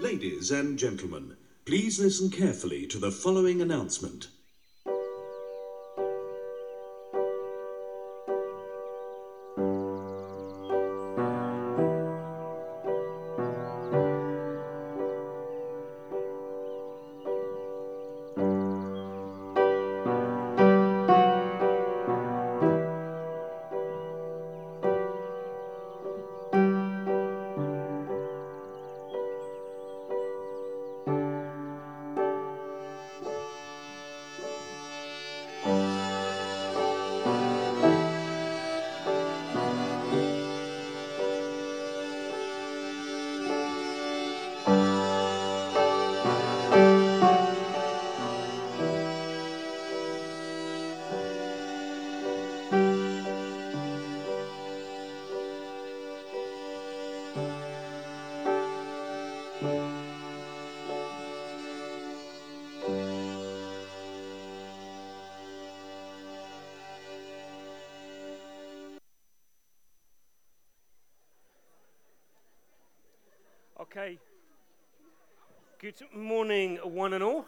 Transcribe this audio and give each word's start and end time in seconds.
Ladies 0.00 0.52
and 0.52 0.78
gentlemen, 0.78 1.36
please 1.64 1.98
listen 1.98 2.30
carefully 2.30 2.86
to 2.86 2.98
the 2.98 3.10
following 3.10 3.60
announcement. 3.60 4.28
Okay. 73.90 74.18
Good 75.78 75.94
morning, 76.14 76.76
one 76.76 77.14
and 77.14 77.24
all. 77.24 77.46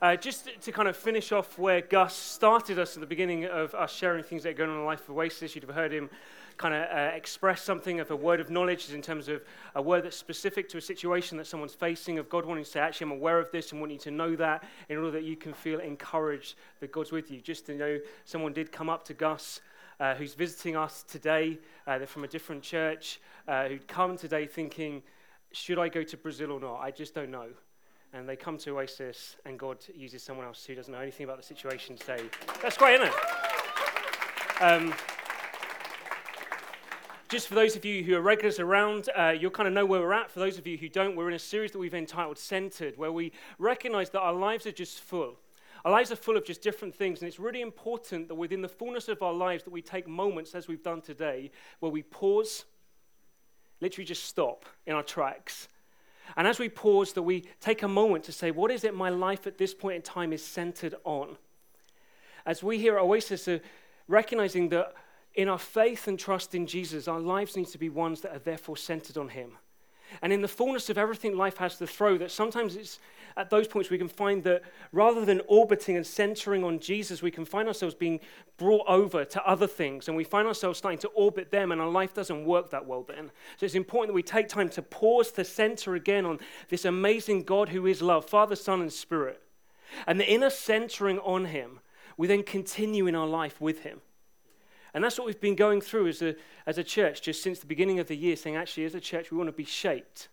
Uh, 0.00 0.16
just 0.16 0.48
to 0.58 0.72
kind 0.72 0.88
of 0.88 0.96
finish 0.96 1.32
off 1.32 1.58
where 1.58 1.82
Gus 1.82 2.16
started 2.16 2.78
us 2.78 2.96
at 2.96 3.02
the 3.02 3.06
beginning 3.06 3.44
of 3.44 3.74
us 3.74 3.94
sharing 3.94 4.24
things 4.24 4.44
that 4.44 4.50
are 4.50 4.54
going 4.54 4.70
on 4.70 4.76
in 4.76 4.80
the 4.80 4.86
life 4.86 5.06
of 5.06 5.14
Oasis, 5.14 5.54
you'd 5.54 5.64
have 5.64 5.74
heard 5.74 5.92
him 5.92 6.08
kind 6.56 6.72
of 6.72 6.84
uh, 6.84 7.14
express 7.14 7.60
something 7.60 8.00
of 8.00 8.10
a 8.10 8.16
word 8.16 8.40
of 8.40 8.48
knowledge 8.48 8.90
in 8.90 9.02
terms 9.02 9.28
of 9.28 9.42
a 9.74 9.82
word 9.82 10.04
that's 10.04 10.16
specific 10.16 10.66
to 10.70 10.78
a 10.78 10.80
situation 10.80 11.36
that 11.36 11.46
someone's 11.46 11.74
facing, 11.74 12.18
of 12.18 12.30
God 12.30 12.46
wanting 12.46 12.64
to 12.64 12.70
say, 12.70 12.80
actually, 12.80 13.12
I'm 13.12 13.18
aware 13.18 13.38
of 13.38 13.50
this 13.50 13.70
and 13.72 13.82
want 13.82 13.92
you 13.92 13.98
to 13.98 14.10
know 14.10 14.34
that 14.36 14.64
in 14.88 14.96
order 14.96 15.10
that 15.10 15.24
you 15.24 15.36
can 15.36 15.52
feel 15.52 15.80
encouraged 15.80 16.54
that 16.80 16.90
God's 16.90 17.12
with 17.12 17.30
you. 17.30 17.42
Just 17.42 17.66
to 17.66 17.74
know, 17.74 17.98
someone 18.24 18.54
did 18.54 18.72
come 18.72 18.88
up 18.88 19.04
to 19.04 19.12
Gus. 19.12 19.60
Uh, 19.98 20.14
who's 20.14 20.32
visiting 20.32 20.74
us 20.74 21.02
today? 21.02 21.58
Uh, 21.86 21.98
they're 21.98 22.06
from 22.06 22.24
a 22.24 22.28
different 22.28 22.62
church. 22.62 23.20
Uh, 23.46 23.68
who'd 23.68 23.86
come 23.86 24.16
today 24.16 24.46
thinking, 24.46 25.02
should 25.52 25.78
I 25.78 25.88
go 25.88 26.02
to 26.02 26.16
Brazil 26.16 26.52
or 26.52 26.60
not? 26.60 26.80
I 26.80 26.90
just 26.90 27.14
don't 27.14 27.30
know. 27.30 27.48
And 28.12 28.28
they 28.28 28.36
come 28.36 28.58
to 28.58 28.76
Oasis, 28.76 29.36
and 29.44 29.58
God 29.58 29.78
uses 29.94 30.22
someone 30.22 30.44
else 30.44 30.64
who 30.64 30.74
doesn't 30.74 30.92
know 30.92 31.00
anything 31.00 31.24
about 31.24 31.36
the 31.36 31.44
situation 31.44 31.96
to 31.96 32.04
say, 32.04 32.20
That's 32.60 32.76
great, 32.76 33.00
isn't 33.00 33.06
it? 33.06 34.62
Um, 34.62 34.92
just 37.28 37.46
for 37.46 37.54
those 37.54 37.76
of 37.76 37.84
you 37.84 38.02
who 38.02 38.16
are 38.16 38.20
regulars 38.20 38.58
around, 38.58 39.08
uh, 39.16 39.28
you'll 39.28 39.52
kind 39.52 39.68
of 39.68 39.72
know 39.72 39.86
where 39.86 40.00
we're 40.00 40.12
at. 40.12 40.30
For 40.30 40.40
those 40.40 40.58
of 40.58 40.66
you 40.66 40.76
who 40.76 40.88
don't, 40.88 41.14
we're 41.14 41.28
in 41.28 41.34
a 41.34 41.38
series 41.38 41.70
that 41.70 41.78
we've 41.78 41.94
entitled 41.94 42.36
Centered, 42.36 42.98
where 42.98 43.12
we 43.12 43.30
recognize 43.58 44.10
that 44.10 44.20
our 44.20 44.32
lives 44.32 44.66
are 44.66 44.72
just 44.72 45.00
full. 45.00 45.36
Our 45.84 45.92
lives 45.92 46.10
are 46.10 46.16
full 46.16 46.36
of 46.36 46.44
just 46.44 46.60
different 46.60 46.94
things, 46.94 47.20
and 47.20 47.28
it's 47.28 47.38
really 47.38 47.60
important 47.60 48.26
that 48.28 48.34
within 48.34 48.60
the 48.60 48.68
fullness 48.68 49.08
of 49.08 49.22
our 49.22 49.32
lives 49.32 49.62
that 49.62 49.70
we 49.70 49.80
take 49.80 50.08
moments, 50.08 50.54
as 50.56 50.66
we've 50.66 50.82
done 50.82 51.00
today, 51.00 51.52
where 51.78 51.92
we 51.92 52.02
pause 52.02 52.64
literally 53.80 54.06
just 54.06 54.24
stop 54.24 54.64
in 54.86 54.94
our 54.94 55.02
tracks. 55.02 55.68
And 56.36 56.46
as 56.46 56.58
we 56.58 56.68
pause, 56.68 57.12
that 57.14 57.22
we 57.22 57.44
take 57.60 57.82
a 57.82 57.88
moment 57.88 58.24
to 58.24 58.32
say, 58.32 58.50
what 58.50 58.70
is 58.70 58.84
it 58.84 58.94
my 58.94 59.08
life 59.08 59.46
at 59.46 59.58
this 59.58 59.74
point 59.74 59.96
in 59.96 60.02
time 60.02 60.32
is 60.32 60.44
centered 60.44 60.94
on? 61.04 61.36
As 62.46 62.62
we 62.62 62.78
here 62.78 62.96
at 62.96 63.02
Oasis 63.02 63.48
are 63.48 63.60
recognizing 64.08 64.68
that 64.70 64.94
in 65.34 65.48
our 65.48 65.58
faith 65.58 66.08
and 66.08 66.18
trust 66.18 66.54
in 66.54 66.66
Jesus, 66.66 67.08
our 67.08 67.20
lives 67.20 67.56
need 67.56 67.68
to 67.68 67.78
be 67.78 67.88
ones 67.88 68.20
that 68.20 68.34
are 68.34 68.40
therefore 68.40 68.76
centered 68.76 69.16
on 69.16 69.28
Him. 69.28 69.52
And 70.22 70.32
in 70.32 70.42
the 70.42 70.48
fullness 70.48 70.90
of 70.90 70.98
everything 70.98 71.36
life 71.36 71.56
has 71.58 71.76
to 71.78 71.86
throw, 71.86 72.18
that 72.18 72.30
sometimes 72.30 72.76
it's 72.76 72.98
at 73.36 73.50
those 73.50 73.68
points 73.68 73.90
we 73.90 73.98
can 73.98 74.08
find 74.08 74.42
that 74.44 74.62
rather 74.92 75.24
than 75.24 75.40
orbiting 75.46 75.96
and 75.96 76.06
centering 76.06 76.64
on 76.64 76.78
Jesus, 76.78 77.22
we 77.22 77.30
can 77.30 77.44
find 77.44 77.68
ourselves 77.68 77.94
being 77.94 78.20
brought 78.56 78.86
over 78.88 79.24
to 79.24 79.46
other 79.46 79.66
things 79.66 80.08
and 80.08 80.16
we 80.16 80.24
find 80.24 80.46
ourselves 80.46 80.78
starting 80.78 80.98
to 80.98 81.08
orbit 81.08 81.50
them, 81.50 81.72
and 81.72 81.80
our 81.80 81.88
life 81.88 82.12
doesn't 82.12 82.44
work 82.44 82.70
that 82.70 82.86
well 82.86 83.02
then. 83.02 83.30
So 83.56 83.66
it's 83.66 83.74
important 83.74 84.08
that 84.08 84.14
we 84.14 84.22
take 84.22 84.48
time 84.48 84.68
to 84.70 84.82
pause 84.82 85.30
to 85.32 85.44
center 85.44 85.94
again 85.94 86.26
on 86.26 86.38
this 86.68 86.84
amazing 86.84 87.44
God 87.44 87.68
who 87.68 87.86
is 87.86 88.02
love, 88.02 88.24
Father, 88.26 88.56
Son, 88.56 88.80
and 88.80 88.92
Spirit. 88.92 89.40
And 90.06 90.20
the 90.20 90.30
inner 90.30 90.50
centering 90.50 91.18
on 91.20 91.46
Him, 91.46 91.80
we 92.16 92.26
then 92.26 92.42
continue 92.42 93.06
in 93.06 93.14
our 93.14 93.26
life 93.26 93.60
with 93.60 93.82
Him. 93.82 94.00
And 94.94 95.04
that's 95.04 95.18
what 95.18 95.26
we've 95.26 95.40
been 95.40 95.56
going 95.56 95.80
through 95.80 96.08
as 96.08 96.22
a, 96.22 96.34
as 96.66 96.78
a 96.78 96.84
church 96.84 97.22
just 97.22 97.42
since 97.42 97.60
the 97.60 97.66
beginning 97.66 98.00
of 98.00 98.08
the 98.08 98.16
year, 98.16 98.36
saying 98.36 98.56
actually, 98.56 98.84
as 98.84 98.94
a 98.94 99.00
church, 99.00 99.30
we 99.30 99.36
want 99.36 99.48
to 99.48 99.52
be 99.52 99.64
shaped 99.64 100.28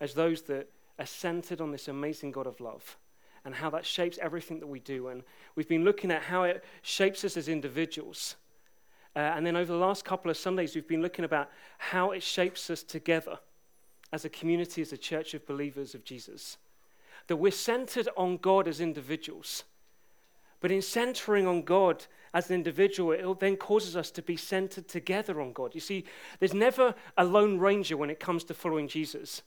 as 0.00 0.14
those 0.14 0.42
that 0.42 0.70
are 0.98 1.06
centered 1.06 1.60
on 1.60 1.72
this 1.72 1.88
amazing 1.88 2.30
God 2.30 2.46
of 2.46 2.60
love 2.60 2.96
and 3.44 3.54
how 3.54 3.70
that 3.70 3.86
shapes 3.86 4.18
everything 4.20 4.60
that 4.60 4.66
we 4.66 4.80
do. 4.80 5.08
And 5.08 5.22
we've 5.54 5.68
been 5.68 5.84
looking 5.84 6.10
at 6.10 6.22
how 6.22 6.42
it 6.44 6.64
shapes 6.82 7.24
us 7.24 7.36
as 7.36 7.48
individuals. 7.48 8.36
Uh, 9.16 9.20
and 9.20 9.46
then 9.46 9.56
over 9.56 9.72
the 9.72 9.78
last 9.78 10.04
couple 10.04 10.30
of 10.30 10.36
Sundays, 10.36 10.74
we've 10.74 10.86
been 10.86 11.02
looking 11.02 11.24
about 11.24 11.50
how 11.78 12.10
it 12.10 12.22
shapes 12.22 12.70
us 12.70 12.82
together 12.82 13.38
as 14.12 14.24
a 14.24 14.28
community, 14.28 14.82
as 14.82 14.92
a 14.92 14.98
church 14.98 15.34
of 15.34 15.46
believers 15.46 15.94
of 15.94 16.04
Jesus. 16.04 16.56
That 17.26 17.36
we're 17.36 17.52
centered 17.52 18.08
on 18.16 18.36
God 18.38 18.68
as 18.68 18.80
individuals. 18.80 19.64
But 20.60 20.70
in 20.70 20.82
centering 20.82 21.46
on 21.46 21.62
God 21.62 22.06
as 22.34 22.50
an 22.50 22.56
individual, 22.56 23.12
it 23.12 23.40
then 23.40 23.56
causes 23.56 23.96
us 23.96 24.10
to 24.12 24.22
be 24.22 24.36
centered 24.36 24.88
together 24.88 25.40
on 25.40 25.52
God. 25.52 25.74
You 25.74 25.80
see, 25.80 26.04
there's 26.38 26.54
never 26.54 26.94
a 27.16 27.24
lone 27.24 27.58
ranger 27.58 27.96
when 27.96 28.10
it 28.10 28.20
comes 28.20 28.44
to 28.44 28.54
following 28.54 28.88
Jesus. 28.88 29.42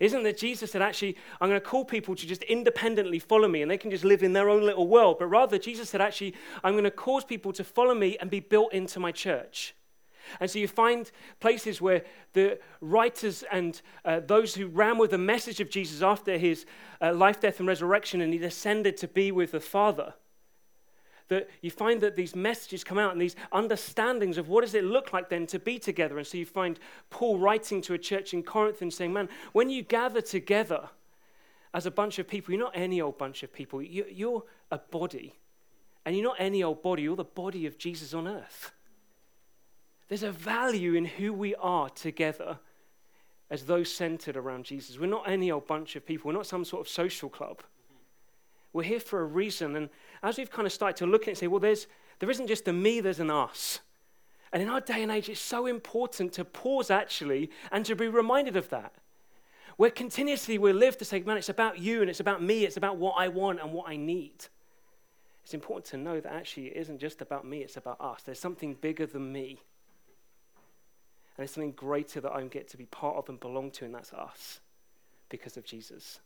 Isn't 0.00 0.22
that 0.24 0.36
Jesus 0.36 0.72
said, 0.72 0.82
actually, 0.82 1.16
I'm 1.40 1.48
going 1.48 1.60
to 1.60 1.66
call 1.66 1.84
people 1.84 2.14
to 2.14 2.26
just 2.26 2.42
independently 2.44 3.18
follow 3.18 3.48
me 3.48 3.62
and 3.62 3.70
they 3.70 3.78
can 3.78 3.90
just 3.90 4.04
live 4.04 4.22
in 4.22 4.34
their 4.34 4.50
own 4.50 4.62
little 4.62 4.86
world? 4.86 5.16
But 5.18 5.26
rather, 5.26 5.58
Jesus 5.58 5.90
said, 5.90 6.00
actually, 6.00 6.34
I'm 6.62 6.74
going 6.74 6.84
to 6.84 6.90
cause 6.90 7.24
people 7.24 7.52
to 7.54 7.64
follow 7.64 7.94
me 7.94 8.16
and 8.20 8.30
be 8.30 8.40
built 8.40 8.72
into 8.72 9.00
my 9.00 9.12
church. 9.12 9.74
And 10.40 10.50
so 10.50 10.58
you 10.58 10.68
find 10.68 11.10
places 11.40 11.80
where 11.80 12.04
the 12.34 12.58
writers 12.82 13.44
and 13.50 13.80
uh, 14.04 14.20
those 14.20 14.54
who 14.54 14.66
ran 14.66 14.98
with 14.98 15.12
the 15.12 15.18
message 15.18 15.58
of 15.60 15.70
Jesus 15.70 16.02
after 16.02 16.36
his 16.36 16.66
uh, 17.00 17.14
life, 17.14 17.40
death, 17.40 17.60
and 17.60 17.68
resurrection, 17.68 18.20
and 18.20 18.34
he 18.34 18.44
ascended 18.44 18.98
to 18.98 19.08
be 19.08 19.32
with 19.32 19.52
the 19.52 19.60
Father 19.60 20.12
that 21.28 21.48
you 21.60 21.70
find 21.70 22.00
that 22.00 22.16
these 22.16 22.34
messages 22.34 22.82
come 22.82 22.98
out 22.98 23.12
and 23.12 23.20
these 23.20 23.36
understandings 23.52 24.38
of 24.38 24.48
what 24.48 24.62
does 24.62 24.74
it 24.74 24.84
look 24.84 25.12
like 25.12 25.28
then 25.28 25.46
to 25.46 25.58
be 25.58 25.78
together. 25.78 26.18
And 26.18 26.26
so 26.26 26.38
you 26.38 26.46
find 26.46 26.78
Paul 27.10 27.38
writing 27.38 27.82
to 27.82 27.94
a 27.94 27.98
church 27.98 28.32
in 28.32 28.42
Corinth 28.42 28.82
and 28.82 28.92
saying, 28.92 29.12
man, 29.12 29.28
when 29.52 29.68
you 29.70 29.82
gather 29.82 30.20
together 30.20 30.88
as 31.74 31.84
a 31.84 31.90
bunch 31.90 32.18
of 32.18 32.26
people, 32.26 32.54
you're 32.54 32.64
not 32.64 32.76
any 32.76 33.00
old 33.00 33.18
bunch 33.18 33.42
of 33.42 33.52
people. 33.52 33.82
You're 33.82 34.44
a 34.70 34.78
body. 34.78 35.34
And 36.06 36.16
you're 36.16 36.24
not 36.24 36.36
any 36.38 36.62
old 36.62 36.82
body, 36.82 37.02
you're 37.02 37.16
the 37.16 37.24
body 37.24 37.66
of 37.66 37.76
Jesus 37.76 38.14
on 38.14 38.26
earth. 38.26 38.72
There's 40.08 40.22
a 40.22 40.32
value 40.32 40.94
in 40.94 41.04
who 41.04 41.34
we 41.34 41.54
are 41.56 41.90
together 41.90 42.58
as 43.50 43.64
those 43.64 43.94
centered 43.94 44.36
around 44.36 44.64
Jesus. 44.64 44.98
We're 44.98 45.06
not 45.06 45.28
any 45.28 45.50
old 45.50 45.66
bunch 45.66 45.96
of 45.96 46.06
people, 46.06 46.28
we're 46.28 46.36
not 46.38 46.46
some 46.46 46.64
sort 46.64 46.86
of 46.86 46.88
social 46.88 47.28
club. 47.28 47.62
We're 48.78 48.84
here 48.84 49.00
for 49.00 49.20
a 49.20 49.24
reason. 49.24 49.74
And 49.74 49.88
as 50.22 50.38
we've 50.38 50.52
kind 50.52 50.64
of 50.64 50.72
started 50.72 50.98
to 50.98 51.06
look 51.06 51.22
at 51.22 51.26
it 51.26 51.30
and 51.32 51.38
say, 51.38 51.46
well, 51.48 51.58
there's, 51.58 51.88
there 52.20 52.30
isn't 52.30 52.46
just 52.46 52.68
a 52.68 52.72
me, 52.72 53.00
there's 53.00 53.18
an 53.18 53.28
us. 53.28 53.80
And 54.52 54.62
in 54.62 54.68
our 54.68 54.80
day 54.80 55.02
and 55.02 55.10
age, 55.10 55.28
it's 55.28 55.40
so 55.40 55.66
important 55.66 56.32
to 56.34 56.44
pause 56.44 56.88
actually 56.88 57.50
and 57.72 57.84
to 57.86 57.96
be 57.96 58.06
reminded 58.06 58.54
of 58.54 58.68
that. 58.68 58.92
Where 59.78 59.90
continuously 59.90 60.58
we 60.58 60.72
live 60.72 60.96
to 60.98 61.04
say, 61.04 61.18
man, 61.22 61.38
it's 61.38 61.48
about 61.48 61.80
you 61.80 62.02
and 62.02 62.08
it's 62.08 62.20
about 62.20 62.40
me, 62.40 62.64
it's 62.64 62.76
about 62.76 62.98
what 62.98 63.16
I 63.18 63.26
want 63.26 63.58
and 63.60 63.72
what 63.72 63.88
I 63.88 63.96
need. 63.96 64.44
It's 65.42 65.54
important 65.54 65.86
to 65.86 65.96
know 65.96 66.20
that 66.20 66.32
actually 66.32 66.68
it 66.68 66.76
isn't 66.76 67.00
just 67.00 67.20
about 67.20 67.44
me, 67.44 67.62
it's 67.62 67.76
about 67.76 68.00
us. 68.00 68.22
There's 68.22 68.38
something 68.38 68.74
bigger 68.74 69.06
than 69.06 69.32
me. 69.32 69.58
And 71.36 71.38
there's 71.38 71.50
something 71.50 71.72
greater 71.72 72.20
that 72.20 72.30
I 72.30 72.40
get 72.44 72.68
to 72.68 72.76
be 72.76 72.86
part 72.86 73.16
of 73.16 73.28
and 73.28 73.40
belong 73.40 73.72
to, 73.72 73.86
and 73.86 73.94
that's 73.96 74.12
us 74.12 74.60
because 75.28 75.56
of 75.56 75.64
Jesus. 75.64 76.20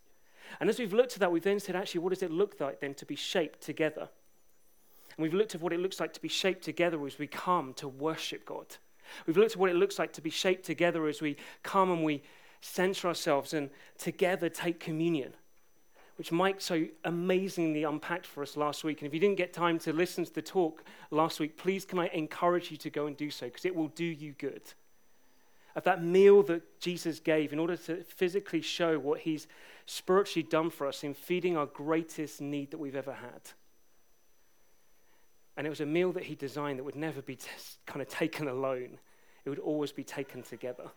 And 0.60 0.69
as 0.69 0.78
we've 0.78 0.93
looked 0.93 1.14
at 1.14 1.20
that, 1.20 1.32
we've 1.32 1.43
then 1.43 1.60
said, 1.60 1.76
actually, 1.76 2.00
what 2.00 2.10
does 2.10 2.22
it 2.22 2.31
look 2.31 2.60
like 2.60 2.81
then 2.81 2.94
to 2.94 3.06
be 3.06 3.16
shaped 3.16 3.60
together? 3.60 4.08
And 5.16 5.22
we've 5.22 5.34
looked 5.34 5.54
at 5.54 5.60
what 5.60 5.72
it 5.72 5.81
looks 5.81 6.00
like 6.00 6.12
to 6.14 6.22
be 6.22 6.28
shaped 6.28 6.64
together 6.64 7.04
as 7.06 7.19
we 7.19 7.26
come 7.26 7.75
to 7.75 7.88
worship 7.88 8.46
God. 8.46 8.66
We've 9.26 9.37
looked 9.37 9.52
at 9.52 9.58
what 9.58 9.70
it 9.70 9.76
looks 9.76 9.99
like 9.99 10.12
to 10.14 10.22
be 10.22 10.31
shaped 10.31 10.64
together 10.64 11.06
as 11.06 11.20
we 11.20 11.37
come 11.62 11.90
and 11.90 12.02
we 12.02 12.22
center 12.60 13.08
ourselves 13.08 13.52
and 13.52 13.69
together 13.99 14.49
take 14.49 14.81
communion, 14.81 15.34
which 16.16 16.32
Mike 16.32 16.60
so 16.60 16.87
amazingly 17.04 17.82
unpacked 17.82 18.26
for 18.26 18.43
us 18.43 18.56
last 18.56 18.84
week. 18.84 19.02
And 19.02 19.08
if 19.08 19.14
you 19.14 19.20
didn't 19.20 19.37
get 19.37 19.52
time 19.52 19.78
to 19.81 19.93
listen 19.93 20.25
to 20.25 20.32
the 20.32 20.43
talk 20.43 20.84
last 21.10 21.40
week, 21.40 21.56
please 21.58 21.84
can 21.84 21.99
I 21.99 22.06
encourage 22.08 22.70
you 22.70 22.76
to 22.78 22.90
go 22.90 23.06
and 23.06 23.16
do 23.16 23.31
so 23.31 23.46
because 23.46 23.64
it 23.64 23.75
will 23.75 23.88
do 23.88 24.04
you 24.04 24.32
good. 24.32 24.62
Of 25.75 25.84
that 25.84 26.02
meal 26.02 26.43
that 26.44 26.81
Jesus 26.81 27.19
gave 27.19 27.52
in 27.52 27.58
order 27.58 27.76
to 27.76 28.04
physically 28.04 28.60
show 28.60 28.99
what 28.99 29.20
he's 29.20 29.46
spiritually 29.87 30.46
done 30.49 30.70
for 30.70 30.87
us 30.87 31.05
in 31.05 31.14
feeding 31.14 31.56
our 31.56 31.67
greatest 31.67 32.40
need 32.40 32.70
that 32.70 32.79
we've 32.79 32.96
ever 32.96 33.12
had. 33.12 33.50
And 35.56 35.67
it 35.67 35.70
was 35.70 35.81
a 35.81 35.87
meal 35.87 36.12
that 36.12 36.25
he 36.25 36.34
designed 36.34 36.79
that 36.79 36.84
would 36.84 36.96
never 36.96 37.20
be 37.20 37.37
t- 37.37 37.49
kind 37.87 38.00
of 38.00 38.08
taken 38.08 38.49
alone, 38.49 38.99
it 39.44 39.50
would 39.50 39.58
always 39.58 39.93
be 39.93 40.05
taken 40.05 40.43
together. 40.43 40.90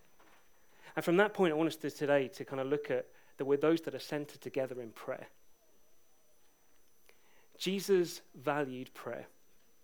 And 0.95 1.03
from 1.03 1.17
that 1.17 1.33
point, 1.33 1.51
I 1.51 1.55
want 1.55 1.67
us 1.67 1.75
to 1.77 1.91
today 1.91 2.29
to 2.29 2.45
kind 2.45 2.61
of 2.61 2.67
look 2.67 2.89
at 2.89 3.07
that 3.37 3.45
we're 3.45 3.57
those 3.57 3.81
that 3.81 3.93
are 3.95 3.99
centered 3.99 4.39
together 4.39 4.81
in 4.81 4.91
prayer. 4.91 5.27
Jesus 7.57 8.21
valued 8.33 8.93
prayer. 8.93 9.27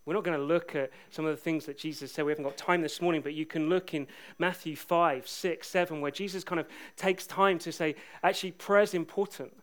We're 0.06 0.16
not 0.16 0.24
going 0.24 0.38
to 0.38 0.44
look 0.44 0.76
at 0.76 0.90
some 1.12 1.26
of 1.26 1.32
the 1.32 1.42
things 1.42 1.66
that 1.68 1.78
Jesus 1.78 2.12
said. 2.12 2.26
We 2.26 2.32
haven't 2.32 2.46
got 2.46 2.58
time 2.58 2.82
this 2.82 3.02
morning, 3.02 3.22
but 3.22 3.34
you 3.34 3.46
can 3.46 3.70
look 3.70 3.94
in 3.94 4.08
Matthew 4.40 4.76
5, 4.76 5.28
6, 5.28 5.68
7, 5.68 6.02
where 6.02 6.12
Jesus 6.12 6.44
kind 6.44 6.60
of 6.60 6.68
takes 6.96 7.28
time 7.28 7.60
to 7.60 7.72
say, 7.72 7.96
actually, 8.24 8.52
prayer 8.52 8.82
is 8.82 8.96
important. 8.96 9.54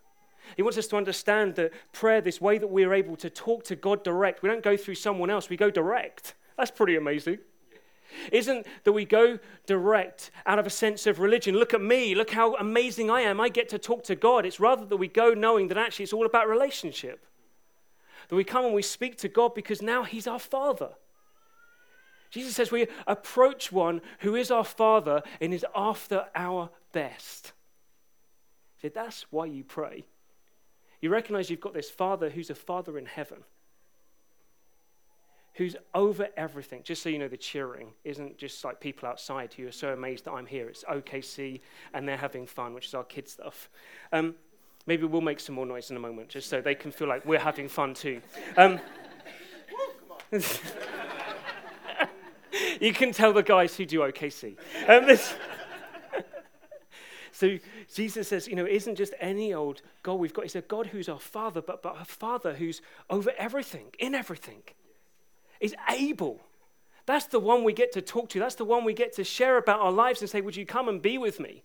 He 0.57 0.63
wants 0.63 0.79
us 0.79 0.87
to 0.89 0.97
understand 0.97 1.57
that 1.57 1.73
prayer, 1.93 2.21
this 2.21 2.41
way 2.41 2.59
that 2.59 2.69
we're 2.69 2.95
able 2.95 3.17
to 3.17 3.29
talk 3.29 3.65
to 3.65 3.77
God 3.77 4.05
direct, 4.05 4.43
we 4.43 4.49
don't 4.49 4.63
go 4.63 4.77
through 4.77 4.95
someone 4.95 5.29
else, 5.29 5.49
we 5.49 5.57
go 5.57 5.71
direct. 5.71 6.35
That's 6.57 6.71
pretty 6.71 6.97
amazing. 6.97 7.39
Isn't 8.33 8.67
that 8.85 8.93
we 8.93 9.05
go 9.05 9.39
direct 9.67 10.31
out 10.47 10.59
of 10.59 10.67
a 10.67 10.71
sense 10.71 11.07
of 11.07 11.19
religion? 11.19 11.57
Look 11.57 11.75
at 11.75 11.83
me, 11.83 12.15
look 12.15 12.31
how 12.31 12.55
amazing 12.57 13.11
I 13.11 13.21
am. 13.23 13.41
I 13.41 13.49
get 13.49 13.69
to 13.71 13.79
talk 13.79 14.05
to 14.05 14.15
God. 14.15 14.47
It's 14.47 14.59
rather 14.61 14.87
that 14.87 14.97
we 14.97 15.09
go 15.09 15.35
knowing 15.35 15.69
that 15.69 15.77
actually 15.77 16.05
it's 16.05 16.13
all 16.13 16.25
about 16.25 16.49
relationship. 16.49 17.28
That 18.29 18.37
we 18.37 18.45
come 18.45 18.65
and 18.65 18.75
we 18.75 18.83
speak 18.83 19.17
to 19.19 19.29
God 19.29 19.55
because 19.55 19.83
now 19.83 20.05
He's 20.05 20.27
our 20.27 20.39
Father. 20.39 20.91
Jesus 22.31 22.55
says 22.55 22.71
we 22.71 22.87
approach 23.07 23.73
one 23.73 24.03
who 24.21 24.35
is 24.35 24.51
our 24.51 24.65
Father 24.65 25.23
and 25.41 25.55
is 25.55 25.65
after 25.75 26.27
our 26.35 26.71
best. 26.93 27.53
Said, 28.81 28.95
That's 28.95 29.27
why 29.31 29.47
you 29.47 29.65
pray. 29.65 30.05
You 31.01 31.11
recognize 31.11 31.49
you've 31.49 31.61
got 31.61 31.75
this 31.75 31.91
Father 31.91 32.29
who's 32.29 32.51
a 32.51 32.55
Father 32.55 32.99
in 32.99 33.07
heaven, 33.07 33.39
who's 35.55 35.77
over 35.95 36.29
everything. 36.37 36.83
Just 36.83 37.03
so 37.03 37.09
you 37.09 37.19
know, 37.19 37.29
the 37.29 37.37
cheering 37.37 37.93
isn't 38.05 38.37
just 38.37 38.65
like 38.65 38.81
people 38.81 39.09
outside 39.09 39.55
who 39.55 39.67
are 39.69 39.73
so 39.73 39.93
amazed 39.93 40.25
that 40.25 40.33
I'm 40.33 40.47
here. 40.47 40.69
It's 40.69 40.85
OKC 40.85 41.61
and 41.95 42.07
they're 42.07 42.17
having 42.17 42.47
fun, 42.47 42.75
which 42.75 42.87
is 42.87 42.95
our 42.95 43.05
kid 43.05 43.29
stuff. 43.29 43.71
Um, 44.13 44.35
maybe 44.89 45.05
we'll 45.05 45.21
make 45.21 45.39
some 45.39 45.55
more 45.55 45.67
noise 45.67 45.91
in 45.91 45.97
a 45.97 46.01
moment, 46.01 46.31
just 46.31 46.49
so 46.49 46.63
they 46.63 46.75
can 46.75 46.91
feel 46.91 47.07
like 47.07 47.25
we're 47.27 47.39
having 47.39 47.69
fun 47.69 47.93
too. 47.93 48.23
Um, 48.57 48.81
you 52.81 52.95
can 52.95 53.13
tell 53.13 53.35
the 53.35 53.43
guys 53.43 53.77
who 53.77 53.85
do 53.85 54.01
OKC. 54.01 54.57
Um, 54.89 55.17
so 57.33 57.59
Jesus 57.95 58.29
says, 58.29 58.49
you 58.49 58.57
know, 58.57 58.65
it 58.65 58.73
isn't 58.73 58.97
just 58.97 59.13
any 59.21 59.53
old 59.53 59.83
God 60.03 60.15
we've 60.15 60.33
got. 60.33 60.45
He's 60.45 60.57
a 60.57 60.63
God 60.63 60.87
who's 60.87 61.09
our 61.09 61.21
Father, 61.21 61.61
but, 61.61 61.83
but 61.83 62.01
a 62.01 62.07
Father 62.07 62.55
who's 62.55 62.81
over 63.11 63.33
everything, 63.37 63.89
in 63.99 64.15
everything, 64.15 64.63
is 65.61 65.75
able. 65.91 66.41
That's 67.05 67.27
the 67.27 67.41
one 67.41 67.63
we 67.63 67.73
get 67.75 67.93
to 67.93 68.03
talk 68.03 68.29
to. 68.31 68.39
That's 68.39 68.55
the 68.55 68.65
one 68.65 68.85
we 68.85 68.95
get 68.95 69.15
to 69.17 69.25
share 69.25 69.59
about 69.59 69.81
our 69.81 69.93
lives 69.93 70.21
and 70.23 70.31
say, 70.31 70.41
Would 70.41 70.57
you 70.57 70.65
come 70.67 70.89
and 70.89 71.01
be 71.03 71.19
with 71.19 71.41
me? 71.41 71.63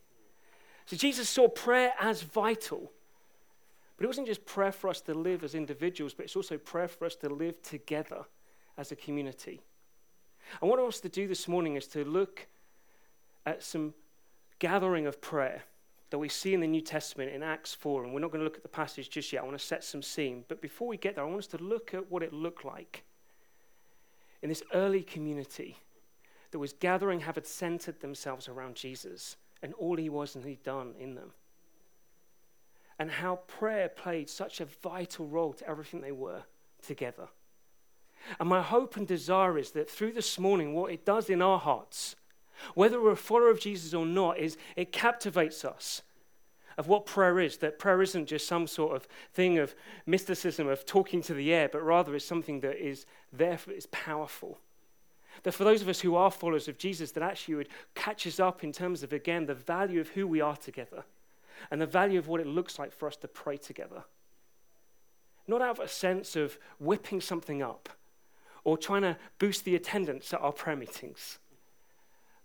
So 0.86 0.96
Jesus 0.98 1.30
saw 1.30 1.48
prayer 1.48 1.94
as 2.00 2.22
vital. 2.22 2.93
But 3.98 4.06
it 4.06 4.08
wasn't 4.08 4.28
just 4.28 4.46
prayer 4.46 4.72
for 4.72 4.90
us 4.90 5.02
to 5.02 5.14
live 5.14 5.44
as 5.44 5.56
individuals, 5.56 6.14
but 6.14 6.26
it's 6.26 6.36
also 6.36 6.58
prayer 6.58 6.88
for 6.88 7.06
us 7.06 7.16
to 7.18 7.30
live 7.30 7.62
together 7.62 8.26
as 8.78 8.92
a 8.92 8.96
community. 8.96 9.62
And 10.62 10.70
what 10.70 10.80
I 10.80 10.82
want 10.82 10.96
us 10.96 11.02
to 11.02 11.10
do 11.10 11.28
this 11.28 11.48
morning 11.48 11.76
is 11.76 11.88
to 11.90 12.04
look 12.04 12.48
at 13.46 13.64
some 13.64 13.94
gathering 14.60 15.08
of 15.08 15.22
prayer 15.22 15.64
that 16.10 16.18
we 16.18 16.30
see 16.30 16.54
in 16.54 16.60
the 16.60 16.68
New 16.68 16.82
Testament 16.82 17.32
in 17.32 17.44
Acts 17.44 17.74
4. 17.74 18.04
And 18.04 18.14
we're 18.14 18.20
not 18.20 18.32
going 18.32 18.40
to 18.40 18.44
look 18.44 18.58
at 18.58 18.64
the 18.64 18.70
passage 18.70 19.10
just 19.10 19.34
yet. 19.34 19.42
I 19.42 19.46
want 19.46 19.58
to 19.58 19.66
set 19.66 19.84
some 19.84 20.02
scene. 20.02 20.44
But 20.48 20.62
before 20.62 20.88
we 20.88 20.98
get 20.98 21.16
there, 21.16 21.24
I 21.24 21.28
want 21.28 21.40
us 21.40 21.48
to 21.48 21.58
look 21.58 21.94
at 21.94 22.12
what 22.12 22.24
it 22.24 22.34
looked 22.34 22.66
like 22.66 23.04
in 24.42 24.50
this 24.50 24.64
early 24.74 25.02
community 25.02 25.78
that 26.52 26.60
was 26.60 26.74
gathering, 26.74 27.22
had 27.22 27.48
centered 27.48 28.00
themselves 28.00 28.48
around 28.48 28.76
Jesus 28.76 29.38
and 29.64 29.74
all 29.74 29.98
he 29.98 30.10
was 30.10 30.36
and 30.36 30.46
he'd 30.46 30.62
done 30.62 30.94
in 31.00 31.16
them. 31.16 31.32
And 33.00 33.10
how 33.10 33.38
prayer 33.48 33.90
played 33.90 34.30
such 34.30 34.62
a 34.62 34.66
vital 34.66 35.28
role 35.28 35.54
to 35.54 35.68
everything 35.68 36.02
they 36.02 36.12
were 36.12 36.44
together. 36.86 37.28
And 38.40 38.48
my 38.48 38.62
hope 38.62 38.96
and 38.96 39.08
desire 39.08 39.58
is 39.58 39.72
that 39.72 39.90
through 39.90 40.14
this 40.14 40.40
morning, 40.40 40.74
what 40.74 40.92
it 40.92 41.06
does 41.06 41.30
in 41.30 41.42
our 41.42 41.60
hearts 41.60 42.16
whether 42.76 43.02
we're 43.02 43.12
a 43.12 43.18
follower 43.18 43.50
of 43.50 43.60
Jesus 43.60 43.94
or 43.94 44.06
not, 44.06 44.38
is 44.38 44.58
it 44.76 44.92
captivates 44.92 45.66
us 45.66 46.02
of 46.78 46.88
what 46.88 47.06
prayer 47.06 47.40
is. 47.40 47.58
That 47.58 47.80
prayer 47.80 48.02
isn't 48.02 48.26
just 48.26 48.48
some 48.48 48.68
sort 48.68 48.96
of 48.96 49.08
thing 49.34 49.60
of 49.60 49.76
mysticism 50.06 50.68
of 50.68 50.86
talking 50.86 51.22
to 51.24 51.34
the 51.34 51.54
air, 51.54 51.70
but 51.70 51.84
rather 51.84 52.16
is 52.16 52.26
something 52.26 52.62
that 52.62 52.84
is 52.84 53.06
there, 53.32 53.60
is 53.68 53.86
powerful. 53.88 54.60
That 55.44 55.54
for 55.54 55.64
those 55.64 55.82
of 55.82 55.90
us 55.90 56.00
who 56.00 56.16
are 56.16 56.32
followers 56.32 56.68
of 56.68 56.78
Jesus, 56.78 57.12
that 57.12 57.24
actually 57.24 57.56
would 57.56 57.70
catch 57.96 58.26
us 58.26 58.40
up 58.40 58.64
in 58.64 58.72
terms 58.72 59.04
of, 59.04 59.14
again, 59.14 59.46
the 59.46 59.54
value 59.54 60.00
of 60.00 60.10
who 60.10 60.28
we 60.28 60.42
are 60.42 60.56
together 60.56 61.04
and 61.72 61.82
the 61.82 61.86
value 61.86 62.20
of 62.20 62.28
what 62.28 62.42
it 62.42 62.48
looks 62.48 62.80
like 62.80 62.92
for 62.92 63.08
us 63.08 63.18
to 63.18 63.28
pray 63.28 63.58
together. 63.58 64.04
Not 65.48 65.62
out 65.62 65.80
of 65.80 65.86
a 65.86 65.88
sense 65.88 66.36
of 66.36 66.58
whipping 66.80 67.22
something 67.22 67.62
up 67.62 67.90
or 68.64 68.78
trying 68.78 69.02
to 69.02 69.18
boost 69.40 69.66
the 69.66 69.76
attendance 69.76 70.34
at 70.34 70.42
our 70.42 70.54
prayer 70.54 70.76
meetings 70.78 71.40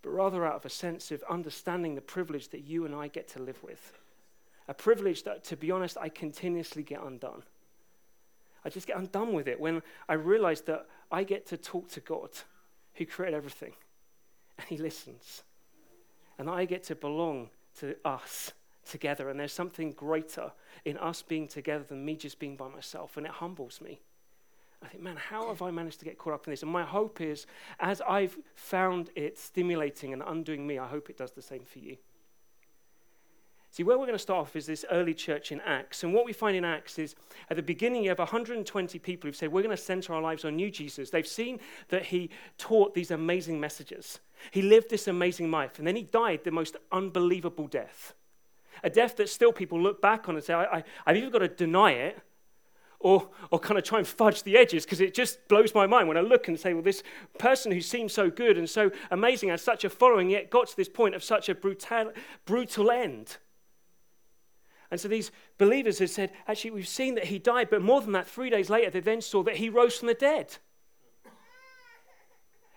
but 0.03 0.11
rather 0.11 0.47
out 0.47 0.55
of 0.55 0.65
a 0.65 0.70
sense 0.70 1.11
of 1.11 1.23
understanding 1.29 1.94
the 1.94 2.00
privilege 2.00 2.49
that 2.49 2.65
you 2.65 2.85
and 2.85 2.94
I 2.94 3.09
get 3.09 3.29
to 3.29 3.43
live 3.43 3.62
with. 3.62 3.93
A 4.69 4.75
privilege 4.75 5.25
that, 5.25 5.44
to 5.44 5.56
be 5.56 5.70
honest, 5.70 5.97
I 5.99 6.09
continuously 6.09 6.82
get 6.82 7.03
undone. 7.03 7.43
I 8.65 8.69
just 8.69 8.87
get 8.87 8.97
undone 8.97 9.32
with 9.32 9.49
it 9.49 9.59
when 9.59 9.82
I 10.09 10.15
realize 10.15 10.61
that 10.62 10.87
I 11.11 11.25
get 11.25 11.47
to 11.47 11.56
talk 11.56 11.88
to 11.91 12.00
God 12.00 12.31
who 12.94 13.06
created 13.06 13.37
everything 13.37 13.73
and 14.59 14.67
He 14.69 14.76
listens. 14.76 15.43
And 16.38 16.49
I 16.49 16.65
get 16.65 16.85
to 16.85 16.94
belong 16.94 17.50
to 17.81 17.97
us 18.05 18.53
together. 18.88 19.28
And 19.28 19.38
there's 19.38 19.52
something 19.52 19.92
greater 19.92 20.52
in 20.84 20.96
us 20.98 21.22
being 21.22 21.46
together 21.48 21.84
than 21.84 22.04
me 22.04 22.16
just 22.16 22.38
being 22.38 22.56
by 22.56 22.68
myself. 22.68 23.16
And 23.16 23.26
it 23.26 23.32
humbles 23.32 23.80
me. 23.80 24.00
I 24.82 24.86
think, 24.86 25.02
man, 25.02 25.16
how 25.16 25.48
have 25.48 25.60
I 25.60 25.70
managed 25.70 25.98
to 26.00 26.04
get 26.04 26.18
caught 26.18 26.34
up 26.34 26.46
in 26.46 26.52
this? 26.52 26.62
And 26.62 26.70
my 26.70 26.84
hope 26.84 27.20
is, 27.20 27.46
as 27.80 28.00
I've 28.00 28.38
found 28.54 29.10
it 29.16 29.36
stimulating 29.36 30.12
and 30.12 30.22
undoing 30.24 30.66
me, 30.66 30.78
I 30.78 30.86
hope 30.86 31.10
it 31.10 31.18
does 31.18 31.32
the 31.32 31.42
same 31.42 31.64
for 31.64 31.80
you. 31.80 31.96
See, 33.70 33.82
where 33.82 33.98
we're 33.98 34.06
going 34.06 34.16
to 34.16 34.22
start 34.22 34.40
off 34.40 34.56
is 34.56 34.66
this 34.66 34.84
early 34.90 35.14
church 35.14 35.52
in 35.52 35.60
Acts. 35.60 36.02
And 36.02 36.14
what 36.14 36.24
we 36.24 36.32
find 36.32 36.56
in 36.56 36.64
Acts 36.64 36.98
is 36.98 37.14
at 37.50 37.56
the 37.56 37.62
beginning, 37.62 38.02
you 38.04 38.08
have 38.08 38.18
120 38.18 38.98
people 38.98 39.28
who've 39.28 39.36
said, 39.36 39.52
We're 39.52 39.62
going 39.62 39.76
to 39.76 39.82
center 39.82 40.14
our 40.14 40.22
lives 40.22 40.44
on 40.44 40.58
you, 40.58 40.70
Jesus. 40.70 41.10
They've 41.10 41.26
seen 41.26 41.60
that 41.88 42.06
he 42.06 42.30
taught 42.56 42.94
these 42.94 43.10
amazing 43.10 43.60
messages. 43.60 44.20
He 44.52 44.62
lived 44.62 44.88
this 44.90 45.06
amazing 45.06 45.50
life. 45.50 45.78
And 45.78 45.86
then 45.86 45.96
he 45.96 46.02
died 46.02 46.44
the 46.44 46.50
most 46.50 46.76
unbelievable 46.90 47.66
death. 47.66 48.14
A 48.82 48.91
death 48.91 49.17
that 49.17 49.29
still 49.29 49.53
people 49.53 49.81
look 49.81 50.01
back 50.01 50.29
on 50.29 50.37
and 50.37 50.44
say, 50.44 50.55
I, 50.55 50.82
I've 51.06 51.17
either 51.17 51.31
got 51.31 51.39
to 51.39 51.49
deny 51.49 51.93
it 51.93 52.23
or, 53.01 53.29
or 53.51 53.58
kind 53.58 53.79
of 53.79 53.85
try 53.85 53.99
and 53.99 54.06
fudge 54.06 54.43
the 54.43 54.56
edges 54.56 54.85
because 54.85 55.01
it 55.01 55.15
just 55.15 55.47
blows 55.49 55.75
my 55.75 55.87
mind 55.87 56.08
when 56.08 56.17
I 56.17 56.20
look 56.20 56.49
and 56.49 56.58
say, 56.58 56.75
well, 56.75 56.82
this 56.82 57.03
person 57.39 57.70
who 57.70 57.81
seems 57.81 58.13
so 58.13 58.29
good 58.31 58.58
and 58.58 58.69
so 58.69 58.91
amazing 59.11 59.51
has 59.51 59.63
such 59.63 59.85
a 59.85 59.91
following, 59.91 60.31
yet 60.31 60.51
got 60.51 60.69
to 60.69 60.77
this 60.77 60.89
point 60.89 61.15
of 61.15 61.23
such 61.23 61.49
a 61.49 61.55
brutal, 61.55 62.13
brutal 62.44 62.91
end. 62.91 63.37
And 64.91 65.01
so 65.01 65.06
these 65.06 65.31
believers 65.58 65.99
had 65.99 66.11
said, 66.11 66.32
actually, 66.49 66.73
we've 66.73 66.89
seen 66.89 67.15
that 67.15 67.27
he 67.27 67.39
died, 67.39 67.69
but 67.70 67.82
more 67.82 68.01
than 68.01 68.13
that, 68.13 68.27
three 68.27 68.51
days 68.51 68.70
later, 68.70 68.91
they 68.91 69.01
then 69.01 69.20
saw 69.20 69.43
that 69.44 69.56
he 69.56 69.69
rose 69.69 69.99
from 69.99 70.08
the 70.08 70.15
dead. 70.15 70.56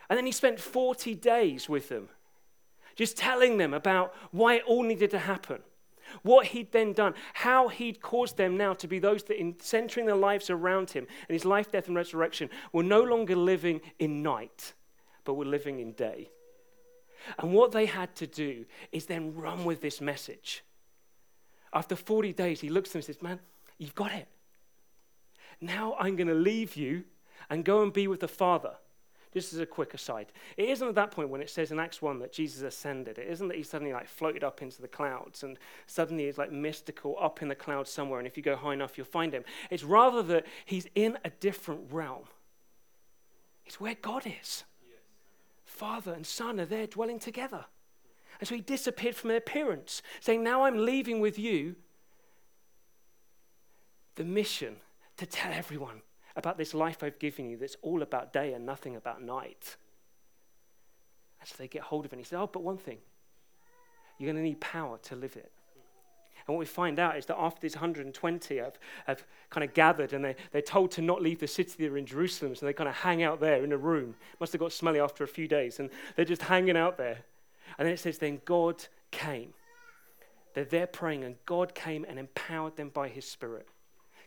And 0.10 0.17
then 0.17 0.25
he 0.25 0.34
spent 0.34 0.60
40 0.60 1.15
days 1.15 1.70
with 1.70 1.88
them, 1.88 2.10
just 2.96 3.15
telling 3.17 3.58
them 3.58 3.74
about 3.74 4.13
why 4.31 4.55
it 4.55 4.63
all 4.67 4.84
needed 4.84 5.10
to 5.12 5.20
happen 5.20 5.62
what 6.23 6.47
he'd 6.47 6.71
then 6.71 6.93
done, 6.93 7.13
how 7.33 7.67
he'd 7.67 8.01
caused 8.01 8.37
them 8.37 8.57
now 8.57 8.73
to 8.75 8.87
be 8.87 8.99
those 8.99 9.23
that, 9.23 9.39
in 9.39 9.55
centering 9.59 10.05
their 10.05 10.15
lives 10.15 10.49
around 10.49 10.91
him 10.91 11.07
and 11.27 11.33
his 11.33 11.45
life, 11.45 11.71
death, 11.71 11.87
and 11.87 11.95
resurrection, 11.95 12.49
were 12.71 12.83
no 12.83 13.01
longer 13.01 13.35
living 13.35 13.81
in 13.99 14.21
night, 14.21 14.73
but 15.23 15.35
were 15.35 15.45
living 15.45 15.79
in 15.79 15.93
day. 15.93 16.29
And 17.39 17.53
what 17.53 17.71
they 17.71 17.85
had 17.85 18.15
to 18.15 18.27
do 18.27 18.65
is 18.91 19.05
then 19.05 19.35
run 19.35 19.63
with 19.63 19.81
this 19.81 20.01
message. 20.01 20.63
After 21.73 21.95
40 21.95 22.33
days, 22.33 22.61
he 22.61 22.69
looks 22.69 22.89
at 22.89 22.93
them 22.93 22.99
and 22.99 23.05
says, 23.05 23.21
Man, 23.21 23.39
you've 23.77 23.95
got 23.95 24.11
it. 24.11 24.27
Now 25.61 25.95
I'm 25.99 26.15
going 26.15 26.27
to 26.27 26.33
leave 26.33 26.75
you 26.75 27.03
and 27.49 27.63
go 27.63 27.83
and 27.83 27.93
be 27.93 28.07
with 28.07 28.21
the 28.21 28.27
Father. 28.27 28.75
Just 29.33 29.53
as 29.53 29.59
a 29.59 29.65
quick 29.65 29.93
aside, 29.93 30.31
it 30.57 30.69
isn't 30.69 30.88
at 30.88 30.95
that 30.95 31.11
point 31.11 31.29
when 31.29 31.41
it 31.41 31.50
says 31.50 31.71
in 31.71 31.79
Acts 31.79 32.01
1 32.01 32.19
that 32.19 32.33
Jesus 32.33 32.61
ascended. 32.61 33.17
It 33.17 33.27
isn't 33.27 33.47
that 33.47 33.57
he 33.57 33.63
suddenly 33.63 33.93
like 33.93 34.07
floated 34.07 34.43
up 34.43 34.61
into 34.61 34.81
the 34.81 34.88
clouds 34.88 35.43
and 35.43 35.57
suddenly 35.88 36.25
is 36.25 36.38
like 36.38 36.51
mystical 36.51 37.15
up 37.19 37.41
in 37.41 37.47
the 37.47 37.55
clouds 37.55 37.89
somewhere, 37.89 38.19
and 38.19 38.27
if 38.27 38.35
you 38.35 38.43
go 38.43 38.55
high 38.55 38.73
enough, 38.73 38.97
you'll 38.97 39.05
find 39.05 39.33
him. 39.33 39.43
It's 39.69 39.83
rather 39.83 40.21
that 40.23 40.45
he's 40.65 40.88
in 40.95 41.17
a 41.23 41.29
different 41.29 41.91
realm. 41.91 42.25
It's 43.65 43.79
where 43.79 43.95
God 43.95 44.23
is. 44.41 44.65
Father 45.63 46.13
and 46.13 46.27
Son 46.27 46.59
are 46.59 46.65
there 46.65 46.88
dwelling 46.88 47.19
together. 47.19 47.65
And 48.39 48.47
so 48.47 48.55
he 48.55 48.61
disappeared 48.61 49.15
from 49.15 49.29
their 49.29 49.38
appearance, 49.38 50.01
saying, 50.19 50.43
Now 50.43 50.65
I'm 50.65 50.85
leaving 50.85 51.21
with 51.21 51.39
you 51.39 51.75
the 54.15 54.23
mission 54.23 54.77
to 55.17 55.25
tell 55.25 55.53
everyone 55.53 56.01
about 56.35 56.57
this 56.57 56.73
life 56.73 57.03
I've 57.03 57.19
given 57.19 57.50
you 57.50 57.57
that's 57.57 57.77
all 57.81 58.01
about 58.01 58.33
day 58.33 58.53
and 58.53 58.65
nothing 58.65 58.95
about 58.95 59.21
night. 59.21 59.75
And 61.39 61.50
so 61.50 61.55
they 61.57 61.67
get 61.67 61.81
hold 61.81 62.05
of 62.05 62.11
it. 62.11 62.15
And 62.15 62.21
he 62.21 62.25
said, 62.25 62.39
Oh, 62.39 62.50
but 62.51 62.63
one 62.63 62.77
thing 62.77 63.00
you're 64.17 64.31
going 64.31 64.43
to 64.43 64.47
need 64.47 64.61
power 64.61 65.00
to 65.03 65.15
live 65.15 65.35
it. 65.35 65.51
And 66.47 66.55
what 66.55 66.59
we 66.59 66.65
find 66.65 67.00
out 67.00 67.17
is 67.17 67.25
that 67.27 67.38
after 67.39 67.59
these 67.61 67.75
120 67.75 68.57
have, 68.57 68.79
have 69.05 69.23
kind 69.50 69.63
of 69.63 69.73
gathered 69.73 70.13
and 70.13 70.25
they, 70.25 70.35
they're 70.51 70.61
told 70.61 70.91
to 70.91 71.01
not 71.01 71.21
leave 71.21 71.39
the 71.39 71.47
city 71.47 71.73
they're 71.77 71.97
in 71.97 72.05
Jerusalem, 72.05 72.55
so 72.55 72.65
they 72.65 72.73
kind 72.73 72.89
of 72.89 72.95
hang 72.95 73.23
out 73.23 73.39
there 73.39 73.63
in 73.63 73.71
a 73.71 73.77
room. 73.77 74.15
Must 74.39 74.53
have 74.53 74.59
got 74.59 74.73
smelly 74.73 75.00
after 75.00 75.23
a 75.23 75.27
few 75.27 75.47
days, 75.47 75.79
and 75.79 75.89
they're 76.15 76.25
just 76.25 76.43
hanging 76.43 76.77
out 76.77 76.97
there. 76.97 77.19
And 77.77 77.85
then 77.85 77.93
it 77.93 78.00
says, 78.00 78.17
Then 78.17 78.41
God 78.45 78.83
came. 79.11 79.53
They're 80.53 80.65
there 80.65 80.88
praying, 80.88 81.23
and 81.23 81.35
God 81.45 81.73
came 81.75 82.05
and 82.07 82.19
empowered 82.19 82.75
them 82.75 82.89
by 82.89 83.07
his 83.07 83.25
Spirit 83.25 83.67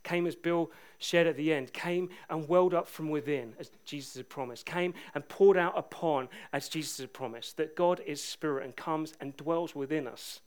came 0.04 0.26
as 0.26 0.36
Bill 0.36 0.70
shared 0.98 1.26
at 1.26 1.36
the 1.36 1.52
end, 1.52 1.72
came 1.72 2.08
and 2.30 2.48
welled 2.48 2.74
up 2.74 2.86
from 2.86 3.10
within, 3.10 3.54
as 3.58 3.70
Jesus 3.84 4.16
had 4.16 4.28
promised, 4.28 4.64
came 4.64 4.94
and 5.14 5.28
poured 5.28 5.56
out 5.56 5.76
upon, 5.76 6.28
as 6.52 6.68
Jesus 6.68 6.98
had 6.98 7.12
promised, 7.12 7.56
that 7.56 7.74
God 7.74 8.00
is 8.06 8.22
spirit 8.22 8.64
and 8.64 8.76
comes 8.76 9.14
and 9.20 9.36
dwells 9.36 9.74
within 9.74 10.06
us. 10.06 10.40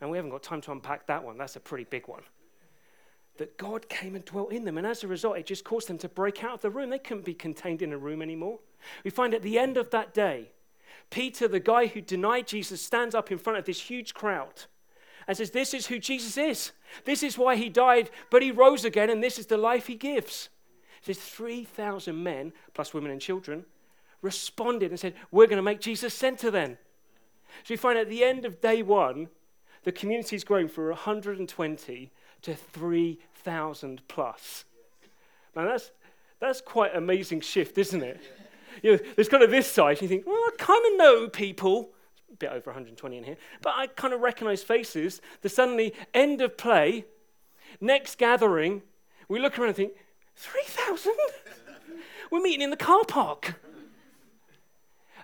And 0.00 0.10
we 0.10 0.18
haven't 0.18 0.32
got 0.32 0.42
time 0.42 0.60
to 0.62 0.72
unpack 0.72 1.06
that 1.06 1.24
one, 1.24 1.38
that's 1.38 1.56
a 1.56 1.60
pretty 1.60 1.84
big 1.84 2.08
one. 2.08 2.22
That 3.38 3.56
God 3.56 3.88
came 3.88 4.14
and 4.14 4.24
dwelt 4.24 4.52
in 4.52 4.64
them, 4.64 4.78
and 4.78 4.86
as 4.86 5.02
a 5.02 5.08
result, 5.08 5.38
it 5.38 5.46
just 5.46 5.64
caused 5.64 5.88
them 5.88 5.98
to 5.98 6.08
break 6.08 6.44
out 6.44 6.54
of 6.54 6.60
the 6.60 6.70
room. 6.70 6.90
They 6.90 6.98
couldn't 6.98 7.24
be 7.24 7.34
contained 7.34 7.82
in 7.82 7.92
a 7.92 7.98
room 7.98 8.22
anymore. 8.22 8.58
We 9.02 9.10
find 9.10 9.34
at 9.34 9.42
the 9.42 9.58
end 9.58 9.76
of 9.76 9.90
that 9.90 10.14
day, 10.14 10.50
Peter, 11.10 11.48
the 11.48 11.60
guy 11.60 11.86
who 11.86 12.00
denied 12.00 12.46
Jesus, 12.46 12.80
stands 12.80 13.14
up 13.14 13.32
in 13.32 13.38
front 13.38 13.58
of 13.58 13.64
this 13.64 13.80
huge 13.80 14.14
crowd 14.14 14.64
and 15.26 15.36
says, 15.36 15.50
This 15.50 15.74
is 15.74 15.86
who 15.86 15.98
Jesus 15.98 16.36
is. 16.36 16.72
This 17.04 17.22
is 17.22 17.38
why 17.38 17.56
he 17.56 17.68
died, 17.68 18.10
but 18.30 18.42
he 18.42 18.50
rose 18.50 18.84
again, 18.84 19.10
and 19.10 19.22
this 19.22 19.38
is 19.38 19.46
the 19.46 19.56
life 19.56 19.86
he 19.86 19.94
gives. 19.94 20.48
It 21.00 21.06
says 21.06 21.18
3,000 21.18 22.22
men, 22.22 22.52
plus 22.72 22.94
women 22.94 23.10
and 23.10 23.20
children, 23.20 23.64
responded 24.22 24.90
and 24.90 24.98
said, 24.98 25.14
We're 25.30 25.46
going 25.46 25.58
to 25.58 25.62
make 25.62 25.80
Jesus 25.80 26.14
center 26.14 26.50
then. 26.50 26.78
So 27.62 27.74
we 27.74 27.76
find 27.76 27.98
at 27.98 28.08
the 28.08 28.24
end 28.24 28.44
of 28.44 28.60
day 28.60 28.82
one, 28.82 29.28
the 29.84 29.92
community's 29.92 30.44
grown 30.44 30.68
from 30.68 30.88
120 30.88 32.10
to 32.42 32.54
3,000 32.54 34.02
plus. 34.08 34.64
Now 35.54 35.66
that's, 35.66 35.90
that's 36.40 36.60
quite 36.60 36.92
an 36.92 36.98
amazing 36.98 37.40
shift, 37.40 37.78
isn't 37.78 38.02
it? 38.02 38.20
You 38.82 38.92
know, 38.92 38.98
there's 39.14 39.28
kind 39.28 39.42
of 39.42 39.50
this 39.50 39.70
side, 39.70 40.02
you 40.02 40.08
think, 40.08 40.26
well, 40.26 40.34
I 40.34 40.50
kind 40.58 40.84
of 40.86 40.98
know 40.98 41.28
people 41.28 41.90
bit 42.38 42.50
over 42.50 42.70
120 42.70 43.16
in 43.16 43.24
here, 43.24 43.36
but 43.62 43.74
I 43.76 43.86
kind 43.86 44.12
of 44.12 44.20
recognize 44.20 44.62
faces. 44.62 45.20
The 45.42 45.48
suddenly 45.48 45.94
end 46.12 46.40
of 46.40 46.56
play, 46.56 47.04
next 47.80 48.18
gathering, 48.18 48.82
we 49.28 49.38
look 49.38 49.58
around 49.58 49.68
and 49.68 49.76
think, 49.76 49.92
3,000? 50.36 51.12
We're 52.30 52.42
meeting 52.42 52.62
in 52.62 52.70
the 52.70 52.76
car 52.76 53.04
park. 53.04 53.54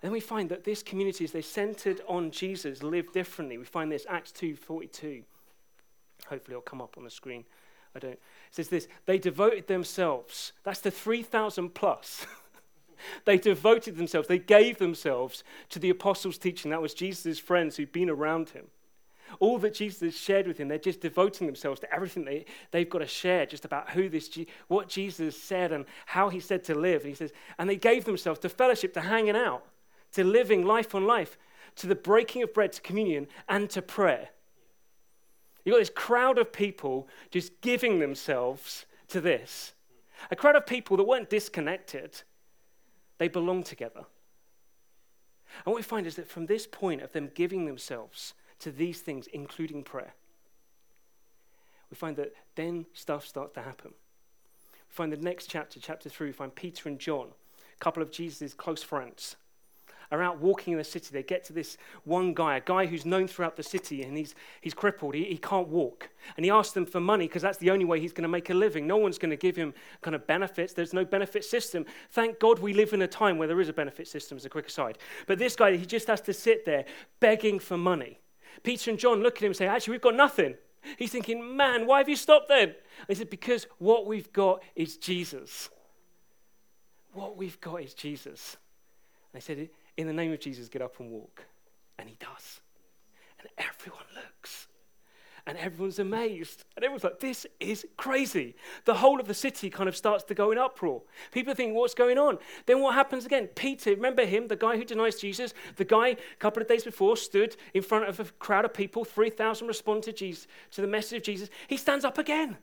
And 0.02 0.08
then 0.08 0.12
we 0.12 0.20
find 0.20 0.48
that 0.48 0.64
this 0.64 0.82
community, 0.82 1.24
as 1.24 1.32
they 1.32 1.42
centered 1.42 2.00
on 2.08 2.30
Jesus, 2.30 2.82
live 2.82 3.12
differently. 3.12 3.58
We 3.58 3.64
find 3.64 3.92
this 3.92 4.06
Acts 4.08 4.32
2:42. 4.32 5.24
Hopefully, 6.28 6.54
it'll 6.54 6.62
come 6.62 6.80
up 6.80 6.96
on 6.96 7.04
the 7.04 7.10
screen. 7.10 7.44
I 7.94 7.98
don't. 7.98 8.12
It 8.12 8.20
says 8.50 8.68
this: 8.68 8.88
they 9.04 9.18
devoted 9.18 9.66
themselves. 9.66 10.52
That's 10.64 10.80
the 10.80 10.90
3,000 10.90 11.74
plus. 11.74 12.26
They 13.24 13.38
devoted 13.38 13.96
themselves, 13.96 14.28
they 14.28 14.38
gave 14.38 14.78
themselves 14.78 15.44
to 15.70 15.78
the 15.78 15.90
apostles' 15.90 16.38
teaching. 16.38 16.70
That 16.70 16.82
was 16.82 16.94
Jesus' 16.94 17.38
friends 17.38 17.76
who'd 17.76 17.92
been 17.92 18.10
around 18.10 18.50
him. 18.50 18.66
All 19.38 19.58
that 19.58 19.74
Jesus 19.74 20.16
shared 20.16 20.48
with 20.48 20.58
him, 20.58 20.68
they're 20.68 20.78
just 20.78 21.00
devoting 21.00 21.46
themselves 21.46 21.78
to 21.80 21.94
everything 21.94 22.24
they, 22.24 22.46
they've 22.72 22.90
got 22.90 22.98
to 22.98 23.06
share, 23.06 23.46
just 23.46 23.64
about 23.64 23.90
who 23.90 24.08
this, 24.08 24.28
what 24.66 24.88
Jesus 24.88 25.40
said 25.40 25.70
and 25.70 25.84
how 26.06 26.30
he 26.30 26.40
said 26.40 26.64
to 26.64 26.74
live. 26.74 27.02
And 27.02 27.10
he 27.10 27.14
says, 27.14 27.32
and 27.58 27.70
they 27.70 27.76
gave 27.76 28.04
themselves 28.04 28.40
to 28.40 28.48
fellowship, 28.48 28.92
to 28.94 29.00
hanging 29.00 29.36
out, 29.36 29.64
to 30.12 30.24
living 30.24 30.64
life 30.64 30.94
on 30.94 31.06
life, 31.06 31.38
to 31.76 31.86
the 31.86 31.94
breaking 31.94 32.42
of 32.42 32.52
bread, 32.52 32.72
to 32.72 32.80
communion, 32.80 33.28
and 33.48 33.70
to 33.70 33.80
prayer. 33.80 34.30
You've 35.64 35.74
got 35.74 35.78
this 35.78 35.90
crowd 35.90 36.38
of 36.38 36.52
people 36.52 37.06
just 37.30 37.60
giving 37.60 38.00
themselves 38.00 38.86
to 39.08 39.20
this. 39.20 39.74
A 40.30 40.36
crowd 40.36 40.56
of 40.56 40.66
people 40.66 40.96
that 40.96 41.04
weren't 41.04 41.30
disconnected, 41.30 42.22
they 43.20 43.28
belong 43.28 43.62
together. 43.62 44.06
And 45.64 45.66
what 45.66 45.76
we 45.76 45.82
find 45.82 46.06
is 46.06 46.16
that 46.16 46.26
from 46.26 46.46
this 46.46 46.66
point 46.66 47.02
of 47.02 47.12
them 47.12 47.30
giving 47.34 47.66
themselves 47.66 48.32
to 48.60 48.72
these 48.72 49.02
things, 49.02 49.26
including 49.26 49.82
prayer, 49.82 50.14
we 51.90 51.96
find 51.96 52.16
that 52.16 52.32
then 52.54 52.86
stuff 52.94 53.26
starts 53.26 53.52
to 53.54 53.60
happen. 53.60 53.92
We 53.92 54.94
find 54.94 55.12
the 55.12 55.18
next 55.18 55.50
chapter, 55.50 55.78
chapter 55.78 56.08
three, 56.08 56.28
we 56.28 56.32
find 56.32 56.54
Peter 56.54 56.88
and 56.88 56.98
John, 56.98 57.28
a 57.74 57.78
couple 57.78 58.02
of 58.02 58.10
Jesus' 58.10 58.54
close 58.54 58.82
friends 58.82 59.36
are 60.10 60.22
out 60.22 60.38
walking 60.38 60.72
in 60.72 60.78
the 60.78 60.84
city. 60.84 61.08
They 61.12 61.22
get 61.22 61.44
to 61.44 61.52
this 61.52 61.76
one 62.04 62.34
guy, 62.34 62.56
a 62.56 62.60
guy 62.60 62.86
who's 62.86 63.06
known 63.06 63.28
throughout 63.28 63.56
the 63.56 63.62
city, 63.62 64.02
and 64.02 64.16
he's, 64.16 64.34
he's 64.60 64.74
crippled. 64.74 65.14
He, 65.14 65.24
he 65.24 65.38
can't 65.38 65.68
walk. 65.68 66.10
And 66.36 66.44
he 66.44 66.50
asks 66.50 66.72
them 66.72 66.86
for 66.86 67.00
money 67.00 67.26
because 67.26 67.42
that's 67.42 67.58
the 67.58 67.70
only 67.70 67.84
way 67.84 68.00
he's 68.00 68.12
going 68.12 68.22
to 68.22 68.28
make 68.28 68.50
a 68.50 68.54
living. 68.54 68.86
No 68.86 68.96
one's 68.96 69.18
going 69.18 69.30
to 69.30 69.36
give 69.36 69.56
him 69.56 69.72
kind 70.00 70.14
of 70.14 70.26
benefits. 70.26 70.72
There's 70.72 70.92
no 70.92 71.04
benefit 71.04 71.44
system. 71.44 71.86
Thank 72.10 72.40
God 72.40 72.58
we 72.58 72.72
live 72.72 72.92
in 72.92 73.02
a 73.02 73.08
time 73.08 73.38
where 73.38 73.48
there 73.48 73.60
is 73.60 73.68
a 73.68 73.72
benefit 73.72 74.08
system, 74.08 74.36
as 74.36 74.44
a 74.44 74.50
quick 74.50 74.68
aside. 74.68 74.98
But 75.26 75.38
this 75.38 75.56
guy, 75.56 75.76
he 75.76 75.86
just 75.86 76.08
has 76.08 76.20
to 76.22 76.32
sit 76.32 76.64
there 76.64 76.84
begging 77.20 77.58
for 77.58 77.76
money. 77.76 78.20
Peter 78.62 78.90
and 78.90 78.98
John 78.98 79.22
look 79.22 79.36
at 79.36 79.42
him 79.42 79.50
and 79.50 79.56
say, 79.56 79.66
Actually, 79.66 79.92
we've 79.92 80.00
got 80.00 80.16
nothing. 80.16 80.54
He's 80.96 81.12
thinking, 81.12 81.56
Man, 81.56 81.86
why 81.86 81.98
have 81.98 82.08
you 82.08 82.16
stopped 82.16 82.48
then? 82.48 82.74
He 83.08 83.14
said, 83.14 83.30
Because 83.30 83.66
what 83.78 84.06
we've 84.06 84.32
got 84.32 84.62
is 84.74 84.96
Jesus. 84.96 85.68
What 87.12 87.36
we've 87.36 87.60
got 87.60 87.82
is 87.82 87.94
Jesus. 87.94 88.56
And 89.32 89.40
they 89.40 89.44
said, 89.44 89.70
in 90.00 90.06
the 90.06 90.12
name 90.12 90.32
of 90.32 90.40
Jesus, 90.40 90.68
get 90.68 90.82
up 90.82 90.98
and 90.98 91.10
walk. 91.10 91.44
And 91.98 92.08
he 92.08 92.16
does. 92.18 92.60
And 93.38 93.48
everyone 93.58 94.04
looks. 94.14 94.66
And 95.46 95.58
everyone's 95.58 95.98
amazed. 95.98 96.64
And 96.76 96.84
everyone's 96.84 97.04
like, 97.04 97.20
this 97.20 97.46
is 97.58 97.86
crazy. 97.96 98.54
The 98.84 98.94
whole 98.94 99.20
of 99.20 99.26
the 99.26 99.34
city 99.34 99.68
kind 99.68 99.88
of 99.88 99.96
starts 99.96 100.24
to 100.24 100.34
go 100.34 100.52
in 100.52 100.58
uproar. 100.58 101.02
People 101.32 101.54
think, 101.54 101.74
what's 101.74 101.94
going 101.94 102.18
on? 102.18 102.38
Then 102.66 102.80
what 102.80 102.94
happens 102.94 103.26
again? 103.26 103.48
Peter, 103.48 103.90
remember 103.90 104.24
him, 104.24 104.48
the 104.48 104.56
guy 104.56 104.76
who 104.76 104.84
denies 104.84 105.20
Jesus? 105.20 105.52
The 105.76 105.84
guy 105.84 106.08
a 106.08 106.36
couple 106.38 106.62
of 106.62 106.68
days 106.68 106.84
before 106.84 107.16
stood 107.16 107.56
in 107.74 107.82
front 107.82 108.08
of 108.08 108.20
a 108.20 108.24
crowd 108.24 108.64
of 108.64 108.74
people, 108.74 109.04
3,000 109.04 109.66
respond 109.66 110.02
to 110.04 110.12
Jesus, 110.12 110.46
to 110.72 110.80
the 110.80 110.86
message 110.86 111.18
of 111.18 111.22
Jesus. 111.24 111.50
He 111.68 111.76
stands 111.76 112.04
up 112.04 112.18
again. 112.18 112.56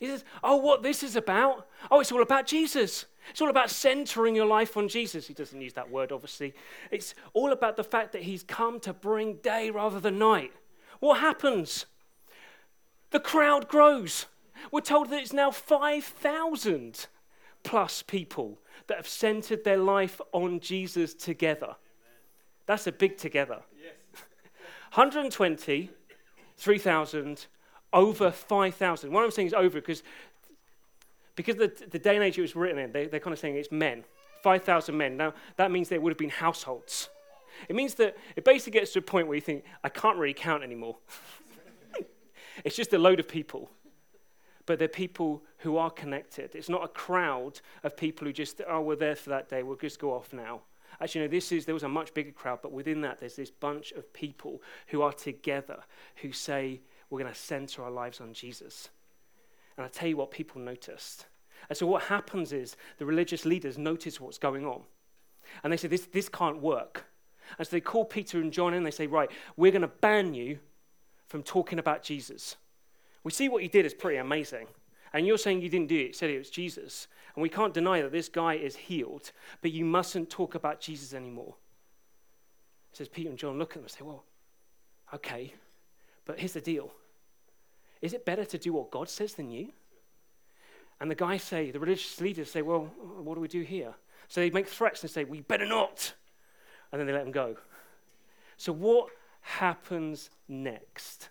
He 0.00 0.06
says, 0.06 0.24
Oh, 0.42 0.56
what 0.56 0.82
this 0.82 1.02
is 1.02 1.16
about? 1.16 1.66
Oh, 1.90 2.00
it's 2.00 2.12
all 2.12 2.22
about 2.22 2.46
Jesus. 2.46 3.06
It's 3.30 3.40
all 3.40 3.50
about 3.50 3.70
centering 3.70 4.36
your 4.36 4.46
life 4.46 4.76
on 4.76 4.88
Jesus. 4.88 5.26
He 5.26 5.34
doesn't 5.34 5.60
use 5.60 5.72
that 5.74 5.90
word, 5.90 6.12
obviously. 6.12 6.54
It's 6.90 7.14
all 7.32 7.52
about 7.52 7.76
the 7.76 7.84
fact 7.84 8.12
that 8.12 8.22
he's 8.22 8.42
come 8.42 8.80
to 8.80 8.92
bring 8.92 9.36
day 9.36 9.70
rather 9.70 10.00
than 10.00 10.18
night. 10.18 10.52
What 11.00 11.20
happens? 11.20 11.86
The 13.10 13.20
crowd 13.20 13.68
grows. 13.68 14.26
We're 14.70 14.80
told 14.80 15.10
that 15.10 15.20
it's 15.20 15.32
now 15.32 15.50
5,000 15.50 17.06
plus 17.62 18.02
people 18.02 18.58
that 18.86 18.96
have 18.96 19.08
centered 19.08 19.64
their 19.64 19.78
life 19.78 20.20
on 20.32 20.60
Jesus 20.60 21.14
together. 21.14 21.76
That's 22.66 22.86
a 22.86 22.92
big 22.92 23.16
together. 23.16 23.60
Yes. 23.80 23.94
120, 24.94 25.90
3,000, 26.56 27.46
over 27.94 28.30
5,000. 28.30 29.10
What 29.10 29.24
I'm 29.24 29.30
saying 29.30 29.48
is 29.48 29.54
over 29.54 29.80
because 29.80 30.02
because 31.36 31.56
the, 31.56 31.72
the 31.90 31.98
day 31.98 32.14
and 32.14 32.24
age 32.24 32.38
it 32.38 32.42
was 32.42 32.54
written 32.54 32.78
in, 32.78 32.92
they, 32.92 33.06
they're 33.06 33.20
kind 33.20 33.32
of 33.32 33.38
saying 33.38 33.56
it's 33.56 33.72
men, 33.72 34.04
5,000 34.42 34.96
men. 34.96 35.16
Now, 35.16 35.34
that 35.56 35.70
means 35.70 35.88
there 35.88 36.00
would 36.00 36.10
have 36.10 36.18
been 36.18 36.30
households. 36.30 37.08
It 37.68 37.74
means 37.74 37.94
that 37.94 38.16
it 38.36 38.44
basically 38.44 38.78
gets 38.78 38.92
to 38.92 39.00
a 39.00 39.02
point 39.02 39.26
where 39.26 39.34
you 39.34 39.40
think, 39.40 39.64
I 39.82 39.88
can't 39.88 40.16
really 40.16 40.34
count 40.34 40.62
anymore. 40.62 40.96
it's 42.64 42.76
just 42.76 42.92
a 42.92 42.98
load 42.98 43.20
of 43.20 43.28
people. 43.28 43.70
But 44.66 44.78
they're 44.78 44.88
people 44.88 45.42
who 45.58 45.76
are 45.76 45.90
connected. 45.90 46.54
It's 46.54 46.68
not 46.68 46.84
a 46.84 46.88
crowd 46.88 47.60
of 47.82 47.96
people 47.96 48.26
who 48.26 48.32
just, 48.32 48.60
oh, 48.68 48.80
we're 48.80 48.96
there 48.96 49.16
for 49.16 49.30
that 49.30 49.48
day, 49.48 49.62
we'll 49.62 49.76
just 49.76 49.98
go 49.98 50.12
off 50.12 50.32
now. 50.32 50.60
Actually, 51.00 51.22
no, 51.22 51.28
this 51.28 51.50
is, 51.50 51.66
there 51.66 51.74
was 51.74 51.82
a 51.82 51.88
much 51.88 52.14
bigger 52.14 52.30
crowd, 52.30 52.60
but 52.62 52.70
within 52.70 53.00
that, 53.00 53.18
there's 53.18 53.36
this 53.36 53.50
bunch 53.50 53.92
of 53.92 54.10
people 54.12 54.62
who 54.88 55.02
are 55.02 55.12
together, 55.12 55.82
who 56.16 56.30
say, 56.30 56.80
we're 57.10 57.20
going 57.20 57.32
to 57.32 57.38
center 57.38 57.82
our 57.82 57.90
lives 57.90 58.20
on 58.20 58.32
Jesus. 58.32 58.88
And 59.76 59.84
I 59.84 59.88
tell 59.88 60.08
you 60.08 60.16
what, 60.16 60.30
people 60.30 60.60
noticed. 60.60 61.26
And 61.68 61.76
so 61.76 61.86
what 61.86 62.04
happens 62.04 62.52
is 62.52 62.76
the 62.98 63.06
religious 63.06 63.44
leaders 63.44 63.78
notice 63.78 64.20
what's 64.20 64.38
going 64.38 64.64
on. 64.64 64.82
And 65.62 65.72
they 65.72 65.76
say, 65.76 65.88
this, 65.88 66.06
this 66.06 66.28
can't 66.28 66.60
work. 66.60 67.06
And 67.58 67.66
so 67.66 67.76
they 67.76 67.80
call 67.80 68.04
Peter 68.04 68.40
and 68.40 68.52
John 68.52 68.72
in 68.72 68.78
and 68.78 68.86
they 68.86 68.90
say, 68.90 69.06
Right, 69.06 69.30
we're 69.56 69.72
going 69.72 69.82
to 69.82 69.88
ban 69.88 70.34
you 70.34 70.58
from 71.26 71.42
talking 71.42 71.78
about 71.78 72.02
Jesus. 72.02 72.56
We 73.22 73.32
see 73.32 73.48
what 73.48 73.62
you 73.62 73.68
did 73.68 73.86
is 73.86 73.94
pretty 73.94 74.18
amazing. 74.18 74.66
And 75.12 75.26
you're 75.26 75.38
saying 75.38 75.62
you 75.62 75.68
didn't 75.68 75.88
do 75.88 75.96
it, 75.96 76.06
you 76.08 76.12
said 76.12 76.30
it 76.30 76.38
was 76.38 76.50
Jesus. 76.50 77.06
And 77.34 77.42
we 77.42 77.48
can't 77.48 77.74
deny 77.74 78.02
that 78.02 78.12
this 78.12 78.28
guy 78.28 78.54
is 78.54 78.76
healed, 78.76 79.32
but 79.62 79.72
you 79.72 79.84
mustn't 79.84 80.30
talk 80.30 80.54
about 80.54 80.80
Jesus 80.80 81.14
anymore. 81.14 81.54
It 82.92 82.98
says 82.98 83.08
Peter 83.08 83.28
and 83.28 83.38
John 83.38 83.58
look 83.58 83.70
at 83.70 83.74
them 83.74 83.84
and 83.84 83.90
say, 83.90 84.02
Well, 84.02 84.24
okay, 85.12 85.54
but 86.24 86.38
here's 86.38 86.52
the 86.52 86.60
deal. 86.60 86.92
Is 88.00 88.12
it 88.12 88.24
better 88.24 88.44
to 88.44 88.58
do 88.58 88.72
what 88.72 88.90
God 88.90 89.08
says 89.08 89.34
than 89.34 89.50
you? 89.50 89.72
And 91.00 91.10
the 91.10 91.14
guys 91.14 91.42
say, 91.42 91.70
the 91.70 91.80
religious 91.80 92.20
leaders 92.20 92.50
say, 92.50 92.62
Well, 92.62 92.90
what 93.22 93.34
do 93.34 93.40
we 93.40 93.48
do 93.48 93.62
here? 93.62 93.94
So 94.28 94.40
they 94.40 94.50
make 94.50 94.68
threats 94.68 95.02
and 95.02 95.10
say, 95.10 95.24
We 95.24 95.40
better 95.40 95.66
not. 95.66 96.14
And 96.92 97.00
then 97.00 97.06
they 97.06 97.12
let 97.12 97.24
them 97.24 97.32
go. 97.32 97.56
So, 98.56 98.72
what 98.72 99.08
happens 99.40 100.30
next? 100.48 101.28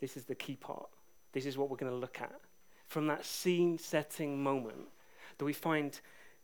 This 0.00 0.16
is 0.16 0.24
the 0.24 0.34
key 0.34 0.56
part. 0.56 0.88
This 1.32 1.46
is 1.46 1.58
what 1.58 1.70
we're 1.70 1.76
going 1.76 1.92
to 1.92 1.98
look 1.98 2.20
at. 2.20 2.40
From 2.86 3.06
that 3.08 3.24
scene 3.24 3.78
setting 3.78 4.42
moment, 4.42 4.88
that 5.38 5.44
we 5.44 5.52
find 5.52 6.00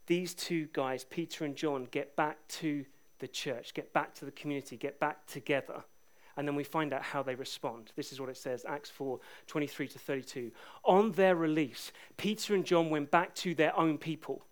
these 0.06 0.34
two 0.34 0.68
guys, 0.72 1.04
Peter 1.04 1.44
and 1.44 1.56
John, 1.56 1.88
get 1.90 2.14
back 2.16 2.38
to 2.48 2.84
the 3.18 3.28
church, 3.28 3.74
get 3.74 3.92
back 3.92 4.14
to 4.14 4.24
the 4.24 4.30
community, 4.30 4.76
get 4.76 5.00
back 5.00 5.26
together. 5.26 5.82
And 6.36 6.46
then 6.46 6.54
we 6.54 6.64
find 6.64 6.92
out 6.92 7.02
how 7.02 7.22
they 7.22 7.34
respond. 7.34 7.92
This 7.96 8.12
is 8.12 8.20
what 8.20 8.28
it 8.28 8.36
says 8.36 8.64
Acts 8.68 8.90
4 8.90 9.18
23 9.46 9.88
to 9.88 9.98
32. 9.98 10.50
On 10.84 11.12
their 11.12 11.34
release, 11.34 11.92
Peter 12.16 12.54
and 12.54 12.64
John 12.64 12.90
went 12.90 13.10
back 13.10 13.34
to 13.36 13.54
their 13.54 13.76
own 13.78 13.98
people 13.98 14.44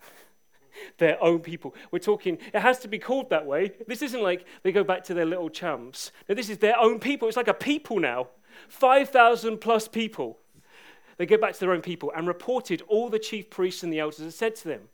their 0.98 1.22
own 1.22 1.40
people. 1.40 1.74
We're 1.90 1.98
talking, 2.00 2.38
it 2.52 2.60
has 2.60 2.78
to 2.80 2.88
be 2.88 2.98
called 2.98 3.30
that 3.30 3.46
way. 3.46 3.72
This 3.86 4.02
isn't 4.02 4.22
like 4.22 4.44
they 4.62 4.72
go 4.72 4.84
back 4.84 5.04
to 5.04 5.14
their 5.14 5.24
little 5.24 5.48
chums. 5.48 6.12
No, 6.28 6.34
this 6.34 6.48
is 6.48 6.58
their 6.58 6.78
own 6.78 6.98
people. 6.98 7.28
It's 7.28 7.36
like 7.36 7.48
a 7.48 7.54
people 7.54 8.00
now 8.00 8.28
5,000 8.68 9.58
plus 9.58 9.88
people. 9.88 10.38
They 11.18 11.26
go 11.26 11.38
back 11.38 11.54
to 11.54 11.60
their 11.60 11.72
own 11.72 11.82
people 11.82 12.12
and 12.14 12.26
reported 12.26 12.82
all 12.88 13.08
the 13.08 13.18
chief 13.18 13.50
priests 13.50 13.82
and 13.82 13.92
the 13.92 14.00
elders 14.00 14.20
and 14.20 14.32
said 14.32 14.54
to 14.56 14.68
them. 14.68 14.88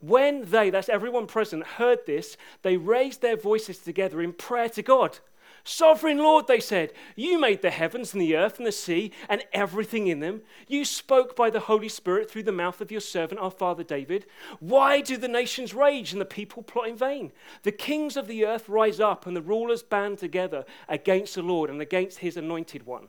When 0.00 0.50
they, 0.50 0.70
that's 0.70 0.88
everyone 0.88 1.26
present, 1.26 1.66
heard 1.66 2.06
this, 2.06 2.36
they 2.62 2.76
raised 2.76 3.20
their 3.20 3.36
voices 3.36 3.78
together 3.78 4.20
in 4.20 4.32
prayer 4.32 4.68
to 4.70 4.82
God. 4.82 5.18
Sovereign 5.62 6.18
Lord, 6.18 6.46
they 6.46 6.58
said, 6.58 6.92
you 7.16 7.38
made 7.38 7.60
the 7.60 7.70
heavens 7.70 8.14
and 8.14 8.22
the 8.22 8.34
earth 8.34 8.56
and 8.56 8.66
the 8.66 8.72
sea 8.72 9.12
and 9.28 9.44
everything 9.52 10.06
in 10.06 10.20
them. 10.20 10.40
You 10.68 10.86
spoke 10.86 11.36
by 11.36 11.50
the 11.50 11.60
Holy 11.60 11.88
Spirit 11.88 12.30
through 12.30 12.44
the 12.44 12.52
mouth 12.52 12.80
of 12.80 12.90
your 12.90 13.02
servant, 13.02 13.40
our 13.40 13.50
father 13.50 13.84
David. 13.84 14.24
Why 14.58 15.02
do 15.02 15.18
the 15.18 15.28
nations 15.28 15.74
rage 15.74 16.12
and 16.12 16.20
the 16.20 16.24
people 16.24 16.62
plot 16.62 16.88
in 16.88 16.96
vain? 16.96 17.30
The 17.62 17.72
kings 17.72 18.16
of 18.16 18.26
the 18.26 18.46
earth 18.46 18.70
rise 18.70 19.00
up 19.00 19.26
and 19.26 19.36
the 19.36 19.42
rulers 19.42 19.82
band 19.82 20.18
together 20.18 20.64
against 20.88 21.34
the 21.34 21.42
Lord 21.42 21.68
and 21.68 21.82
against 21.82 22.20
his 22.20 22.38
anointed 22.38 22.86
one. 22.86 23.08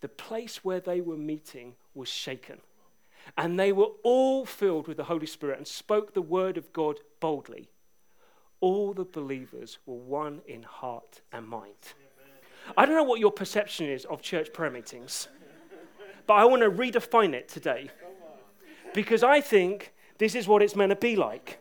the 0.00 0.08
place 0.08 0.64
where 0.64 0.80
they 0.80 1.00
were 1.00 1.16
meeting 1.16 1.74
was 1.94 2.08
shaken. 2.08 2.58
And 3.38 3.58
they 3.58 3.72
were 3.72 3.88
all 4.02 4.44
filled 4.44 4.86
with 4.86 4.98
the 4.98 5.04
Holy 5.04 5.26
Spirit 5.26 5.58
and 5.58 5.66
spoke 5.66 6.12
the 6.12 6.22
word 6.22 6.58
of 6.58 6.72
God 6.72 7.00
boldly 7.20 7.70
all 8.64 8.94
the 8.94 9.04
believers 9.04 9.78
were 9.84 9.94
one 9.94 10.40
in 10.46 10.62
heart 10.62 11.20
and 11.30 11.46
mind. 11.46 11.74
I 12.78 12.86
don't 12.86 12.96
know 12.96 13.02
what 13.02 13.20
your 13.20 13.30
perception 13.30 13.90
is 13.90 14.06
of 14.06 14.22
church 14.22 14.54
prayer 14.54 14.70
meetings, 14.70 15.28
but 16.26 16.32
I 16.32 16.46
want 16.46 16.62
to 16.62 16.70
redefine 16.70 17.34
it 17.34 17.46
today 17.46 17.90
because 18.94 19.22
I 19.22 19.42
think 19.42 19.92
this 20.16 20.34
is 20.34 20.48
what 20.48 20.62
it's 20.62 20.74
meant 20.74 20.88
to 20.90 20.96
be 20.96 21.14
like. 21.14 21.60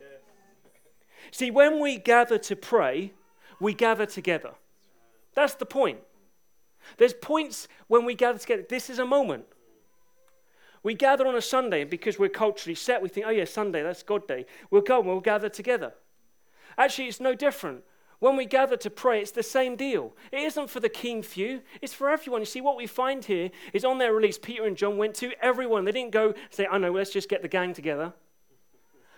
See, 1.32 1.52
when 1.52 1.82
we 1.82 1.98
gather 1.98 2.38
to 2.38 2.56
pray, 2.56 3.12
we 3.60 3.74
gather 3.74 4.06
together. 4.06 4.52
That's 5.34 5.56
the 5.56 5.66
point. 5.66 6.00
There's 6.98 7.14
points 7.14 7.68
when 7.88 8.06
we 8.06 8.16
gather 8.16 8.40
together. 8.40 8.66
This 8.68 8.90
is 8.90 9.00
a 9.00 9.06
moment. 9.06 9.46
We 10.84 10.94
gather 10.94 11.26
on 11.26 11.36
a 11.36 11.42
Sunday, 11.42 11.82
and 11.82 11.90
because 11.90 12.20
we're 12.20 12.30
culturally 12.30 12.76
set, 12.76 13.02
we 13.02 13.08
think, 13.08 13.26
oh, 13.26 13.32
yeah, 13.32 13.46
Sunday, 13.46 13.82
that's 13.82 14.04
God 14.04 14.28
Day. 14.28 14.46
We'll 14.70 14.82
go 14.82 15.00
and 15.00 15.08
we'll 15.08 15.22
gather 15.22 15.48
together. 15.48 15.94
Actually, 16.78 17.08
it's 17.08 17.22
no 17.22 17.34
different. 17.36 17.84
When 18.20 18.36
we 18.38 18.46
gather 18.46 18.78
to 18.78 18.90
pray, 18.90 19.22
it's 19.22 19.32
the 19.32 19.44
same 19.44 19.76
deal. 19.76 20.14
It 20.32 20.40
isn't 20.44 20.70
for 20.70 20.80
the 20.80 20.90
keen 20.90 21.24
few, 21.24 21.62
it's 21.82 21.94
for 21.94 22.10
everyone. 22.10 22.42
You 22.42 22.46
see, 22.46 22.62
what 22.62 22.78
we 22.78 22.88
find 22.88 23.24
here 23.24 23.52
is 23.74 23.84
on 23.84 23.98
their 23.98 24.14
release, 24.14 24.38
Peter 24.38 24.66
and 24.66 24.78
John 24.78 24.98
went 24.98 25.16
to 25.16 25.34
everyone. 25.42 25.86
They 25.86 25.92
didn't 25.92 26.12
go 26.12 26.34
say, 26.50 26.66
I 26.66 26.78
know, 26.78 26.92
let's 26.92 27.12
just 27.12 27.28
get 27.30 27.42
the 27.42 27.48
gang 27.48 27.74
together. 27.74 28.14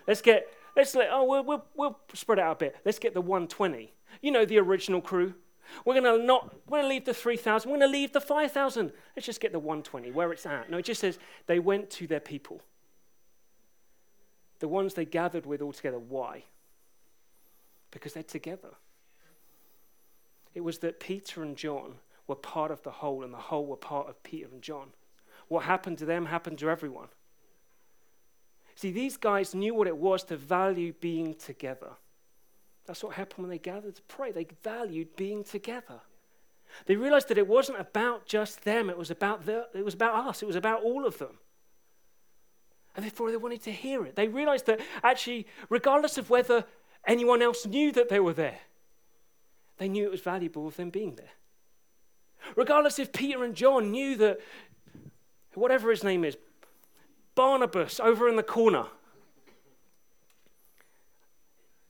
Let's 0.08 0.22
get, 0.22 0.48
let's 0.76 0.96
let, 0.96 1.10
oh, 1.12 1.24
we'll, 1.24 1.44
we'll, 1.44 1.66
we'll 1.76 2.00
spread 2.14 2.40
it 2.40 2.44
out 2.44 2.54
a 2.54 2.56
bit. 2.56 2.76
Let's 2.86 3.00
get 3.00 3.14
the 3.14 3.22
120. 3.22 3.94
You 4.22 4.32
know, 4.32 4.46
the 4.46 4.60
original 4.60 5.02
crew. 5.02 5.36
We're 5.84 6.00
going 6.00 6.20
to 6.20 6.26
not, 6.26 6.56
we're 6.68 6.80
going 6.80 6.84
to 6.84 6.90
leave 6.90 7.06
the 7.06 7.14
3,000. 7.14 7.70
We're 7.70 7.78
going 7.78 7.92
to 7.92 7.98
leave 7.98 8.14
the 8.14 8.22
5,000. 8.22 8.92
Let's 9.16 9.26
just 9.26 9.42
get 9.42 9.52
the 9.52 9.60
120, 9.60 10.12
where 10.12 10.32
it's 10.32 10.46
at. 10.46 10.70
No, 10.70 10.78
it 10.78 10.86
just 10.86 11.02
says 11.02 11.20
they 11.48 11.60
went 11.60 11.90
to 11.92 12.08
their 12.08 12.20
people. 12.20 12.62
The 14.60 14.68
ones 14.68 14.94
they 14.94 15.06
gathered 15.06 15.46
with 15.46 15.62
all 15.62 15.74
together. 15.74 16.00
Why? 16.00 16.44
because 17.96 18.12
they're 18.12 18.24
together. 18.24 18.72
It 20.54 20.60
was 20.60 20.80
that 20.80 21.00
Peter 21.00 21.42
and 21.42 21.56
John 21.56 21.96
were 22.28 22.36
part 22.36 22.70
of 22.70 22.84
the 22.84 22.92
whole, 22.92 23.24
and 23.24 23.34
the 23.34 23.38
whole 23.38 23.66
were 23.66 23.78
part 23.78 24.10
of 24.10 24.22
Peter 24.22 24.50
and 24.52 24.62
John. 24.62 24.90
What 25.48 25.64
happened 25.64 25.98
to 26.00 26.06
them 26.06 26.26
happened 26.26 26.60
to 26.60 26.70
everyone. 26.70 27.08
See, 28.76 28.92
these 28.92 29.16
guys 29.16 29.56
knew 29.56 29.74
what 29.74 29.88
it 29.88 29.96
was 29.96 30.26
to 30.26 30.36
value 30.36 30.92
being 31.00 31.36
together. 31.36 31.92
That's 32.86 33.04
what 33.04 33.16
happened 33.16 33.40
when 33.46 33.50
they 33.50 33.58
gathered 33.58 33.96
to 33.96 34.02
pray. 34.04 34.32
They 34.32 34.48
valued 34.64 35.16
being 35.16 35.44
together. 35.44 36.02
They 36.86 36.96
realized 36.96 37.30
that 37.30 37.38
it 37.38 37.48
wasn't 37.48 37.80
about 37.80 38.26
just 38.26 38.64
them, 38.64 38.90
it 38.90 38.98
was 38.98 39.10
about, 39.10 39.46
the, 39.46 39.68
it 39.74 39.86
was 39.86 39.94
about 39.94 40.28
us, 40.28 40.42
it 40.42 40.46
was 40.46 40.56
about 40.56 40.84
all 40.84 41.06
of 41.06 41.18
them. 41.18 41.40
And 42.96 43.04
therefore, 43.04 43.32
they 43.32 43.38
wanted 43.38 43.64
to 43.64 43.72
hear 43.72 44.06
it. 44.06 44.16
They 44.16 44.28
realized 44.28 44.66
that 44.68 44.80
actually, 45.04 45.48
regardless 45.70 46.18
of 46.18 46.30
whether 46.30 46.66
anyone 47.08 47.42
else 47.42 47.66
knew 47.66 47.92
that 47.92 48.10
they 48.10 48.20
were 48.20 48.34
there. 48.34 48.60
They 49.78 49.90
knew 49.90 50.06
it 50.06 50.12
was 50.12 50.22
valuable 50.22 50.68
of 50.68 50.76
them 50.76 50.90
being 50.90 51.16
there. 51.16 51.32
Regardless 52.56 53.00
if 53.00 53.12
Peter 53.12 53.44
and 53.44 53.56
John 53.56 53.92
knew 53.92 54.16
that, 54.18 54.40
whatever 55.54 55.90
his 55.90 56.04
name 56.04 56.24
is, 56.24 56.38
Barnabas 57.34 58.00
over 58.00 58.30
in 58.30 58.36
the 58.36 58.44
corner, 58.44 58.88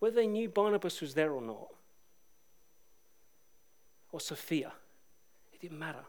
whether 0.06 0.18
they 0.18 0.28
knew 0.28 0.48
Barnabas 0.48 1.02
was 1.02 1.15
there 1.15 1.32
or 1.32 1.41
not, 1.41 1.68
or 4.12 4.20
Sophia, 4.20 4.72
it 5.52 5.60
didn't 5.60 5.80
matter. 5.80 6.06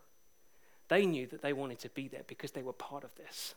They 0.89 1.07
knew 1.07 1.27
that 1.29 1.41
they 1.41 1.55
wanted 1.55 1.79
to 1.79 1.89
be 1.89 2.07
there 2.07 2.21
because 2.27 2.51
they 2.51 2.63
were 2.63 2.75
part 2.75 3.05
of 3.05 3.15
this. 3.15 3.55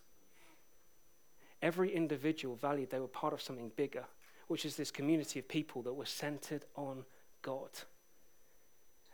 Every 1.62 1.94
individual 1.94 2.56
valued 2.56 2.90
they 2.90 3.02
were 3.02 3.10
part 3.10 3.34
of 3.34 3.42
something 3.42 3.74
bigger 3.76 4.06
which 4.48 4.64
is 4.64 4.78
this 4.78 4.92
community 4.92 5.40
of 5.40 5.48
people 5.50 5.82
that 5.82 5.94
were 5.94 6.06
centered 6.06 6.64
on 6.78 7.04
God. 7.42 7.72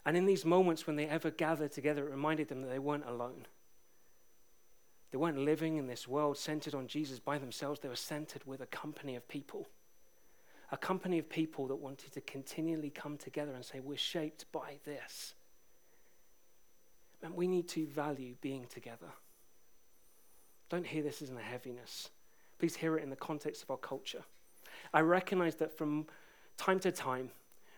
And 0.05 0.15
in 0.15 0.27
these 0.27 0.45
moments 0.45 0.85
when 0.85 0.95
they 0.95 1.07
ever 1.07 1.31
gathered 1.31 1.71
together, 1.71 2.07
it 2.07 2.11
reminded 2.11 2.49
them 2.49 2.61
that 2.61 2.69
they 2.69 2.77
weren't 2.77 3.09
alone. 3.09 3.47
They 5.09 5.17
weren't 5.17 5.39
living 5.39 5.77
in 5.77 5.87
this 5.87 6.07
world 6.07 6.37
centered 6.37 6.75
on 6.75 6.85
Jesus 6.85 7.17
by 7.17 7.39
themselves, 7.39 7.79
they 7.79 7.89
were 7.89 7.95
centered 7.95 8.43
with 8.45 8.61
a 8.61 8.67
company 8.67 9.15
of 9.15 9.27
people. 9.27 9.67
A 10.71 10.77
company 10.77 11.19
of 11.19 11.29
people 11.29 11.67
that 11.67 11.75
wanted 11.75 12.11
to 12.13 12.21
continually 12.21 12.89
come 12.89 13.17
together 13.17 13.53
and 13.53 13.63
say, 13.63 13.79
We're 13.79 13.97
shaped 13.97 14.51
by 14.51 14.77
this. 14.85 15.33
And 17.21 17.35
we 17.35 17.47
need 17.47 17.67
to 17.69 17.85
value 17.87 18.35
being 18.41 18.65
together. 18.67 19.07
Don't 20.69 20.85
hear 20.85 21.03
this 21.03 21.21
as 21.21 21.29
a 21.29 21.39
heaviness. 21.39 22.09
Please 22.59 22.75
hear 22.75 22.97
it 22.97 23.03
in 23.03 23.09
the 23.09 23.15
context 23.15 23.63
of 23.63 23.71
our 23.71 23.77
culture. 23.77 24.23
I 24.93 25.01
recognize 25.01 25.55
that 25.55 25.75
from 25.75 26.07
time 26.57 26.79
to 26.79 26.91
time, 26.91 27.29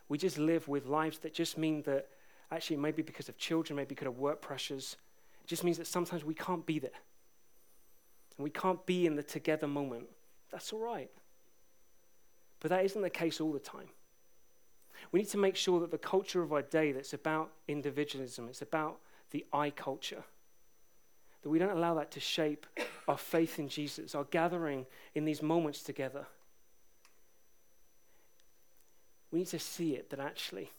we 0.10 0.17
just 0.17 0.38
live 0.38 0.67
with 0.67 0.86
lives 0.86 1.19
that 1.19 1.34
just 1.34 1.58
mean 1.58 1.82
that 1.84 2.08
actually, 2.52 2.78
maybe 2.78 3.02
because 3.02 3.30
of 3.30 3.38
children, 3.38 3.76
maybe 3.76 3.89
because 3.89 4.08
of 4.08 4.17
work 4.17 4.41
pressures, 4.41 4.95
it 5.43 5.47
just 5.47 5.63
means 5.63 5.78
that 5.78 5.88
sometimes 5.88 6.23
we 6.23 6.34
can't 6.34 6.65
be 6.65 6.80
there. 6.80 6.91
And 8.38 8.43
we 8.43 8.50
can't 8.50 8.86
be 8.86 9.06
in 9.06 9.15
the 9.15 9.23
together 9.23 9.67
moment. 9.67 10.08
That's 10.52 10.71
all 10.71 10.80
right. 10.80 11.10
But 12.59 12.69
that 12.69 12.85
isn't 12.85 13.01
the 13.01 13.09
case 13.09 13.39
all 13.39 13.51
the 13.51 13.59
time. 13.59 13.89
We 15.11 15.19
need 15.21 15.29
to 15.29 15.37
make 15.37 15.55
sure 15.55 15.79
that 15.79 15.91
the 15.91 15.97
culture 15.97 16.41
of 16.41 16.51
our 16.51 16.61
day 16.61 16.91
that's 16.91 17.13
about 17.13 17.51
individualism, 17.67 18.47
it's 18.49 18.61
about 18.61 18.97
the 19.31 19.45
I 19.53 19.69
culture, 19.69 20.23
that 21.43 21.49
we 21.49 21.59
don't 21.59 21.77
allow 21.77 21.93
that 21.95 22.11
to 22.11 22.19
shape 22.19 22.65
our 23.07 23.17
faith 23.17 23.59
in 23.59 23.69
Jesus, 23.69 24.15
our 24.15 24.25
gathering 24.25 24.85
in 25.15 25.25
these 25.25 25.41
moments 25.41 25.83
together. 25.83 26.25
We 29.31 29.39
need 29.39 29.47
to 29.47 29.59
see 29.59 29.93
it 29.93 30.09
that 30.09 30.19
actually 30.19 30.71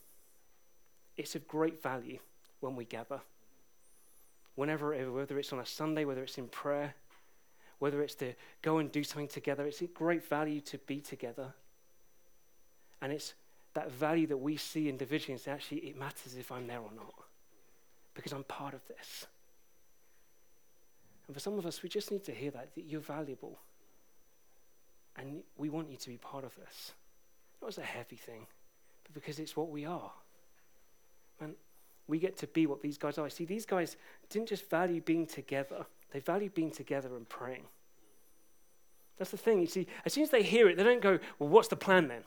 it's 1.17 1.35
of 1.35 1.47
great 1.47 1.83
value 1.83 2.19
when 2.61 2.77
we 2.77 2.85
gather. 2.85 3.21
Whenever, 4.55 4.95
eh, 4.95 5.05
whether 5.05 5.39
it's 5.39 5.53
on 5.53 5.61
a 5.61 5.67
Sunday, 5.67 6.05
whether 6.05 6.23
it's 6.23 6.39
in 6.39 6.49
prayer, 6.49 6.95
whether 7.79 8.03
it's 8.03 8.15
to 8.17 8.35
go 8.63 8.79
and 8.79 8.91
do 8.91 9.05
something 9.05 9.29
together, 9.29 9.67
it's 9.67 9.83
a 9.83 9.87
great 9.87 10.27
value 10.27 10.61
to 10.63 10.79
be 10.79 11.01
together. 11.01 11.55
And 13.01 13.13
it's 13.13 13.35
that 13.75 13.91
value 13.93 14.27
that 14.27 14.37
we 14.37 14.57
see 14.57 14.89
individually 14.89 15.35
is 15.35 15.47
actually 15.47 15.79
it 15.79 15.99
matters 15.99 16.37
if 16.39 16.51
I'm 16.51 16.67
there 16.67 16.81
or 16.81 16.91
not 16.97 17.15
because 18.19 18.33
I'm 18.33 18.43
part 18.45 18.75
of 18.75 18.81
this. 18.89 19.27
And 21.29 21.37
for 21.37 21.41
some 21.41 21.57
of 21.57 21.65
us, 21.65 21.85
we 21.85 21.89
just 21.89 22.11
need 22.11 22.25
to 22.25 22.33
hear 22.33 22.51
that, 22.51 22.75
that 22.75 22.85
you're 22.87 23.01
valuable. 23.01 23.61
And 25.17 25.43
we 25.57 25.69
want 25.69 25.89
you 25.89 25.97
to 25.97 26.09
be 26.09 26.17
part 26.17 26.43
of 26.43 26.53
this. 26.57 26.93
Not 27.63 27.69
as 27.69 27.79
a 27.79 27.83
heavy 27.83 28.17
thing, 28.17 28.47
but 29.05 29.15
because 29.15 29.39
it's 29.39 29.57
what 29.57 29.69
we 29.69 29.85
are. 29.85 30.11
And 31.41 31.55
we 32.09 32.19
get 32.19 32.37
to 32.39 32.49
be 32.49 32.67
what 32.67 32.83
these 32.83 32.99
guys 32.99 33.19
are. 33.19 33.31
See, 33.31 33.45
these 33.45 33.67
guys 33.67 33.97
didn't 34.31 34.49
just 34.49 34.69
value 34.69 35.01
being 35.01 35.27
together, 35.27 35.87
they 36.11 36.19
value 36.19 36.51
being 36.51 36.73
together 36.73 37.15
and 37.15 37.29
praying. 37.29 37.67
That's 39.17 39.31
the 39.31 39.37
thing. 39.37 39.61
You 39.61 39.67
see, 39.67 39.87
as 40.05 40.13
soon 40.13 40.25
as 40.25 40.31
they 40.31 40.43
hear 40.43 40.69
it, 40.69 40.77
they 40.77 40.83
don't 40.83 41.03
go, 41.03 41.19
Well, 41.39 41.49
what's 41.49 41.69
the 41.69 41.77
plan 41.77 42.09
then? 42.09 42.23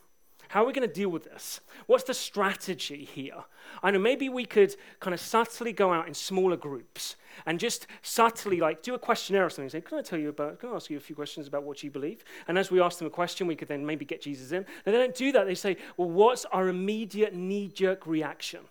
How 0.49 0.63
are 0.63 0.67
we 0.67 0.73
going 0.73 0.87
to 0.87 0.93
deal 0.93 1.09
with 1.09 1.23
this? 1.23 1.61
What's 1.87 2.03
the 2.03 2.13
strategy 2.13 3.05
here? 3.05 3.43
I 3.81 3.91
know 3.91 3.99
maybe 3.99 4.27
we 4.27 4.45
could 4.45 4.75
kind 4.99 5.13
of 5.13 5.19
subtly 5.19 5.71
go 5.71 5.93
out 5.93 6.07
in 6.07 6.13
smaller 6.13 6.57
groups 6.57 7.15
and 7.45 7.59
just 7.59 7.87
subtly 8.01 8.59
like 8.59 8.83
do 8.83 8.93
a 8.93 8.99
questionnaire 8.99 9.45
or 9.45 9.49
something. 9.49 9.69
Say, 9.69 9.81
can 9.81 9.97
I 9.97 10.01
tell 10.01 10.19
you 10.19 10.29
about, 10.29 10.59
can 10.59 10.69
I 10.69 10.75
ask 10.75 10.89
you 10.89 10.97
a 10.97 10.99
few 11.01 11.15
questions 11.15 11.47
about 11.47 11.63
what 11.63 11.83
you 11.83 11.89
believe? 11.89 12.25
And 12.47 12.57
as 12.57 12.69
we 12.69 12.81
ask 12.81 12.97
them 12.97 13.07
a 13.07 13.11
question, 13.11 13.47
we 13.47 13.55
could 13.55 13.69
then 13.69 13.85
maybe 13.85 14.03
get 14.03 14.21
Jesus 14.21 14.51
in. 14.51 14.65
Now, 14.85 14.91
they 14.91 14.97
don't 14.97 15.15
do 15.15 15.31
that. 15.31 15.45
They 15.45 15.55
say, 15.55 15.77
well, 15.95 16.09
what's 16.09 16.45
our 16.45 16.67
immediate 16.67 17.33
knee 17.33 17.69
jerk 17.69 18.05
reaction? 18.05 18.61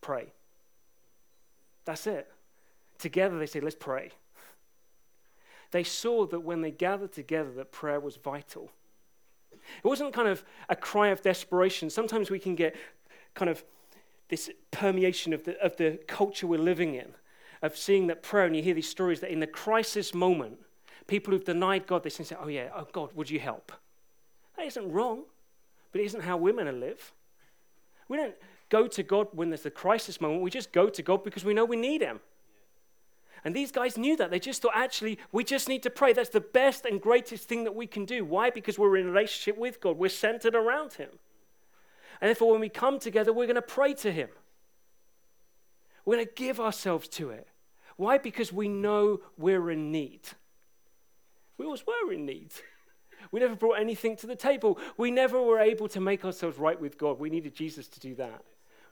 Pray. 0.00 0.32
That's 1.84 2.06
it. 2.06 2.30
Together, 2.98 3.38
they 3.38 3.46
say, 3.46 3.58
let's 3.60 3.74
pray. 3.74 4.12
They 5.72 5.82
saw 5.82 6.26
that 6.26 6.40
when 6.40 6.60
they 6.60 6.70
gathered 6.70 7.12
together, 7.12 7.50
that 7.54 7.72
prayer 7.72 7.98
was 7.98 8.16
vital. 8.16 8.70
It 9.82 9.86
wasn't 9.86 10.12
kind 10.12 10.28
of 10.28 10.44
a 10.68 10.76
cry 10.76 11.08
of 11.08 11.22
desperation. 11.22 11.90
Sometimes 11.90 12.30
we 12.30 12.38
can 12.38 12.54
get 12.54 12.76
kind 13.34 13.50
of 13.50 13.64
this 14.28 14.50
permeation 14.70 15.32
of 15.32 15.44
the, 15.44 15.58
of 15.60 15.76
the 15.76 15.98
culture 16.06 16.46
we're 16.46 16.58
living 16.58 16.94
in, 16.94 17.14
of 17.60 17.76
seeing 17.76 18.06
that 18.06 18.22
prayer, 18.22 18.46
and 18.46 18.56
you 18.56 18.62
hear 18.62 18.74
these 18.74 18.88
stories 18.88 19.20
that 19.20 19.30
in 19.30 19.40
the 19.40 19.46
crisis 19.46 20.14
moment, 20.14 20.58
people 21.06 21.32
who've 21.32 21.44
denied 21.44 21.86
God, 21.86 22.02
they 22.02 22.10
say, 22.10 22.34
Oh, 22.40 22.48
yeah, 22.48 22.70
oh, 22.74 22.86
God, 22.92 23.10
would 23.14 23.30
you 23.30 23.40
help? 23.40 23.72
That 24.56 24.66
isn't 24.66 24.90
wrong, 24.90 25.24
but 25.90 26.00
it 26.00 26.04
isn't 26.04 26.22
how 26.22 26.36
women 26.36 26.80
live. 26.80 27.12
We 28.08 28.16
don't 28.16 28.34
go 28.68 28.86
to 28.86 29.02
God 29.02 29.28
when 29.32 29.50
there's 29.50 29.66
a 29.66 29.70
crisis 29.70 30.20
moment, 30.20 30.42
we 30.42 30.50
just 30.50 30.72
go 30.72 30.88
to 30.88 31.02
God 31.02 31.24
because 31.24 31.44
we 31.44 31.52
know 31.52 31.64
we 31.64 31.76
need 31.76 32.00
Him. 32.00 32.20
And 33.44 33.54
these 33.54 33.72
guys 33.72 33.98
knew 33.98 34.16
that. 34.16 34.30
They 34.30 34.38
just 34.38 34.62
thought, 34.62 34.72
actually, 34.74 35.18
we 35.32 35.42
just 35.42 35.68
need 35.68 35.82
to 35.82 35.90
pray. 35.90 36.12
That's 36.12 36.30
the 36.30 36.40
best 36.40 36.84
and 36.86 37.00
greatest 37.00 37.48
thing 37.48 37.64
that 37.64 37.74
we 37.74 37.86
can 37.86 38.04
do. 38.04 38.24
Why? 38.24 38.50
Because 38.50 38.78
we're 38.78 38.96
in 38.96 39.06
a 39.08 39.10
relationship 39.10 39.58
with 39.58 39.80
God, 39.80 39.98
we're 39.98 40.08
centered 40.08 40.54
around 40.54 40.94
Him. 40.94 41.10
And 42.20 42.28
therefore, 42.28 42.52
when 42.52 42.60
we 42.60 42.68
come 42.68 43.00
together, 43.00 43.32
we're 43.32 43.46
going 43.46 43.56
to 43.56 43.62
pray 43.62 43.94
to 43.94 44.12
Him. 44.12 44.28
We're 46.04 46.16
going 46.16 46.26
to 46.26 46.32
give 46.34 46.60
ourselves 46.60 47.08
to 47.08 47.30
it. 47.30 47.48
Why? 47.96 48.18
Because 48.18 48.52
we 48.52 48.68
know 48.68 49.20
we're 49.36 49.70
in 49.70 49.90
need. 49.90 50.20
We 51.58 51.64
always 51.64 51.84
were 51.86 52.12
in 52.12 52.26
need. 52.26 52.52
We 53.30 53.40
never 53.40 53.54
brought 53.54 53.80
anything 53.80 54.16
to 54.16 54.26
the 54.26 54.36
table. 54.36 54.78
We 54.96 55.10
never 55.10 55.40
were 55.40 55.60
able 55.60 55.88
to 55.88 56.00
make 56.00 56.24
ourselves 56.24 56.58
right 56.58 56.80
with 56.80 56.98
God. 56.98 57.18
We 57.18 57.30
needed 57.30 57.54
Jesus 57.54 57.88
to 57.88 58.00
do 58.00 58.14
that. 58.16 58.42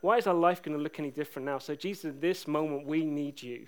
Why 0.00 0.18
is 0.18 0.26
our 0.26 0.34
life 0.34 0.62
going 0.62 0.76
to 0.76 0.82
look 0.82 0.98
any 0.98 1.10
different 1.10 1.46
now? 1.46 1.58
So, 1.58 1.74
Jesus, 1.74 2.06
at 2.06 2.20
this 2.20 2.46
moment, 2.46 2.86
we 2.86 3.04
need 3.04 3.42
you. 3.42 3.66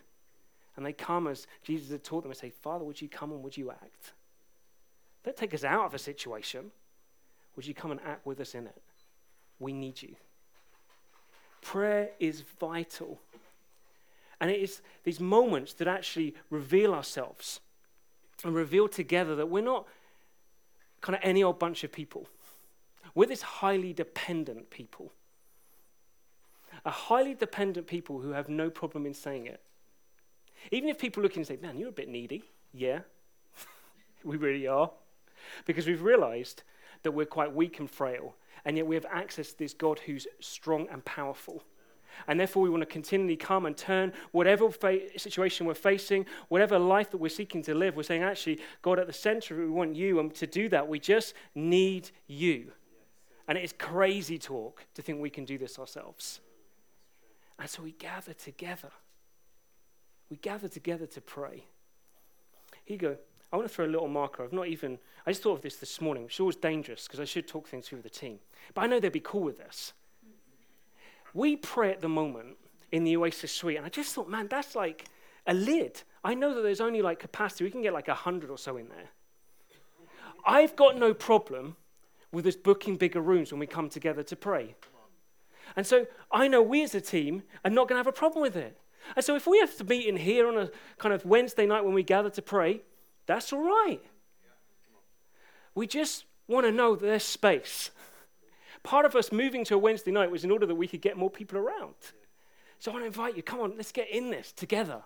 And 0.82 0.86
they 0.88 0.92
come 0.92 1.28
as 1.28 1.46
Jesus 1.62 1.92
had 1.92 2.02
taught 2.02 2.24
them 2.24 2.32
and 2.32 2.36
say, 2.36 2.50
Father, 2.50 2.84
would 2.84 3.00
you 3.00 3.08
come 3.08 3.30
and 3.30 3.40
would 3.44 3.56
you 3.56 3.70
act? 3.70 4.14
Don't 5.22 5.36
take 5.36 5.54
us 5.54 5.62
out 5.62 5.84
of 5.84 5.94
a 5.94 5.98
situation. 5.98 6.72
Would 7.54 7.68
you 7.68 7.72
come 7.72 7.92
and 7.92 8.00
act 8.04 8.26
with 8.26 8.40
us 8.40 8.56
in 8.56 8.66
it? 8.66 8.82
We 9.60 9.72
need 9.72 10.02
you. 10.02 10.16
Prayer 11.60 12.10
is 12.18 12.42
vital. 12.58 13.20
And 14.40 14.50
it 14.50 14.58
is 14.58 14.82
these 15.04 15.20
moments 15.20 15.72
that 15.74 15.86
actually 15.86 16.34
reveal 16.50 16.92
ourselves 16.92 17.60
and 18.42 18.52
reveal 18.52 18.88
together 18.88 19.36
that 19.36 19.46
we're 19.46 19.62
not 19.62 19.86
kind 21.00 21.14
of 21.14 21.22
any 21.22 21.44
old 21.44 21.60
bunch 21.60 21.84
of 21.84 21.92
people. 21.92 22.26
We're 23.14 23.26
this 23.26 23.42
highly 23.42 23.92
dependent 23.92 24.70
people. 24.70 25.12
A 26.84 26.90
highly 26.90 27.34
dependent 27.34 27.86
people 27.86 28.18
who 28.18 28.30
have 28.30 28.48
no 28.48 28.68
problem 28.68 29.06
in 29.06 29.14
saying 29.14 29.46
it. 29.46 29.60
Even 30.70 30.88
if 30.88 30.98
people 30.98 31.22
look 31.22 31.36
and 31.36 31.46
say, 31.46 31.58
man, 31.60 31.78
you're 31.78 31.88
a 31.88 31.92
bit 31.92 32.08
needy. 32.08 32.44
Yeah, 32.72 33.00
we 34.24 34.36
really 34.36 34.66
are. 34.66 34.90
Because 35.66 35.86
we've 35.86 36.02
realized 36.02 36.62
that 37.02 37.12
we're 37.12 37.26
quite 37.26 37.54
weak 37.54 37.80
and 37.80 37.90
frail, 37.90 38.34
and 38.64 38.76
yet 38.76 38.86
we 38.86 38.94
have 38.94 39.06
access 39.10 39.52
to 39.52 39.58
this 39.58 39.74
God 39.74 39.98
who's 40.00 40.26
strong 40.40 40.86
and 40.90 41.04
powerful. 41.04 41.62
And 42.28 42.38
therefore, 42.38 42.62
we 42.62 42.70
want 42.70 42.82
to 42.82 42.86
continually 42.86 43.36
come 43.36 43.66
and 43.66 43.76
turn 43.76 44.12
whatever 44.32 44.70
fa- 44.70 45.18
situation 45.18 45.66
we're 45.66 45.74
facing, 45.74 46.26
whatever 46.48 46.78
life 46.78 47.10
that 47.10 47.16
we're 47.16 47.28
seeking 47.28 47.62
to 47.62 47.74
live. 47.74 47.96
We're 47.96 48.02
saying, 48.02 48.22
actually, 48.22 48.60
God, 48.82 48.98
at 48.98 49.06
the 49.06 49.12
center, 49.12 49.56
we 49.56 49.68
want 49.68 49.96
you. 49.96 50.20
And 50.20 50.34
to 50.34 50.46
do 50.46 50.68
that, 50.68 50.86
we 50.86 51.00
just 51.00 51.34
need 51.54 52.10
you. 52.26 52.72
And 53.48 53.58
it 53.58 53.64
is 53.64 53.72
crazy 53.72 54.38
talk 54.38 54.84
to 54.94 55.02
think 55.02 55.20
we 55.20 55.30
can 55.30 55.44
do 55.44 55.58
this 55.58 55.78
ourselves. 55.78 56.40
And 57.58 57.68
so 57.68 57.82
we 57.82 57.92
gather 57.92 58.34
together 58.34 58.90
we 60.32 60.38
gather 60.38 60.66
together 60.66 61.04
to 61.04 61.20
pray. 61.20 61.66
Here 62.86 62.94
you 62.94 62.96
go. 62.96 63.16
I 63.52 63.56
want 63.56 63.68
to 63.68 63.74
throw 63.74 63.84
a 63.84 63.86
little 63.86 64.08
marker. 64.08 64.42
I've 64.42 64.52
not 64.54 64.66
even, 64.66 64.98
I 65.26 65.30
just 65.30 65.42
thought 65.42 65.58
of 65.58 65.60
this 65.60 65.76
this 65.76 66.00
morning, 66.00 66.24
which 66.24 66.36
is 66.36 66.40
always 66.40 66.56
dangerous 66.56 67.06
because 67.06 67.20
I 67.20 67.26
should 67.26 67.46
talk 67.46 67.68
things 67.68 67.86
through 67.86 67.98
with 67.98 68.04
the 68.04 68.18
team. 68.18 68.38
But 68.72 68.84
I 68.84 68.86
know 68.86 68.98
they'd 68.98 69.12
be 69.12 69.20
cool 69.20 69.42
with 69.42 69.58
this. 69.58 69.92
We 71.34 71.56
pray 71.56 71.90
at 71.90 72.00
the 72.00 72.08
moment 72.08 72.56
in 72.92 73.04
the 73.04 73.14
Oasis 73.14 73.52
Suite, 73.52 73.76
and 73.76 73.84
I 73.84 73.90
just 73.90 74.14
thought, 74.14 74.30
man, 74.30 74.46
that's 74.48 74.74
like 74.74 75.04
a 75.46 75.52
lid. 75.52 76.02
I 76.24 76.32
know 76.32 76.54
that 76.54 76.62
there's 76.62 76.80
only 76.80 77.02
like 77.02 77.18
capacity, 77.18 77.64
we 77.64 77.70
can 77.70 77.82
get 77.82 77.92
like 77.92 78.08
a 78.08 78.12
100 78.12 78.48
or 78.48 78.56
so 78.56 78.78
in 78.78 78.88
there. 78.88 79.10
I've 80.46 80.76
got 80.76 80.96
no 80.96 81.12
problem 81.12 81.76
with 82.32 82.46
us 82.46 82.56
booking 82.56 82.96
bigger 82.96 83.20
rooms 83.20 83.52
when 83.52 83.58
we 83.58 83.66
come 83.66 83.90
together 83.90 84.22
to 84.22 84.34
pray. 84.34 84.76
And 85.76 85.86
so 85.86 86.06
I 86.30 86.48
know 86.48 86.62
we 86.62 86.82
as 86.84 86.94
a 86.94 87.02
team 87.02 87.42
are 87.66 87.70
not 87.70 87.86
going 87.86 87.96
to 87.96 88.00
have 88.00 88.06
a 88.06 88.12
problem 88.12 88.40
with 88.40 88.56
it. 88.56 88.78
And 89.16 89.24
so 89.24 89.36
if 89.36 89.46
we 89.46 89.58
have 89.58 89.76
to 89.78 89.84
meet 89.84 90.06
in 90.06 90.16
here 90.16 90.48
on 90.48 90.56
a 90.58 90.70
kind 90.98 91.14
of 91.14 91.24
Wednesday 91.24 91.66
night 91.66 91.84
when 91.84 91.94
we 91.94 92.02
gather 92.02 92.30
to 92.30 92.42
pray, 92.42 92.82
that's 93.26 93.52
all 93.52 93.62
right. 93.62 94.00
We 95.74 95.86
just 95.86 96.24
want 96.48 96.66
to 96.66 96.72
know 96.72 96.96
there's 96.96 97.22
space. 97.24 97.90
Part 98.82 99.06
of 99.06 99.14
us 99.14 99.32
moving 99.32 99.64
to 99.66 99.74
a 99.74 99.78
Wednesday 99.78 100.10
night 100.10 100.30
was 100.30 100.44
in 100.44 100.50
order 100.50 100.66
that 100.66 100.74
we 100.74 100.88
could 100.88 101.00
get 101.00 101.16
more 101.16 101.30
people 101.30 101.58
around. 101.58 101.94
So 102.78 102.90
I 102.90 102.94
want 102.94 103.04
to 103.04 103.06
invite 103.06 103.36
you, 103.36 103.42
come 103.42 103.60
on, 103.60 103.74
let's 103.76 103.92
get 103.92 104.10
in 104.10 104.30
this 104.30 104.52
together. 104.52 105.02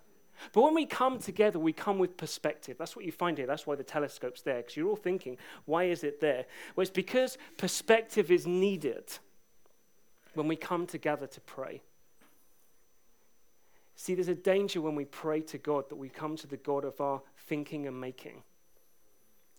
But 0.53 0.63
when 0.63 0.75
we 0.75 0.87
come 0.87 1.19
together, 1.19 1.59
we 1.59 1.73
come 1.73 1.99
with 1.99 2.17
perspective. 2.17 2.77
That's 2.79 2.97
what 2.97 3.05
you 3.05 3.13
find 3.13 3.37
here. 3.39 3.47
That's 3.47 3.67
why 3.67 3.75
the 3.75 3.85
telescope's 3.85 4.43
there, 4.43 4.59
because 4.59 4.77
you're 4.77 4.89
all 4.89 4.97
thinking, 4.97 5.37
why 5.65 5.85
is 5.85 6.05
it 6.05 6.21
there? 6.21 6.47
Well, 6.75 6.83
it's 6.83 6.91
because 6.91 7.39
perspective 7.57 8.31
is 8.31 8.47
needed 8.47 9.19
when 10.35 10.49
we 10.49 10.57
come 10.57 10.87
together 10.87 11.27
to 11.27 11.41
pray. 11.43 11.83
See, 13.97 14.15
there's 14.15 14.29
a 14.29 14.35
danger 14.35 14.81
when 14.81 14.95
we 14.95 15.07
pray 15.07 15.41
to 15.41 15.59
God 15.59 15.89
that 15.89 15.97
we 15.97 16.11
come 16.11 16.37
to 16.37 16.47
the 16.47 16.59
God 16.59 16.85
of 16.85 17.01
our 17.01 17.23
thinking 17.49 17.87
and 17.87 17.99
making. 17.99 18.43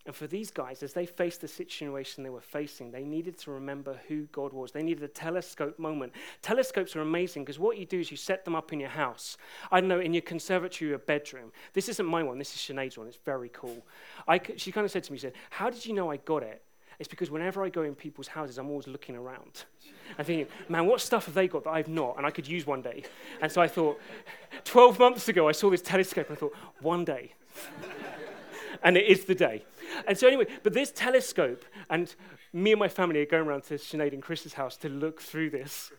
And 0.05 0.15
for 0.15 0.25
these 0.25 0.51
guys, 0.51 0.83
as 0.83 0.93
they 0.93 1.05
faced 1.05 1.41
the 1.41 1.49
situation 1.49 2.23
they 2.23 2.29
were 2.29 2.39
facing, 2.39 2.91
they 2.91 3.03
needed 3.03 3.37
to 3.39 3.51
remember 3.51 3.99
who 4.07 4.23
God 4.27 4.53
was. 4.53 4.71
They 4.71 4.81
needed 4.81 5.03
a 5.03 5.09
telescope 5.09 5.77
moment. 5.77 6.13
Telescopes 6.41 6.95
are 6.95 7.01
amazing 7.01 7.43
because 7.43 7.59
what 7.59 7.77
you 7.77 7.85
do 7.85 7.99
is 7.99 8.09
you 8.09 8.15
set 8.15 8.45
them 8.45 8.55
up 8.55 8.71
in 8.71 8.79
your 8.79 8.89
house. 8.89 9.37
I 9.69 9.81
don't 9.81 9.89
know, 9.89 9.99
in 9.99 10.13
your 10.13 10.21
conservatory 10.21 10.93
or 10.93 10.97
bedroom. 10.97 11.51
This 11.73 11.89
isn't 11.89 12.05
my 12.05 12.23
one, 12.23 12.37
this 12.37 12.53
is 12.55 12.61
Sinead's 12.61 12.97
one. 12.97 13.07
It's 13.07 13.19
very 13.25 13.49
cool. 13.49 13.85
I, 14.29 14.39
she 14.55 14.71
kind 14.71 14.85
of 14.85 14.91
said 14.91 15.03
to 15.03 15.11
me, 15.11 15.17
she 15.17 15.23
said, 15.23 15.33
How 15.49 15.69
did 15.69 15.85
you 15.85 15.93
know 15.93 16.09
I 16.09 16.17
got 16.17 16.41
it? 16.41 16.63
It's 16.99 17.07
because 17.07 17.29
whenever 17.29 17.63
I 17.63 17.69
go 17.69 17.83
in 17.83 17.93
people's 17.93 18.27
houses, 18.27 18.57
I'm 18.57 18.69
always 18.69 18.87
looking 18.87 19.15
around. 19.15 19.65
I'm 20.17 20.25
thinking, 20.25 20.47
man, 20.67 20.87
what 20.87 20.99
stuff 20.99 21.25
have 21.25 21.35
they 21.35 21.47
got 21.47 21.63
that 21.65 21.69
I've 21.69 21.87
not? 21.87 22.17
And 22.17 22.25
I 22.25 22.31
could 22.31 22.47
use 22.47 22.65
one 22.65 22.81
day. 22.81 23.03
And 23.41 23.51
so 23.51 23.61
I 23.61 23.67
thought, 23.67 23.99
12 24.63 24.97
months 24.97 25.27
ago, 25.27 25.47
I 25.47 25.51
saw 25.51 25.69
this 25.69 25.81
telescope 25.81 26.27
and 26.29 26.37
I 26.37 26.39
thought, 26.39 26.55
one 26.81 27.05
day. 27.05 27.33
and 28.83 28.97
it 28.97 29.05
is 29.05 29.25
the 29.25 29.35
day. 29.35 29.63
And 30.07 30.17
so, 30.17 30.27
anyway, 30.27 30.47
but 30.63 30.73
this 30.73 30.91
telescope, 30.91 31.65
and 31.89 32.13
me 32.51 32.71
and 32.71 32.79
my 32.79 32.87
family 32.87 33.21
are 33.21 33.25
going 33.25 33.47
around 33.47 33.63
to 33.65 33.75
Sinead 33.75 34.13
and 34.13 34.21
Chris's 34.21 34.53
house 34.53 34.75
to 34.77 34.89
look 34.89 35.21
through 35.21 35.51
this. 35.51 35.91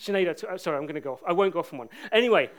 Sinead, 0.00 0.42
uh, 0.44 0.56
sorry, 0.56 0.76
I'm 0.76 0.84
going 0.84 0.94
to 0.94 1.00
go 1.00 1.12
off. 1.12 1.20
I 1.26 1.32
won't 1.32 1.52
go 1.52 1.58
off 1.60 1.72
on 1.72 1.80
one. 1.80 1.88
Anyway, 2.12 2.50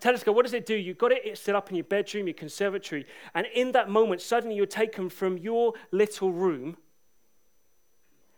telescope, 0.00 0.36
what 0.36 0.44
does 0.44 0.54
it 0.54 0.66
do? 0.66 0.74
You've 0.74 0.98
got 0.98 1.12
it 1.12 1.22
it's 1.24 1.40
set 1.40 1.54
up 1.54 1.70
in 1.70 1.76
your 1.76 1.84
bedroom, 1.84 2.26
your 2.26 2.34
conservatory, 2.34 3.06
and 3.34 3.46
in 3.54 3.72
that 3.72 3.88
moment, 3.90 4.20
suddenly 4.20 4.54
you're 4.54 4.66
taken 4.66 5.08
from 5.08 5.36
your 5.38 5.74
little 5.90 6.32
room, 6.32 6.76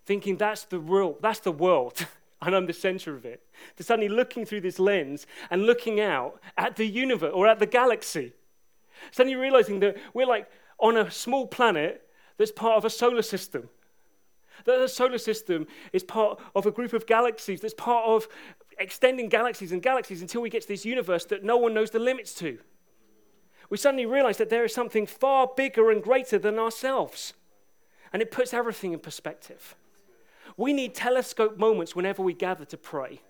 thinking 0.07 0.37
that's 0.37 0.65
the 0.65 0.81
world, 0.81 1.19
that's 1.21 1.41
the 1.41 1.53
world, 1.53 2.07
and 2.43 2.55
I'm 2.55 2.67
the 2.67 2.73
center 2.73 3.15
of 3.15 3.25
it, 3.25 3.43
to 3.77 3.83
suddenly 3.83 4.09
looking 4.09 4.45
through 4.45 4.63
this 4.63 4.79
lens 4.79 5.27
and 5.51 5.65
looking 5.65 6.01
out 6.01 6.41
at 6.57 6.77
the 6.77 6.87
universe 6.87 7.33
or 7.35 7.47
at 7.47 7.59
the 7.59 7.67
galaxy. 7.67 8.33
Suddenly 9.11 9.37
realizing 9.37 9.81
that 9.81 9.97
we're 10.15 10.27
like 10.27 10.51
on 10.79 10.97
a 10.97 11.11
small 11.11 11.47
planet 11.47 12.07
that's 12.39 12.53
part 12.53 12.77
of 12.77 12.85
a 12.85 12.91
solar 12.91 13.23
system. 13.23 13.69
That 14.65 14.79
the 14.79 14.89
solar 14.89 15.19
system 15.19 15.67
is 15.93 16.03
part 16.05 16.41
of 16.55 16.67
a 16.67 16.71
group 16.71 16.93
of 16.93 17.07
galaxies 17.07 17.61
that's 17.61 17.75
part 17.75 18.07
of 18.07 18.29
extending 18.79 19.29
galaxies 19.29 19.73
and 19.73 19.83
galaxies 19.83 20.23
until 20.23 20.43
we 20.43 20.51
get 20.51 20.63
to 20.63 20.69
this 20.69 20.85
universe 20.85 21.25
that 21.27 21.45
no 21.45 21.57
one 21.57 21.75
knows 21.75 21.91
the 21.91 21.99
limits 21.99 22.35
to. 22.37 22.59
We 23.69 23.77
suddenly 23.77 24.07
realize 24.07 24.39
that 24.39 24.51
there 24.51 24.65
is 24.65 24.75
something 24.75 25.07
far 25.07 25.49
bigger 25.57 25.91
and 25.91 26.03
greater 26.03 26.39
than 26.39 26.59
ourselves. 26.59 27.35
And 28.13 28.21
it 28.21 28.33
puts 28.33 28.53
everything 28.53 28.93
in 28.93 28.99
perspective. 28.99 29.77
We 30.57 30.73
need 30.73 30.95
telescope 30.95 31.59
moments 31.59 31.95
whenever 31.95 32.23
we 32.23 32.35
gather 32.35 32.65
to 32.67 32.77
pray. 32.77 33.21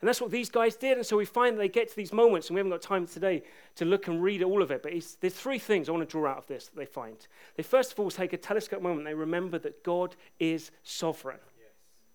And 0.00 0.06
that's 0.06 0.20
what 0.20 0.30
these 0.30 0.50
guys 0.50 0.76
did. 0.76 0.96
And 0.96 1.06
so 1.06 1.16
we 1.16 1.24
find 1.24 1.56
that 1.56 1.60
they 1.60 1.68
get 1.68 1.88
to 1.88 1.96
these 1.96 2.12
moments, 2.12 2.48
and 2.48 2.54
we 2.54 2.60
haven't 2.60 2.70
got 2.70 2.82
time 2.82 3.06
today 3.06 3.42
to 3.76 3.84
look 3.84 4.06
and 4.06 4.22
read 4.22 4.42
all 4.42 4.62
of 4.62 4.70
it. 4.70 4.82
But 4.82 4.92
there's 5.20 5.34
three 5.34 5.58
things 5.58 5.88
I 5.88 5.92
want 5.92 6.08
to 6.08 6.10
draw 6.10 6.30
out 6.30 6.38
of 6.38 6.46
this 6.46 6.66
that 6.66 6.76
they 6.76 6.86
find. 6.86 7.16
They 7.56 7.62
first 7.62 7.92
of 7.92 8.00
all 8.00 8.10
take 8.10 8.32
a 8.32 8.36
telescope 8.36 8.80
moment. 8.80 9.06
They 9.06 9.14
remember 9.14 9.58
that 9.58 9.82
God 9.82 10.14
is 10.38 10.70
sovereign, 10.84 11.38
yes. 11.58 11.70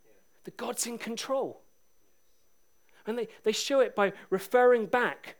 yeah. 0.05 0.11
that 0.45 0.57
God's 0.57 0.87
in 0.87 0.97
control. 0.97 1.61
And 3.05 3.17
they, 3.17 3.27
they 3.43 3.51
show 3.51 3.81
it 3.81 3.95
by 3.95 4.13
referring 4.29 4.85
back 4.85 5.35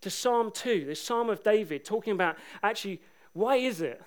to 0.00 0.10
Psalm 0.10 0.50
2, 0.52 0.86
the 0.86 0.96
Psalm 0.96 1.30
of 1.30 1.44
David, 1.44 1.84
talking 1.84 2.12
about 2.12 2.36
actually, 2.62 3.00
why 3.34 3.56
is 3.56 3.80
it 3.80 4.02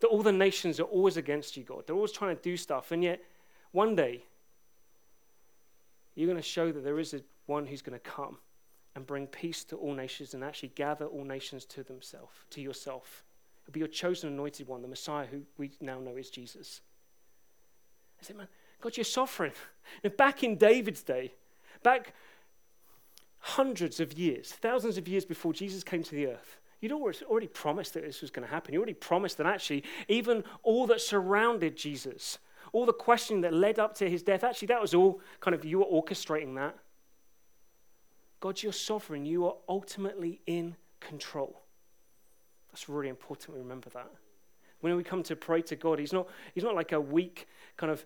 that 0.00 0.08
all 0.08 0.22
the 0.22 0.32
nations 0.32 0.78
are 0.78 0.84
always 0.84 1.16
against 1.16 1.56
you, 1.56 1.64
God? 1.64 1.86
They're 1.86 1.96
always 1.96 2.12
trying 2.12 2.36
to 2.36 2.42
do 2.42 2.56
stuff, 2.58 2.92
and 2.92 3.02
yet 3.02 3.22
one 3.74 3.96
day 3.96 4.22
you're 6.14 6.28
going 6.28 6.40
to 6.40 6.42
show 6.42 6.70
that 6.70 6.84
there 6.84 7.00
is 7.00 7.12
a 7.12 7.20
one 7.46 7.66
who's 7.66 7.82
going 7.82 7.98
to 7.98 8.10
come 8.10 8.38
and 8.94 9.04
bring 9.04 9.26
peace 9.26 9.64
to 9.64 9.76
all 9.76 9.92
nations 9.92 10.32
and 10.32 10.44
actually 10.44 10.70
gather 10.76 11.06
all 11.06 11.24
nations 11.24 11.64
to 11.64 11.82
themselves, 11.82 12.32
to 12.50 12.60
yourself. 12.60 13.24
It'll 13.64 13.72
be 13.72 13.80
your 13.80 13.88
chosen 13.88 14.30
anointed 14.30 14.68
one, 14.68 14.80
the 14.80 14.88
Messiah 14.88 15.26
who 15.26 15.42
we 15.58 15.72
now 15.80 15.98
know 15.98 16.16
is 16.16 16.30
Jesus. 16.30 16.82
I 18.20 18.24
said, 18.24 18.36
man, 18.36 18.46
God, 18.80 18.96
you're 18.96 19.04
sovereign. 19.04 19.52
And 20.02 20.16
back 20.16 20.42
in 20.42 20.56
David's 20.56 21.02
day, 21.02 21.34
back 21.82 22.14
hundreds 23.38 24.00
of 24.00 24.14
years, 24.14 24.50
thousands 24.50 24.96
of 24.96 25.06
years 25.06 25.26
before 25.26 25.52
Jesus 25.52 25.84
came 25.84 26.02
to 26.04 26.14
the 26.14 26.28
earth, 26.28 26.58
you'd 26.80 26.90
already 26.90 27.48
promised 27.48 27.92
that 27.94 28.02
this 28.02 28.22
was 28.22 28.30
going 28.30 28.46
to 28.46 28.52
happen. 28.52 28.72
You 28.72 28.78
already 28.80 28.94
promised 28.94 29.36
that 29.36 29.46
actually, 29.46 29.84
even 30.08 30.42
all 30.62 30.86
that 30.86 31.02
surrounded 31.02 31.76
Jesus 31.76 32.38
all 32.74 32.84
the 32.84 32.92
questioning 32.92 33.40
that 33.42 33.54
led 33.54 33.78
up 33.78 33.94
to 33.94 34.10
his 34.10 34.24
death, 34.24 34.42
actually, 34.42 34.66
that 34.66 34.82
was 34.82 34.94
all 34.94 35.20
kind 35.40 35.54
of 35.54 35.64
you 35.64 35.78
were 35.78 35.84
orchestrating 35.84 36.56
that. 36.56 36.76
God, 38.40 38.60
you're 38.60 38.72
sovereign. 38.72 39.24
You 39.24 39.46
are 39.46 39.54
ultimately 39.68 40.40
in 40.46 40.74
control. 40.98 41.62
That's 42.72 42.88
really 42.88 43.08
important 43.08 43.54
we 43.54 43.62
remember 43.62 43.90
that. 43.90 44.10
When 44.80 44.96
we 44.96 45.04
come 45.04 45.22
to 45.22 45.36
pray 45.36 45.62
to 45.62 45.76
God, 45.76 46.00
He's 46.00 46.12
not, 46.12 46.28
he's 46.52 46.64
not 46.64 46.74
like 46.74 46.90
a 46.90 47.00
weak 47.00 47.46
kind 47.76 47.92
of 47.92 48.04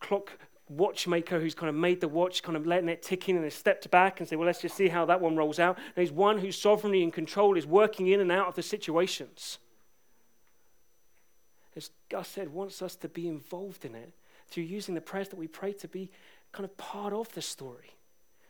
clock 0.00 0.32
watchmaker 0.68 1.38
who's 1.38 1.54
kind 1.54 1.70
of 1.70 1.76
made 1.76 2.00
the 2.00 2.08
watch, 2.08 2.42
kind 2.42 2.56
of 2.56 2.66
letting 2.66 2.88
it 2.88 3.02
tick 3.02 3.28
in 3.28 3.36
and 3.36 3.44
has 3.44 3.54
stepped 3.54 3.88
back 3.92 4.18
and 4.18 4.28
say, 4.28 4.34
well, 4.34 4.46
let's 4.46 4.60
just 4.60 4.76
see 4.76 4.88
how 4.88 5.04
that 5.06 5.20
one 5.20 5.36
rolls 5.36 5.60
out. 5.60 5.78
And 5.94 6.02
He's 6.02 6.12
one 6.12 6.38
who's 6.38 6.60
sovereignly 6.60 7.04
in 7.04 7.12
control, 7.12 7.56
is 7.56 7.68
working 7.68 8.08
in 8.08 8.18
and 8.18 8.32
out 8.32 8.48
of 8.48 8.56
the 8.56 8.62
situations 8.62 9.58
as 11.76 11.90
Gus 12.08 12.28
said, 12.28 12.52
wants 12.52 12.82
us 12.82 12.96
to 12.96 13.08
be 13.08 13.28
involved 13.28 13.84
in 13.84 13.94
it 13.94 14.12
through 14.48 14.64
using 14.64 14.94
the 14.94 15.00
prayers 15.00 15.28
that 15.28 15.36
we 15.36 15.46
pray 15.46 15.72
to 15.74 15.88
be 15.88 16.10
kind 16.52 16.64
of 16.64 16.76
part 16.76 17.12
of 17.12 17.32
the 17.32 17.42
story. 17.42 17.94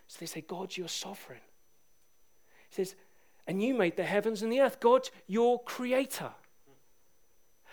So 0.09 0.19
they 0.21 0.27
say, 0.27 0.41
God, 0.41 0.77
you're 0.77 0.89
sovereign. 0.89 1.41
He 2.71 2.77
says, 2.77 2.95
and 3.47 3.63
you 3.63 3.75
made 3.75 3.97
the 3.97 4.05
heavens 4.05 4.43
and 4.43 4.53
the 4.53 4.61
earth. 4.61 4.81
God, 4.81 5.11
your 5.27 5.63
creator. 5.63 6.31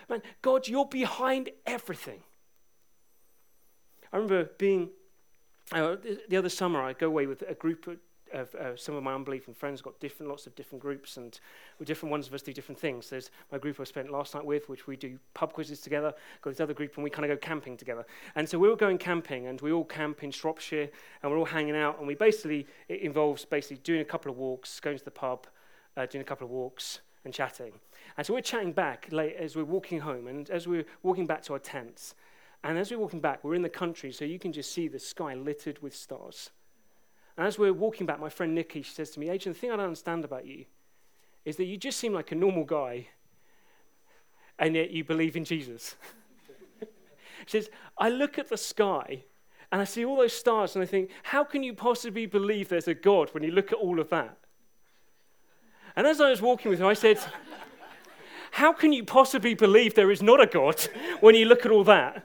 Man, 0.09 0.21
God, 0.41 0.67
you're 0.67 0.85
behind 0.85 1.49
everything. 1.65 2.21
I 4.11 4.17
remember 4.17 4.51
being, 4.57 4.89
uh, 5.71 5.97
the 6.29 6.37
other 6.37 6.49
summer, 6.49 6.81
I 6.81 6.93
go 6.93 7.07
away 7.07 7.25
with 7.25 7.43
a 7.47 7.53
group 7.53 7.99
of 8.33 8.53
uh, 8.55 8.75
some 8.75 8.95
of 8.95 9.03
my 9.03 9.13
unbelieving 9.13 9.53
friends 9.53 9.81
got 9.81 9.99
different 9.99 10.29
lots 10.29 10.47
of 10.47 10.55
different 10.55 10.81
groups 10.81 11.17
and 11.17 11.39
different 11.83 12.11
ones 12.11 12.27
of 12.27 12.33
us 12.33 12.41
do 12.41 12.53
different 12.53 12.79
things. 12.79 13.09
There's 13.09 13.31
my 13.51 13.57
group 13.57 13.79
I 13.79 13.83
spent 13.83 14.11
last 14.11 14.35
night 14.35 14.45
with 14.45 14.69
which 14.69 14.87
we 14.87 14.95
do 14.95 15.17
pub 15.33 15.53
quizzes 15.53 15.81
together. 15.81 16.13
Got 16.41 16.51
this 16.51 16.59
other 16.59 16.73
group 16.73 16.95
and 16.95 17.03
we 17.03 17.09
kind 17.09 17.29
of 17.29 17.29
go 17.29 17.37
camping 17.37 17.77
together. 17.77 18.05
And 18.35 18.47
so 18.47 18.57
we 18.57 18.67
were 18.67 18.75
going 18.75 18.97
camping 18.97 19.47
and 19.47 19.59
we 19.61 19.71
all 19.71 19.85
camp 19.85 20.23
in 20.23 20.31
Shropshire 20.31 20.89
and 21.21 21.31
we're 21.31 21.37
all 21.37 21.45
hanging 21.45 21.75
out 21.75 21.99
and 21.99 22.07
we 22.07 22.15
basically 22.15 22.67
it 22.87 23.01
involves 23.01 23.45
basically 23.45 23.77
doing 23.77 24.01
a 24.01 24.05
couple 24.05 24.31
of 24.31 24.37
walks 24.37 24.79
going 24.79 24.97
to 24.97 25.05
the 25.05 25.11
pub 25.11 25.47
uh, 25.95 26.05
doing 26.05 26.21
a 26.21 26.25
couple 26.25 26.45
of 26.45 26.51
walks 26.51 26.99
and 27.25 27.33
chatting. 27.33 27.73
And 28.17 28.25
so 28.25 28.33
we're 28.33 28.41
chatting 28.41 28.71
back 28.71 29.07
late 29.11 29.35
as 29.35 29.55
we're 29.55 29.63
walking 29.63 29.99
home 29.99 30.27
and 30.27 30.49
as 30.49 30.67
we're 30.67 30.85
walking 31.03 31.25
back 31.25 31.43
to 31.43 31.53
our 31.53 31.59
tents. 31.59 32.15
And 32.63 32.77
as 32.77 32.91
we're 32.91 32.99
walking 32.99 33.19
back 33.19 33.43
we're 33.43 33.55
in 33.55 33.61
the 33.61 33.69
country 33.69 34.11
so 34.11 34.25
you 34.25 34.39
can 34.39 34.51
just 34.51 34.71
see 34.71 34.87
the 34.87 34.99
sky 34.99 35.33
littered 35.33 35.81
with 35.81 35.95
stars. 35.95 36.51
And 37.37 37.45
as 37.45 37.59
we're 37.59 37.73
walking 37.73 38.07
back, 38.07 38.19
my 38.19 38.29
friend 38.29 38.55
Nikki, 38.55 38.81
she 38.81 38.91
says 38.91 39.11
to 39.11 39.19
me, 39.19 39.29
Adrian, 39.29 39.53
the 39.53 39.59
thing 39.59 39.71
I 39.71 39.75
don't 39.75 39.85
understand 39.85 40.25
about 40.25 40.45
you 40.45 40.65
is 41.45 41.55
that 41.57 41.65
you 41.65 41.77
just 41.77 41.99
seem 41.99 42.13
like 42.13 42.31
a 42.31 42.35
normal 42.35 42.65
guy, 42.65 43.07
and 44.59 44.75
yet 44.75 44.89
you 44.89 45.03
believe 45.03 45.35
in 45.37 45.45
Jesus. 45.45 45.95
she 47.45 47.61
says, 47.61 47.69
I 47.97 48.09
look 48.09 48.39
at 48.39 48.49
the 48.49 48.57
sky 48.57 49.23
and 49.71 49.79
I 49.81 49.83
see 49.83 50.03
all 50.03 50.17
those 50.17 50.33
stars 50.33 50.75
and 50.75 50.83
I 50.83 50.87
think, 50.87 51.11
how 51.23 51.43
can 51.43 51.61
you 51.61 51.73
possibly 51.73 52.25
believe 52.25 52.69
there's 52.69 52.87
a 52.87 52.93
God 52.93 53.29
when 53.29 53.43
you 53.43 53.51
look 53.51 53.71
at 53.71 53.77
all 53.77 53.99
of 53.99 54.09
that? 54.09 54.37
And 55.95 56.07
as 56.07 56.19
I 56.19 56.29
was 56.29 56.41
walking 56.41 56.71
with 56.71 56.79
her, 56.79 56.85
I 56.85 56.93
said, 56.93 57.19
How 58.51 58.73
can 58.73 58.93
you 58.93 59.03
possibly 59.03 59.53
believe 59.53 59.93
there 59.93 60.09
is 60.09 60.23
not 60.23 60.41
a 60.41 60.47
God 60.47 60.79
when 61.19 61.35
you 61.35 61.45
look 61.45 61.65
at 61.65 61.71
all 61.71 61.83
that? 61.83 62.23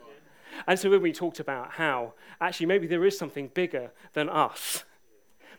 And 0.67 0.79
so 0.79 0.89
when 0.89 1.03
we 1.03 1.13
talked 1.13 1.41
about 1.41 1.73
how 1.73 2.15
actually 2.41 2.67
maybe 2.67 2.87
there 2.87 3.05
is 3.05 3.19
something 3.19 3.49
bigger 3.49 3.91
than 4.15 4.29
us 4.29 4.85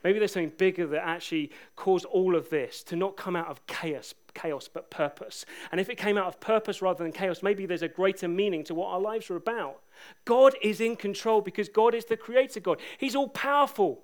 Maybe 0.04 0.18
there's 0.18 0.32
something 0.32 0.52
bigger 0.58 0.86
that 0.86 1.06
actually 1.06 1.50
caused 1.76 2.04
all 2.04 2.36
of 2.36 2.50
this 2.50 2.82
to 2.84 2.96
not 2.96 3.16
come 3.16 3.34
out 3.34 3.48
of 3.48 3.66
chaos, 3.66 4.12
chaos, 4.34 4.68
but 4.68 4.90
purpose. 4.90 5.46
And 5.72 5.80
if 5.80 5.88
it 5.88 5.96
came 5.96 6.18
out 6.18 6.26
of 6.26 6.38
purpose 6.40 6.82
rather 6.82 7.02
than 7.02 7.10
chaos, 7.10 7.42
maybe 7.42 7.64
there's 7.64 7.82
a 7.82 7.88
greater 7.88 8.28
meaning 8.28 8.62
to 8.64 8.74
what 8.74 8.88
our 8.88 9.00
lives 9.00 9.30
are 9.30 9.36
about. 9.36 9.80
God 10.26 10.54
is 10.62 10.82
in 10.82 10.96
control 10.96 11.40
because 11.40 11.70
God 11.70 11.94
is 11.94 12.04
the 12.04 12.18
creator 12.18 12.60
God. 12.60 12.80
He's 12.98 13.16
all 13.16 13.28
powerful. 13.28 14.02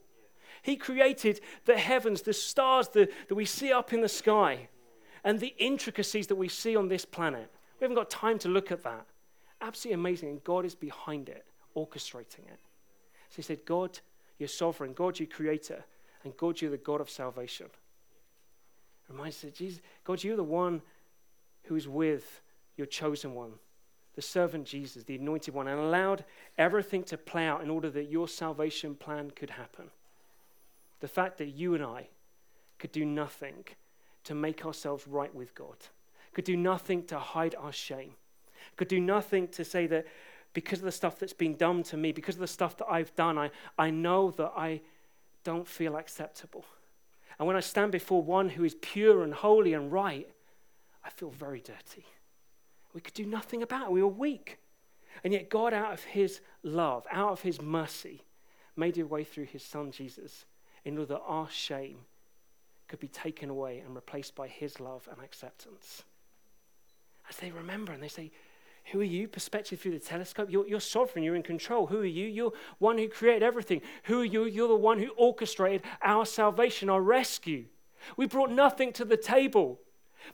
He 0.62 0.76
created 0.76 1.40
the 1.66 1.76
heavens, 1.76 2.22
the 2.22 2.32
stars 2.32 2.88
the, 2.88 3.10
that 3.28 3.34
we 3.34 3.44
see 3.44 3.70
up 3.70 3.92
in 3.92 4.00
the 4.00 4.08
sky, 4.08 4.68
and 5.22 5.38
the 5.38 5.54
intricacies 5.58 6.28
that 6.28 6.36
we 6.36 6.48
see 6.48 6.76
on 6.76 6.88
this 6.88 7.04
planet. 7.04 7.50
We 7.78 7.84
haven't 7.84 7.96
got 7.96 8.08
time 8.08 8.38
to 8.40 8.48
look 8.48 8.72
at 8.72 8.82
that. 8.84 9.06
Absolutely 9.60 10.00
amazing. 10.00 10.28
And 10.30 10.44
God 10.44 10.64
is 10.64 10.74
behind 10.74 11.28
it, 11.28 11.44
orchestrating 11.76 12.46
it. 12.46 12.60
So 13.28 13.36
he 13.36 13.42
said, 13.42 13.66
God 13.66 14.00
you're 14.40 14.48
sovereign. 14.48 14.94
God, 14.94 15.20
you 15.20 15.26
creator. 15.26 15.84
And 16.24 16.36
God, 16.36 16.60
you're 16.60 16.70
the 16.70 16.78
God 16.78 17.00
of 17.00 17.08
salvation. 17.08 17.66
Reminds 19.08 19.44
us, 19.44 19.52
Jesus, 19.52 19.80
God, 20.02 20.24
you're 20.24 20.36
the 20.36 20.42
one 20.42 20.82
who 21.64 21.76
is 21.76 21.86
with 21.86 22.40
your 22.76 22.86
chosen 22.86 23.34
one, 23.34 23.52
the 24.14 24.22
servant 24.22 24.66
Jesus, 24.66 25.04
the 25.04 25.16
anointed 25.16 25.52
one, 25.52 25.68
and 25.68 25.78
allowed 25.78 26.24
everything 26.56 27.02
to 27.04 27.18
play 27.18 27.46
out 27.46 27.62
in 27.62 27.70
order 27.70 27.90
that 27.90 28.10
your 28.10 28.28
salvation 28.28 28.94
plan 28.94 29.30
could 29.30 29.50
happen. 29.50 29.90
The 31.00 31.08
fact 31.08 31.38
that 31.38 31.48
you 31.48 31.74
and 31.74 31.84
I 31.84 32.08
could 32.78 32.92
do 32.92 33.04
nothing 33.04 33.64
to 34.24 34.34
make 34.34 34.64
ourselves 34.64 35.06
right 35.06 35.34
with 35.34 35.54
God, 35.54 35.76
could 36.32 36.44
do 36.44 36.56
nothing 36.56 37.04
to 37.06 37.18
hide 37.18 37.54
our 37.56 37.72
shame, 37.72 38.12
could 38.76 38.88
do 38.88 39.00
nothing 39.00 39.48
to 39.48 39.64
say 39.64 39.86
that 39.88 40.06
because 40.52 40.80
of 40.80 40.84
the 40.84 40.92
stuff 40.92 41.18
that's 41.18 41.32
been 41.32 41.54
done 41.54 41.82
to 41.84 41.96
me, 41.96 42.12
because 42.12 42.34
of 42.34 42.40
the 42.40 42.46
stuff 42.46 42.76
that 42.78 42.86
I've 42.90 43.14
done, 43.14 43.38
I, 43.38 43.50
I 43.78 43.90
know 43.90 44.30
that 44.32 44.52
I 44.56 44.80
don't 45.44 45.66
feel 45.66 45.96
acceptable. 45.96 46.64
And 47.38 47.46
when 47.46 47.56
I 47.56 47.60
stand 47.60 47.92
before 47.92 48.22
one 48.22 48.50
who 48.50 48.64
is 48.64 48.74
pure 48.74 49.22
and 49.22 49.32
holy 49.32 49.72
and 49.72 49.90
right, 49.90 50.28
I 51.04 51.10
feel 51.10 51.30
very 51.30 51.60
dirty. 51.60 52.04
We 52.92 53.00
could 53.00 53.14
do 53.14 53.24
nothing 53.24 53.62
about 53.62 53.86
it. 53.86 53.92
We 53.92 54.02
were 54.02 54.08
weak. 54.08 54.58
And 55.24 55.32
yet, 55.32 55.48
God, 55.48 55.72
out 55.72 55.92
of 55.92 56.02
his 56.04 56.40
love, 56.62 57.06
out 57.10 57.32
of 57.32 57.40
his 57.42 57.60
mercy, 57.60 58.24
made 58.76 58.98
a 58.98 59.06
way 59.06 59.24
through 59.24 59.46
his 59.46 59.62
son 59.62 59.90
Jesus 59.90 60.44
in 60.84 60.98
order 60.98 61.14
that 61.14 61.22
our 61.26 61.48
shame 61.48 61.98
could 62.88 63.00
be 63.00 63.08
taken 63.08 63.50
away 63.50 63.78
and 63.78 63.94
replaced 63.94 64.34
by 64.34 64.48
his 64.48 64.80
love 64.80 65.08
and 65.10 65.22
acceptance. 65.22 66.02
as 67.28 67.36
they 67.36 67.52
remember 67.52 67.92
and 67.92 68.02
they 68.02 68.08
say, 68.08 68.32
who 68.90 69.00
are 69.00 69.04
you? 69.04 69.28
Perspective 69.28 69.80
through 69.80 69.92
the 69.92 69.98
telescope. 69.98 70.48
You're, 70.50 70.66
you're, 70.66 70.80
sovereign. 70.80 71.24
You're 71.24 71.36
in 71.36 71.42
control. 71.42 71.86
Who 71.86 72.00
are 72.00 72.06
you? 72.06 72.26
You're 72.26 72.52
one 72.78 72.98
who 72.98 73.08
created 73.08 73.42
everything. 73.42 73.82
Who 74.04 74.20
are 74.20 74.24
you? 74.24 74.44
You're 74.44 74.68
the 74.68 74.74
one 74.74 74.98
who 74.98 75.10
orchestrated 75.16 75.82
our 76.02 76.26
salvation, 76.26 76.88
our 76.88 77.02
rescue. 77.02 77.66
We 78.16 78.26
brought 78.26 78.50
nothing 78.50 78.92
to 78.94 79.04
the 79.04 79.16
table. 79.16 79.80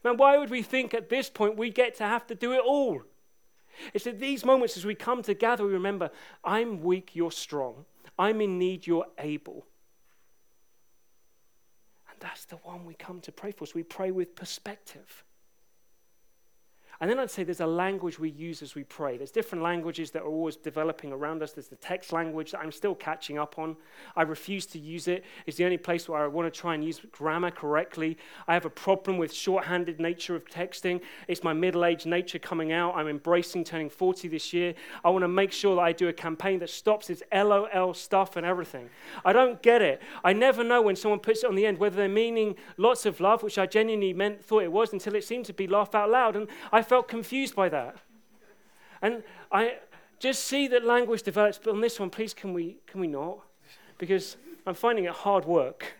Man, 0.04 0.16
why 0.16 0.38
would 0.38 0.50
we 0.50 0.62
think 0.62 0.94
at 0.94 1.08
this 1.08 1.28
point 1.28 1.56
we 1.56 1.70
get 1.70 1.96
to 1.96 2.04
have 2.04 2.26
to 2.28 2.34
do 2.34 2.52
it 2.52 2.62
all? 2.64 3.02
It's 3.92 4.06
at 4.06 4.18
these 4.18 4.44
moments 4.44 4.76
as 4.76 4.86
we 4.86 4.94
come 4.94 5.22
together, 5.22 5.64
we 5.64 5.72
remember, 5.72 6.10
I'm 6.42 6.82
weak, 6.82 7.10
you're 7.14 7.30
strong. 7.30 7.84
I'm 8.18 8.40
in 8.40 8.58
need, 8.58 8.86
you're 8.86 9.06
able. 9.18 9.66
And 12.10 12.18
that's 12.20 12.46
the 12.46 12.56
one 12.56 12.86
we 12.86 12.94
come 12.94 13.20
to 13.20 13.32
pray 13.32 13.52
for. 13.52 13.66
So 13.66 13.72
we 13.74 13.82
pray 13.82 14.10
with 14.10 14.34
perspective. 14.34 15.24
And 17.00 17.10
then 17.10 17.18
I'd 17.18 17.30
say 17.30 17.44
there's 17.44 17.60
a 17.60 17.66
language 17.66 18.18
we 18.18 18.30
use 18.30 18.62
as 18.62 18.74
we 18.74 18.84
pray. 18.84 19.16
There's 19.16 19.30
different 19.30 19.62
languages 19.62 20.10
that 20.12 20.22
are 20.22 20.28
always 20.28 20.56
developing 20.56 21.12
around 21.12 21.42
us. 21.42 21.52
There's 21.52 21.68
the 21.68 21.76
text 21.76 22.12
language 22.12 22.52
that 22.52 22.60
I'm 22.60 22.72
still 22.72 22.94
catching 22.94 23.38
up 23.38 23.58
on. 23.58 23.76
I 24.14 24.22
refuse 24.22 24.66
to 24.66 24.78
use 24.78 25.06
it. 25.08 25.24
It's 25.46 25.56
the 25.56 25.64
only 25.64 25.78
place 25.78 26.08
where 26.08 26.22
I 26.22 26.26
want 26.26 26.52
to 26.52 26.60
try 26.60 26.74
and 26.74 26.84
use 26.84 27.00
grammar 27.12 27.50
correctly. 27.50 28.16
I 28.48 28.54
have 28.54 28.64
a 28.64 28.70
problem 28.70 29.18
with 29.18 29.32
shorthanded 29.32 30.00
nature 30.00 30.34
of 30.34 30.46
texting. 30.46 31.00
It's 31.28 31.44
my 31.44 31.52
middle-aged 31.52 32.06
nature 32.06 32.38
coming 32.38 32.72
out. 32.72 32.94
I'm 32.96 33.08
embracing 33.08 33.64
turning 33.64 33.90
40 33.90 34.28
this 34.28 34.52
year. 34.52 34.74
I 35.04 35.10
want 35.10 35.22
to 35.22 35.28
make 35.28 35.52
sure 35.52 35.76
that 35.76 35.82
I 35.82 35.92
do 35.92 36.08
a 36.08 36.12
campaign 36.12 36.58
that 36.60 36.70
stops 36.70 37.08
this 37.08 37.22
LOL 37.32 37.92
stuff 37.94 38.36
and 38.36 38.46
everything. 38.46 38.88
I 39.24 39.32
don't 39.32 39.60
get 39.62 39.82
it. 39.82 40.00
I 40.24 40.32
never 40.32 40.64
know 40.64 40.80
when 40.80 40.96
someone 40.96 41.20
puts 41.20 41.44
it 41.44 41.46
on 41.46 41.54
the 41.54 41.66
end 41.66 41.78
whether 41.78 41.96
they're 41.96 42.08
meaning 42.08 42.56
lots 42.78 43.04
of 43.04 43.20
love, 43.20 43.42
which 43.42 43.58
I 43.58 43.66
genuinely 43.66 44.12
meant 44.12 44.44
thought 44.44 44.62
it 44.62 44.72
was 44.72 44.92
until 44.92 45.14
it 45.14 45.24
seemed 45.24 45.44
to 45.46 45.52
be 45.52 45.66
laugh 45.66 45.94
out 45.94 46.10
loud. 46.10 46.36
And 46.36 46.48
I 46.72 46.82
felt 46.88 47.08
confused 47.08 47.54
by 47.54 47.68
that. 47.68 47.96
And 49.02 49.22
I 49.52 49.78
just 50.18 50.44
see 50.44 50.68
that 50.68 50.84
language 50.84 51.22
develops, 51.22 51.58
but 51.58 51.70
on 51.70 51.80
this 51.80 52.00
one, 52.00 52.10
please, 52.10 52.32
can 52.32 52.52
we, 52.52 52.78
can 52.86 53.00
we 53.00 53.06
not? 53.06 53.40
Because 53.98 54.36
I'm 54.66 54.74
finding 54.74 55.04
it 55.04 55.12
hard 55.12 55.44
work. 55.44 55.98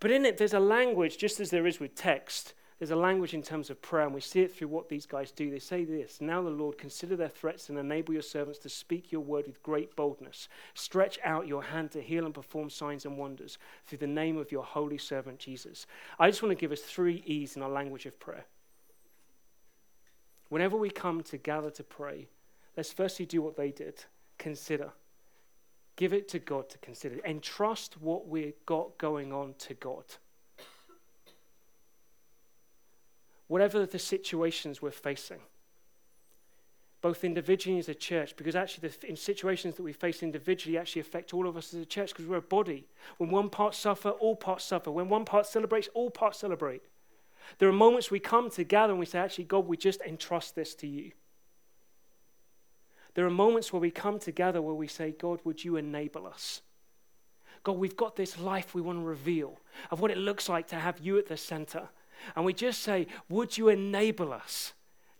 But 0.00 0.10
in 0.10 0.24
it, 0.24 0.38
there's 0.38 0.54
a 0.54 0.60
language, 0.60 1.18
just 1.18 1.40
as 1.40 1.50
there 1.50 1.66
is 1.66 1.80
with 1.80 1.94
text, 1.94 2.54
there's 2.78 2.92
a 2.92 2.96
language 2.96 3.34
in 3.34 3.42
terms 3.42 3.70
of 3.70 3.82
prayer, 3.82 4.04
and 4.04 4.14
we 4.14 4.20
see 4.20 4.40
it 4.40 4.54
through 4.54 4.68
what 4.68 4.88
these 4.88 5.04
guys 5.04 5.32
do. 5.32 5.50
They 5.50 5.58
say 5.58 5.84
this 5.84 6.20
Now, 6.20 6.42
the 6.42 6.50
Lord, 6.50 6.78
consider 6.78 7.16
their 7.16 7.28
threats 7.28 7.68
and 7.68 7.78
enable 7.78 8.12
your 8.12 8.22
servants 8.22 8.60
to 8.60 8.68
speak 8.68 9.10
your 9.10 9.20
word 9.20 9.46
with 9.48 9.62
great 9.64 9.96
boldness. 9.96 10.48
Stretch 10.74 11.18
out 11.24 11.48
your 11.48 11.62
hand 11.62 11.90
to 11.92 12.00
heal 12.00 12.24
and 12.24 12.32
perform 12.32 12.70
signs 12.70 13.04
and 13.04 13.18
wonders 13.18 13.58
through 13.84 13.98
the 13.98 14.06
name 14.06 14.36
of 14.36 14.52
your 14.52 14.62
holy 14.62 14.98
servant 14.98 15.40
Jesus. 15.40 15.86
I 16.20 16.30
just 16.30 16.40
want 16.40 16.56
to 16.56 16.60
give 16.60 16.70
us 16.70 16.80
three 16.80 17.24
E's 17.26 17.56
in 17.56 17.62
our 17.62 17.70
language 17.70 18.06
of 18.06 18.20
prayer. 18.20 18.44
Whenever 20.48 20.76
we 20.76 20.90
come 20.90 21.22
to 21.22 21.36
gather 21.36 21.70
to 21.70 21.84
pray, 21.84 22.28
let's 22.76 22.92
firstly 22.92 23.26
do 23.26 23.42
what 23.42 23.56
they 23.56 23.70
did 23.70 24.04
consider. 24.38 24.92
Give 25.96 26.12
it 26.12 26.28
to 26.28 26.38
God 26.38 26.68
to 26.70 26.78
consider. 26.78 27.18
Entrust 27.24 28.00
what 28.00 28.28
we've 28.28 28.64
got 28.66 28.96
going 28.98 29.32
on 29.32 29.54
to 29.58 29.74
God. 29.74 30.04
Whatever 33.48 33.84
the 33.84 33.98
situations 33.98 34.80
we're 34.80 34.90
facing, 34.90 35.40
both 37.00 37.24
individually 37.24 37.78
as 37.78 37.88
a 37.88 37.94
church, 37.94 38.36
because 38.36 38.54
actually 38.54 38.88
the 38.88 39.08
in 39.08 39.16
situations 39.16 39.76
that 39.76 39.82
we 39.82 39.92
face 39.92 40.22
individually 40.22 40.76
actually 40.76 41.00
affect 41.00 41.32
all 41.32 41.48
of 41.48 41.56
us 41.56 41.72
as 41.72 41.80
a 41.80 41.86
church 41.86 42.10
because 42.10 42.26
we're 42.26 42.36
a 42.36 42.42
body. 42.42 42.86
When 43.16 43.30
one 43.30 43.50
part 43.50 43.74
suffer, 43.74 44.10
all 44.10 44.36
parts 44.36 44.64
suffer. 44.64 44.90
When 44.90 45.08
one 45.08 45.24
part 45.24 45.46
celebrates, 45.46 45.88
all 45.94 46.10
parts 46.10 46.38
celebrate. 46.38 46.82
There 47.58 47.68
are 47.68 47.72
moments 47.72 48.10
we 48.10 48.20
come 48.20 48.50
together 48.50 48.92
and 48.92 49.00
we 49.00 49.06
say, 49.06 49.18
actually, 49.18 49.44
God, 49.44 49.66
we 49.66 49.76
just 49.76 50.00
entrust 50.02 50.54
this 50.54 50.74
to 50.76 50.86
you. 50.86 51.12
There 53.14 53.26
are 53.26 53.30
moments 53.30 53.72
where 53.72 53.80
we 53.80 53.90
come 53.90 54.18
together 54.18 54.62
where 54.62 54.74
we 54.74 54.86
say, 54.86 55.10
God, 55.10 55.40
would 55.44 55.64
you 55.64 55.76
enable 55.76 56.26
us? 56.26 56.60
God, 57.64 57.78
we've 57.78 57.96
got 57.96 58.16
this 58.16 58.38
life 58.38 58.74
we 58.74 58.80
want 58.80 58.98
to 58.98 59.04
reveal 59.04 59.58
of 59.90 60.00
what 60.00 60.10
it 60.10 60.18
looks 60.18 60.48
like 60.48 60.68
to 60.68 60.76
have 60.76 61.00
you 61.00 61.18
at 61.18 61.26
the 61.26 61.36
center. 61.36 61.88
And 62.36 62.44
we 62.44 62.52
just 62.52 62.82
say, 62.82 63.06
would 63.28 63.58
you 63.58 63.68
enable 63.68 64.32
us 64.32 64.72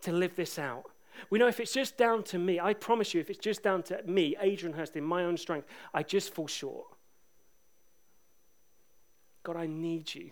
to 0.02 0.12
live 0.12 0.36
this 0.36 0.58
out? 0.58 0.84
We 1.30 1.38
know 1.38 1.48
if 1.48 1.58
it's 1.58 1.72
just 1.72 1.96
down 1.96 2.22
to 2.24 2.38
me, 2.38 2.60
I 2.60 2.74
promise 2.74 3.12
you, 3.12 3.20
if 3.20 3.30
it's 3.30 3.40
just 3.40 3.64
down 3.64 3.82
to 3.84 4.00
me, 4.04 4.36
Adrian 4.40 4.76
Hurst, 4.76 4.94
in 4.94 5.02
my 5.02 5.24
own 5.24 5.36
strength, 5.36 5.66
I 5.92 6.04
just 6.04 6.32
fall 6.32 6.46
short. 6.46 6.86
God, 9.42 9.56
I 9.56 9.66
need 9.66 10.14
you 10.14 10.30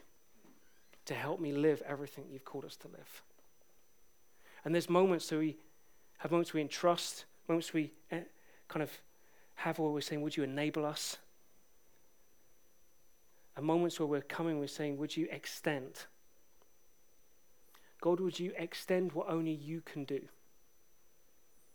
to 1.06 1.14
help 1.14 1.40
me 1.40 1.52
live 1.52 1.82
everything 1.86 2.24
you've 2.30 2.44
called 2.44 2.64
us 2.64 2.76
to 2.76 2.88
live. 2.88 3.22
And 4.64 4.74
there's 4.74 4.90
moments 4.90 5.30
where 5.30 5.40
we 5.40 5.56
have 6.18 6.30
moments 6.30 6.52
we 6.52 6.60
entrust, 6.60 7.24
moments 7.48 7.72
we 7.72 7.92
eh, 8.10 8.20
kind 8.68 8.82
of 8.82 8.90
have 9.54 9.78
where 9.78 9.90
we're 9.90 10.00
saying, 10.00 10.22
Would 10.22 10.36
you 10.36 10.42
enable 10.42 10.84
us? 10.84 11.16
And 13.56 13.64
moments 13.64 13.98
where 13.98 14.06
we're 14.06 14.20
coming, 14.20 14.58
we're 14.58 14.66
saying, 14.66 14.98
Would 14.98 15.16
you 15.16 15.28
extend? 15.30 16.06
God, 18.00 18.20
would 18.20 18.38
you 18.38 18.52
extend 18.58 19.12
what 19.12 19.28
only 19.30 19.52
you 19.52 19.80
can 19.80 20.04
do? 20.04 20.20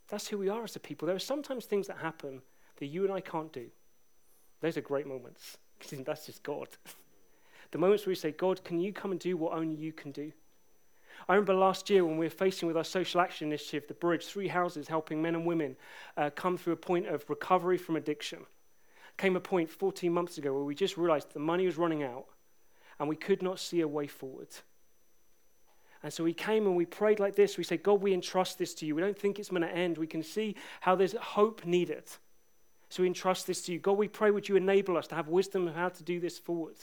That's 0.09 0.27
who 0.27 0.37
we 0.37 0.49
are 0.49 0.63
as 0.63 0.75
a 0.75 0.79
people. 0.79 1.05
There 1.07 1.15
are 1.15 1.19
sometimes 1.19 1.65
things 1.65 1.87
that 1.87 1.97
happen 1.97 2.41
that 2.77 2.85
you 2.87 3.03
and 3.03 3.13
I 3.13 3.21
can't 3.21 3.51
do. 3.51 3.67
Those 4.59 4.77
are 4.77 4.81
great 4.81 5.07
moments 5.07 5.57
that's 6.05 6.25
just 6.25 6.43
God. 6.43 6.67
The 7.71 7.77
moments 7.77 8.05
where 8.05 8.11
we 8.11 8.15
say, 8.15 8.31
God, 8.31 8.63
can 8.63 8.79
you 8.79 8.91
come 8.93 9.11
and 9.11 9.19
do 9.19 9.37
what 9.37 9.53
only 9.53 9.75
you 9.75 9.93
can 9.93 10.11
do? 10.11 10.31
I 11.29 11.33
remember 11.33 11.53
last 11.53 11.89
year 11.89 12.03
when 12.03 12.17
we 12.17 12.25
were 12.25 12.31
facing 12.31 12.67
with 12.67 12.77
our 12.77 12.83
social 12.83 13.21
action 13.21 13.47
initiative, 13.47 13.87
The 13.87 13.93
Bridge, 13.93 14.25
three 14.25 14.47
houses 14.47 14.87
helping 14.87 15.21
men 15.21 15.35
and 15.35 15.45
women 15.45 15.75
uh, 16.17 16.29
come 16.35 16.57
through 16.57 16.73
a 16.73 16.77
point 16.77 17.07
of 17.07 17.29
recovery 17.29 17.77
from 17.77 17.95
addiction. 17.95 18.39
Came 19.17 19.35
a 19.35 19.39
point 19.39 19.69
14 19.69 20.11
months 20.11 20.37
ago 20.37 20.53
where 20.53 20.63
we 20.63 20.75
just 20.75 20.97
realized 20.97 21.33
the 21.33 21.39
money 21.39 21.65
was 21.65 21.77
running 21.77 22.03
out 22.03 22.25
and 22.99 23.07
we 23.07 23.15
could 23.15 23.41
not 23.41 23.59
see 23.59 23.81
a 23.81 23.87
way 23.87 24.07
forward. 24.07 24.49
And 26.03 26.11
so 26.11 26.23
we 26.23 26.33
came 26.33 26.65
and 26.65 26.75
we 26.75 26.85
prayed 26.85 27.19
like 27.19 27.35
this. 27.35 27.57
We 27.57 27.63
said, 27.63 27.83
God, 27.83 28.01
we 28.01 28.13
entrust 28.13 28.57
this 28.57 28.73
to 28.75 28.85
you. 28.85 28.95
We 28.95 29.01
don't 29.01 29.17
think 29.17 29.37
it's 29.37 29.49
going 29.49 29.61
to 29.61 29.71
end. 29.71 29.97
We 29.97 30.07
can 30.07 30.23
see 30.23 30.55
how 30.79 30.95
there's 30.95 31.13
hope 31.13 31.63
needed. 31.65 32.03
So 32.89 33.03
we 33.03 33.07
entrust 33.07 33.45
this 33.45 33.61
to 33.63 33.71
you. 33.73 33.79
God, 33.79 33.97
we 33.97 34.07
pray, 34.07 34.31
would 34.31 34.49
you 34.49 34.55
enable 34.55 34.97
us 34.97 35.07
to 35.07 35.15
have 35.15 35.27
wisdom 35.27 35.67
of 35.67 35.75
how 35.75 35.89
to 35.89 36.03
do 36.03 36.19
this 36.19 36.39
forward? 36.39 36.75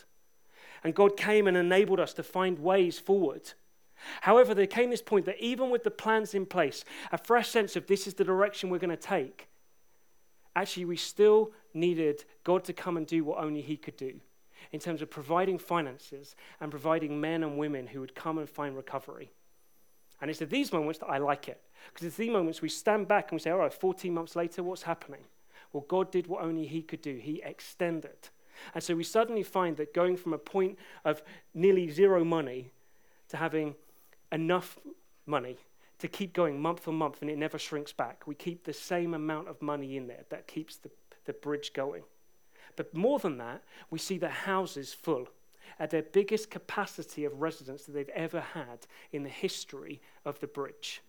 And 0.84 0.94
God 0.94 1.16
came 1.16 1.46
and 1.46 1.56
enabled 1.56 2.00
us 2.00 2.12
to 2.14 2.22
find 2.22 2.58
ways 2.58 2.98
forward. 2.98 3.52
However, 4.20 4.54
there 4.54 4.66
came 4.66 4.90
this 4.90 5.02
point 5.02 5.26
that 5.26 5.42
even 5.42 5.70
with 5.70 5.82
the 5.84 5.90
plans 5.90 6.34
in 6.34 6.46
place, 6.46 6.84
a 7.10 7.18
fresh 7.18 7.48
sense 7.48 7.76
of 7.76 7.86
this 7.86 8.06
is 8.06 8.14
the 8.14 8.24
direction 8.24 8.70
we're 8.70 8.78
going 8.78 8.90
to 8.90 8.96
take, 8.96 9.48
actually, 10.54 10.84
we 10.84 10.96
still 10.96 11.52
needed 11.74 12.24
God 12.44 12.64
to 12.64 12.72
come 12.72 12.96
and 12.96 13.06
do 13.06 13.24
what 13.24 13.42
only 13.42 13.60
He 13.60 13.76
could 13.76 13.96
do 13.96 14.20
in 14.72 14.80
terms 14.80 15.02
of 15.02 15.10
providing 15.10 15.58
finances 15.58 16.36
and 16.60 16.70
providing 16.70 17.20
men 17.20 17.42
and 17.42 17.58
women 17.58 17.86
who 17.86 18.00
would 18.00 18.14
come 18.14 18.38
and 18.38 18.48
find 18.48 18.76
recovery. 18.76 19.32
And 20.20 20.30
it's 20.30 20.42
at 20.42 20.50
these 20.50 20.72
moments 20.72 20.98
that 20.98 21.06
I 21.06 21.18
like 21.18 21.48
it. 21.48 21.60
Because 21.92 22.06
it's 22.06 22.16
these 22.16 22.30
moments 22.30 22.60
we 22.60 22.68
stand 22.68 23.06
back 23.06 23.30
and 23.30 23.36
we 23.38 23.42
say, 23.42 23.50
all 23.50 23.58
right, 23.58 23.72
14 23.72 24.12
months 24.12 24.34
later, 24.34 24.62
what's 24.62 24.82
happening? 24.82 25.20
Well, 25.72 25.84
God 25.88 26.10
did 26.10 26.26
what 26.26 26.42
only 26.42 26.66
He 26.66 26.82
could 26.82 27.02
do. 27.02 27.16
He 27.16 27.40
extended. 27.44 28.28
And 28.74 28.82
so 28.82 28.94
we 28.94 29.04
suddenly 29.04 29.42
find 29.42 29.76
that 29.76 29.94
going 29.94 30.16
from 30.16 30.32
a 30.32 30.38
point 30.38 30.78
of 31.04 31.22
nearly 31.54 31.90
zero 31.90 32.24
money 32.24 32.70
to 33.28 33.36
having 33.36 33.74
enough 34.32 34.78
money 35.26 35.56
to 35.98 36.08
keep 36.08 36.32
going 36.32 36.60
month 36.60 36.80
for 36.80 36.92
month 36.92 37.22
and 37.22 37.30
it 37.30 37.38
never 37.38 37.58
shrinks 37.58 37.92
back. 37.92 38.26
We 38.26 38.34
keep 38.34 38.64
the 38.64 38.72
same 38.72 39.14
amount 39.14 39.48
of 39.48 39.60
money 39.60 39.96
in 39.96 40.06
there 40.06 40.24
that 40.30 40.46
keeps 40.46 40.76
the, 40.76 40.90
the 41.24 41.32
bridge 41.32 41.72
going. 41.72 42.02
But 42.76 42.94
more 42.94 43.18
than 43.18 43.38
that, 43.38 43.62
we 43.90 43.98
see 43.98 44.18
the 44.18 44.28
houses 44.28 44.94
full 44.94 45.28
at 45.80 45.90
their 45.90 46.02
biggest 46.02 46.50
capacity 46.50 47.24
of 47.24 47.40
residents 47.40 47.84
that 47.84 47.92
they've 47.92 48.08
ever 48.10 48.40
had 48.40 48.86
in 49.12 49.22
the 49.24 49.28
history 49.28 50.00
of 50.24 50.38
the 50.40 50.46
bridge. 50.46 51.02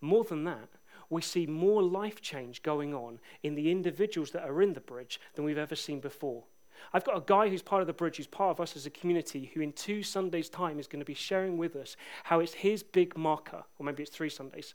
More 0.00 0.24
than 0.24 0.44
that, 0.44 0.68
we 1.08 1.22
see 1.22 1.46
more 1.46 1.82
life 1.82 2.20
change 2.20 2.62
going 2.62 2.94
on 2.94 3.20
in 3.42 3.54
the 3.54 3.70
individuals 3.70 4.30
that 4.32 4.48
are 4.48 4.60
in 4.60 4.74
the 4.74 4.80
bridge 4.80 5.20
than 5.34 5.44
we've 5.44 5.58
ever 5.58 5.76
seen 5.76 6.00
before. 6.00 6.44
I've 6.92 7.04
got 7.04 7.16
a 7.16 7.22
guy 7.24 7.48
who's 7.48 7.62
part 7.62 7.80
of 7.80 7.86
the 7.86 7.92
bridge, 7.92 8.16
who's 8.16 8.26
part 8.26 8.50
of 8.50 8.60
us 8.60 8.76
as 8.76 8.86
a 8.86 8.90
community, 8.90 9.50
who 9.54 9.60
in 9.60 9.72
two 9.72 10.02
Sundays' 10.02 10.48
time 10.48 10.78
is 10.78 10.86
going 10.86 11.00
to 11.00 11.06
be 11.06 11.14
sharing 11.14 11.58
with 11.58 11.76
us 11.76 11.96
how 12.24 12.40
it's 12.40 12.54
his 12.54 12.82
big 12.82 13.16
marker, 13.16 13.64
or 13.78 13.86
maybe 13.86 14.02
it's 14.02 14.12
three 14.14 14.30
Sundays, 14.30 14.74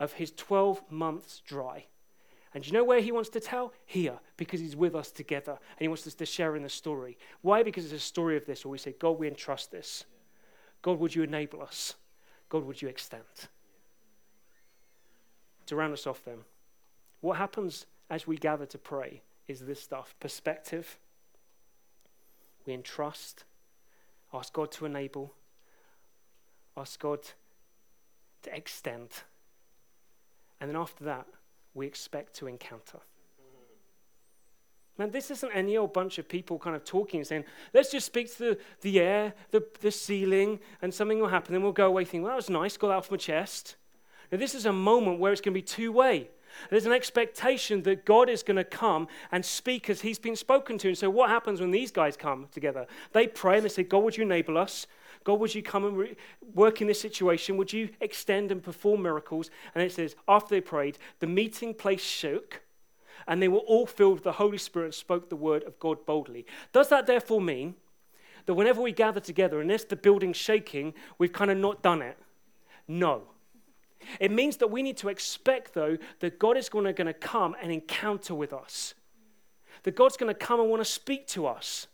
of 0.00 0.14
his 0.14 0.32
12 0.32 0.82
months 0.90 1.40
dry. 1.46 1.86
And 2.54 2.66
you 2.66 2.72
know 2.72 2.84
where 2.84 3.00
he 3.00 3.12
wants 3.12 3.30
to 3.30 3.40
tell? 3.40 3.72
Here, 3.86 4.18
because 4.36 4.60
he's 4.60 4.76
with 4.76 4.94
us 4.94 5.10
together 5.10 5.52
and 5.52 5.80
he 5.80 5.88
wants 5.88 6.06
us 6.06 6.14
to 6.14 6.26
share 6.26 6.54
in 6.54 6.62
the 6.62 6.68
story. 6.68 7.16
Why? 7.40 7.62
Because 7.62 7.84
it's 7.84 7.94
a 7.94 7.98
story 7.98 8.36
of 8.36 8.44
this 8.44 8.64
where 8.64 8.72
we 8.72 8.78
say, 8.78 8.94
God, 8.98 9.18
we 9.18 9.28
entrust 9.28 9.70
this. 9.70 10.04
God, 10.82 10.98
would 10.98 11.14
you 11.14 11.22
enable 11.22 11.62
us? 11.62 11.94
God, 12.48 12.64
would 12.64 12.82
you 12.82 12.88
extend? 12.88 13.22
To 15.66 15.76
round 15.76 15.92
us 15.94 16.06
off, 16.06 16.22
then, 16.24 16.38
what 17.20 17.38
happens 17.38 17.86
as 18.10 18.26
we 18.26 18.36
gather 18.36 18.66
to 18.66 18.78
pray 18.78 19.22
is 19.48 19.60
this 19.60 19.80
stuff 19.80 20.14
perspective 20.20 20.98
we 22.66 22.74
entrust, 22.74 23.44
ask 24.32 24.52
God 24.52 24.70
to 24.72 24.86
enable, 24.86 25.34
ask 26.76 27.00
God 27.00 27.20
to 28.42 28.54
extend. 28.54 29.10
And 30.60 30.70
then 30.70 30.76
after 30.76 31.04
that, 31.04 31.26
we 31.74 31.86
expect 31.86 32.34
to 32.36 32.46
encounter. 32.46 32.98
Man, 34.98 35.10
this 35.10 35.30
isn't 35.30 35.50
any 35.52 35.76
old 35.76 35.92
bunch 35.92 36.18
of 36.18 36.28
people 36.28 36.58
kind 36.58 36.76
of 36.76 36.84
talking 36.84 37.20
and 37.20 37.26
saying, 37.26 37.44
let's 37.72 37.90
just 37.90 38.06
speak 38.06 38.30
to 38.36 38.38
the, 38.38 38.58
the 38.82 39.00
air, 39.00 39.32
the, 39.50 39.64
the 39.80 39.90
ceiling, 39.90 40.60
and 40.82 40.92
something 40.92 41.18
will 41.18 41.28
happen. 41.28 41.54
Then 41.54 41.62
we'll 41.62 41.72
go 41.72 41.86
away 41.86 42.04
thinking, 42.04 42.22
well, 42.22 42.32
that 42.32 42.36
was 42.36 42.50
nice, 42.50 42.76
got 42.76 42.88
that 42.88 42.96
off 42.96 43.10
my 43.10 43.16
chest. 43.16 43.76
Now, 44.30 44.38
this 44.38 44.54
is 44.54 44.66
a 44.66 44.72
moment 44.72 45.18
where 45.18 45.32
it's 45.32 45.40
going 45.40 45.54
to 45.54 45.58
be 45.58 45.62
two 45.62 45.92
way. 45.92 46.28
There's 46.70 46.86
an 46.86 46.92
expectation 46.92 47.82
that 47.82 48.04
God 48.04 48.28
is 48.28 48.42
going 48.42 48.56
to 48.56 48.64
come 48.64 49.08
and 49.30 49.44
speak 49.44 49.90
as 49.90 50.00
He's 50.00 50.18
been 50.18 50.36
spoken 50.36 50.78
to. 50.78 50.88
And 50.88 50.98
so, 50.98 51.10
what 51.10 51.30
happens 51.30 51.60
when 51.60 51.70
these 51.70 51.90
guys 51.90 52.16
come 52.16 52.48
together? 52.52 52.86
They 53.12 53.26
pray 53.26 53.56
and 53.56 53.64
they 53.64 53.68
say, 53.68 53.82
God, 53.82 53.98
would 53.98 54.16
you 54.16 54.22
enable 54.22 54.58
us? 54.58 54.86
God, 55.24 55.40
would 55.40 55.54
you 55.54 55.62
come 55.62 55.84
and 55.84 55.96
re- 55.96 56.16
work 56.54 56.80
in 56.80 56.86
this 56.88 57.00
situation? 57.00 57.56
Would 57.56 57.72
you 57.72 57.90
extend 58.00 58.50
and 58.50 58.62
perform 58.62 59.02
miracles? 59.02 59.50
And 59.74 59.82
it 59.82 59.92
says, 59.92 60.16
after 60.28 60.54
they 60.54 60.60
prayed, 60.60 60.98
the 61.20 61.26
meeting 61.26 61.74
place 61.74 62.02
shook, 62.02 62.62
and 63.26 63.40
they 63.40 63.48
were 63.48 63.58
all 63.58 63.86
filled 63.86 64.14
with 64.14 64.24
the 64.24 64.32
Holy 64.32 64.58
Spirit 64.58 64.86
and 64.86 64.94
spoke 64.94 65.28
the 65.28 65.36
word 65.36 65.62
of 65.64 65.78
God 65.78 66.04
boldly. 66.06 66.44
Does 66.72 66.88
that 66.88 67.06
therefore 67.06 67.40
mean 67.40 67.76
that 68.46 68.54
whenever 68.54 68.82
we 68.82 68.92
gather 68.92 69.20
together, 69.20 69.60
unless 69.60 69.84
the 69.84 69.96
building's 69.96 70.36
shaking, 70.36 70.94
we've 71.18 71.32
kind 71.32 71.50
of 71.50 71.58
not 71.58 71.82
done 71.82 72.02
it? 72.02 72.18
No. 72.88 73.22
It 74.20 74.30
means 74.30 74.58
that 74.58 74.70
we 74.70 74.82
need 74.82 74.96
to 74.98 75.08
expect, 75.08 75.74
though, 75.74 75.98
that 76.20 76.38
God 76.38 76.56
is 76.56 76.68
going 76.68 76.94
to, 76.94 77.12
come 77.14 77.56
and 77.60 77.72
encounter 77.72 78.34
with 78.34 78.52
us. 78.52 78.94
That 79.84 79.96
God's 79.96 80.16
going 80.16 80.32
to 80.32 80.38
come 80.38 80.60
and 80.60 80.68
want 80.70 80.80
to 80.80 80.90
speak 80.90 81.26
to 81.28 81.46
us. 81.46 81.86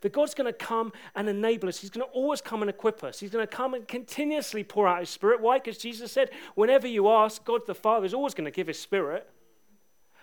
That 0.00 0.12
God's 0.12 0.34
going 0.34 0.46
to 0.46 0.52
come 0.52 0.92
and 1.14 1.28
enable 1.28 1.68
us. 1.68 1.78
He's 1.78 1.90
going 1.90 2.06
to 2.06 2.12
always 2.12 2.40
come 2.40 2.62
and 2.62 2.68
equip 2.68 3.02
us. 3.02 3.18
He's 3.20 3.30
going 3.30 3.46
to 3.46 3.56
come 3.56 3.74
and 3.74 3.86
continuously 3.88 4.62
pour 4.62 4.86
out 4.86 5.00
His 5.00 5.10
Spirit. 5.10 5.40
Why? 5.40 5.58
Because 5.58 5.78
Jesus 5.78 6.12
said, 6.12 6.30
whenever 6.54 6.86
you 6.86 7.08
ask, 7.08 7.44
God 7.44 7.62
the 7.66 7.74
Father 7.74 8.04
is 8.04 8.14
always 8.14 8.34
going 8.34 8.44
to 8.44 8.50
give 8.50 8.66
His 8.66 8.78
Spirit. 8.78 9.28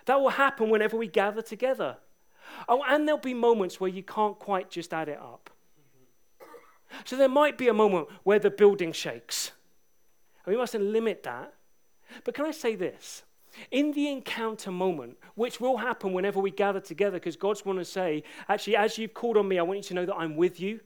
That 0.06 0.20
will 0.20 0.30
happen 0.30 0.70
whenever 0.70 0.98
we 0.98 1.08
gather 1.08 1.42
together. 1.42 1.98
Oh, 2.68 2.84
and 2.88 3.08
there'll 3.08 3.20
be 3.20 3.34
moments 3.34 3.80
where 3.80 3.90
you 3.90 4.04
can't 4.04 4.38
quite 4.38 4.70
just 4.70 4.94
add 4.94 5.10
it 5.10 5.20
up. 5.20 5.50
So 7.06 7.16
there 7.16 7.30
might 7.30 7.58
be 7.58 7.68
a 7.68 7.74
moment 7.74 8.10
where 8.24 8.40
the 8.40 8.52
building 8.52 8.92
shakes. 8.92 9.52
And 10.46 10.54
we 10.54 10.58
mustn't 10.58 10.84
limit 10.84 11.24
that. 11.24 11.54
But 12.24 12.34
can 12.34 12.46
I 12.46 12.52
say 12.52 12.76
this? 12.76 13.24
In 13.72 13.92
the 13.92 14.10
encounter 14.10 14.72
moment, 14.72 15.18
which 15.36 15.62
will 15.62 15.78
happen 15.78 16.12
whenever 16.12 16.40
we 16.40 16.52
gather 16.52 16.80
together, 16.80 17.18
because 17.18 17.36
God's 17.36 17.62
going 17.62 17.78
to 17.78 17.86
say, 17.86 18.24
actually, 18.50 18.76
as 18.76 18.98
you've 18.98 19.14
called 19.14 19.38
on 19.38 19.48
me, 19.48 19.60
I 19.60 19.62
want 19.62 19.78
you 19.78 19.84
to 19.84 19.94
know 19.94 20.06
that 20.06 20.16
I'm 20.16 20.36
with 20.36 20.60
you. 20.60 20.80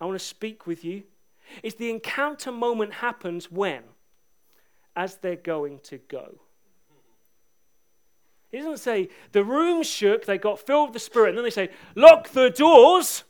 I 0.00 0.06
want 0.06 0.18
to 0.18 0.24
speak 0.24 0.66
with 0.66 0.84
you. 0.84 1.04
Is 1.62 1.74
the 1.74 1.90
encounter 1.90 2.50
moment 2.52 2.94
happens 2.94 3.50
when? 3.50 3.82
As 4.96 5.16
they're 5.16 5.36
going 5.36 5.78
to 5.84 5.98
go. 5.98 6.40
He 8.50 8.58
doesn't 8.58 8.78
say 8.78 9.08
the 9.30 9.44
room 9.44 9.84
shook, 9.84 10.26
they 10.26 10.36
got 10.36 10.58
filled 10.58 10.88
with 10.88 10.94
the 10.94 11.00
Spirit, 11.00 11.30
and 11.30 11.38
then 11.38 11.44
they 11.44 11.50
say, 11.50 11.70
lock 11.94 12.30
the 12.30 12.50
doors. 12.50 13.22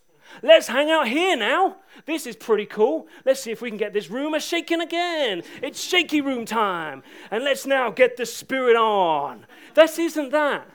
Let's 0.43 0.69
hang 0.69 0.91
out 0.91 1.09
here 1.09 1.37
now. 1.37 1.77
This 2.07 2.27
is 2.27 2.37
pretty 2.37 2.67
cool. 2.67 3.09
Let's 3.25 3.41
see 3.41 3.51
if 3.51 3.61
we 3.61 3.71
can 3.71 3.79
get 3.79 3.93
this 3.93 4.11
room 4.11 4.35
a 4.35 4.41
shaking 4.41 4.81
again. 4.81 5.43
It's 5.63 5.83
shaky 5.83 6.21
room 6.21 6.45
time. 6.45 7.03
And 7.31 7.45
let's 7.45 7.67
now 7.67 7.91
get 7.91 8.17
the 8.17 8.27
spirit 8.27 8.77
on. 8.77 9.47
This 9.75 9.99
isn't 9.99 10.31
that. 10.31 10.69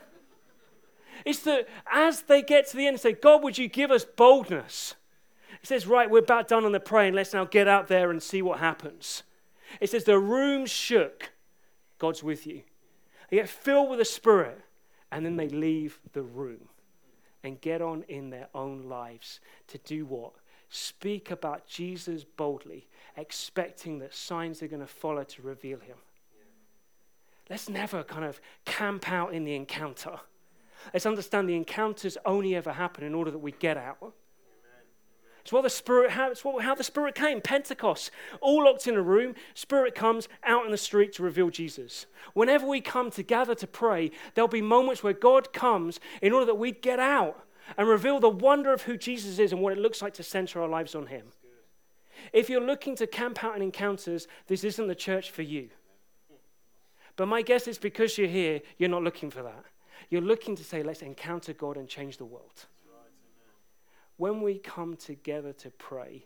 It's 1.24 1.40
that 1.40 1.68
as 1.92 2.22
they 2.22 2.42
get 2.42 2.68
to 2.68 2.76
the 2.76 2.86
end 2.86 2.94
and 2.94 3.00
say, 3.00 3.12
God, 3.12 3.42
would 3.42 3.58
you 3.58 3.68
give 3.68 3.90
us 3.90 4.04
boldness? 4.04 4.94
He 5.60 5.66
says, 5.66 5.86
Right, 5.86 6.08
we're 6.08 6.20
about 6.20 6.48
done 6.48 6.64
on 6.64 6.72
the 6.72 6.80
praying. 6.80 7.14
Let's 7.14 7.32
now 7.32 7.44
get 7.44 7.66
out 7.66 7.88
there 7.88 8.10
and 8.10 8.22
see 8.22 8.42
what 8.42 8.60
happens. 8.60 9.24
It 9.80 9.90
says, 9.90 10.04
The 10.04 10.18
room 10.18 10.66
shook. 10.66 11.32
God's 11.98 12.22
with 12.22 12.46
you. 12.46 12.62
They 13.30 13.38
get 13.38 13.48
filled 13.48 13.90
with 13.90 13.98
the 13.98 14.04
Spirit, 14.04 14.60
and 15.10 15.26
then 15.26 15.36
they 15.36 15.48
leave 15.48 15.98
the 16.12 16.22
room 16.22 16.68
and 17.46 17.60
get 17.60 17.80
on 17.80 18.02
in 18.08 18.30
their 18.30 18.48
own 18.54 18.88
lives 18.88 19.40
to 19.68 19.78
do 19.78 20.04
what? 20.04 20.32
Speak 20.68 21.30
about 21.30 21.66
Jesus 21.68 22.24
boldly, 22.24 22.88
expecting 23.16 24.00
that 24.00 24.14
signs 24.14 24.62
are 24.62 24.66
going 24.66 24.80
to 24.80 24.86
follow 24.86 25.22
to 25.22 25.42
reveal 25.42 25.78
him. 25.78 25.96
Let's 27.48 27.68
never 27.68 28.02
kind 28.02 28.24
of 28.24 28.40
camp 28.64 29.10
out 29.10 29.32
in 29.32 29.44
the 29.44 29.54
encounter. 29.54 30.18
Let's 30.92 31.06
understand 31.06 31.48
the 31.48 31.54
encounters 31.54 32.18
only 32.24 32.56
ever 32.56 32.72
happen 32.72 33.04
in 33.04 33.14
order 33.14 33.30
that 33.30 33.38
we 33.38 33.52
get 33.52 33.76
out. 33.76 34.12
It's 35.46 35.52
what 35.52 35.62
the 35.62 35.70
Spirit, 35.70 36.10
how, 36.10 36.28
it's 36.32 36.44
what, 36.44 36.64
how 36.64 36.74
the 36.74 36.82
Spirit 36.82 37.14
came. 37.14 37.40
Pentecost, 37.40 38.10
all 38.40 38.64
locked 38.64 38.88
in 38.88 38.96
a 38.96 39.00
room. 39.00 39.36
Spirit 39.54 39.94
comes 39.94 40.28
out 40.42 40.64
in 40.64 40.72
the 40.72 40.76
street 40.76 41.12
to 41.12 41.22
reveal 41.22 41.50
Jesus. 41.50 42.06
Whenever 42.34 42.66
we 42.66 42.80
come 42.80 43.12
to 43.12 43.22
gather 43.22 43.54
to 43.54 43.66
pray, 43.68 44.10
there'll 44.34 44.48
be 44.48 44.60
moments 44.60 45.04
where 45.04 45.12
God 45.12 45.52
comes 45.52 46.00
in 46.20 46.32
order 46.32 46.46
that 46.46 46.56
we 46.56 46.72
get 46.72 46.98
out 46.98 47.44
and 47.78 47.86
reveal 47.86 48.18
the 48.18 48.28
wonder 48.28 48.72
of 48.72 48.82
who 48.82 48.96
Jesus 48.96 49.38
is 49.38 49.52
and 49.52 49.60
what 49.60 49.72
it 49.72 49.78
looks 49.78 50.02
like 50.02 50.14
to 50.14 50.24
center 50.24 50.60
our 50.60 50.68
lives 50.68 50.96
on 50.96 51.06
Him. 51.06 51.26
If 52.32 52.50
you're 52.50 52.60
looking 52.60 52.96
to 52.96 53.06
camp 53.06 53.44
out 53.44 53.54
in 53.54 53.62
encounters, 53.62 54.26
this 54.48 54.64
isn't 54.64 54.88
the 54.88 54.96
church 54.96 55.30
for 55.30 55.42
you. 55.42 55.68
But 57.14 57.28
my 57.28 57.42
guess 57.42 57.68
is 57.68 57.78
because 57.78 58.18
you're 58.18 58.26
here, 58.26 58.62
you're 58.78 58.88
not 58.88 59.04
looking 59.04 59.30
for 59.30 59.44
that. 59.44 59.62
You're 60.10 60.22
looking 60.22 60.56
to 60.56 60.64
say, 60.64 60.82
let's 60.82 61.02
encounter 61.02 61.52
God 61.52 61.76
and 61.76 61.88
change 61.88 62.16
the 62.16 62.24
world 62.24 62.66
when 64.16 64.40
we 64.40 64.58
come 64.58 64.96
together 64.96 65.52
to 65.52 65.70
pray, 65.70 66.24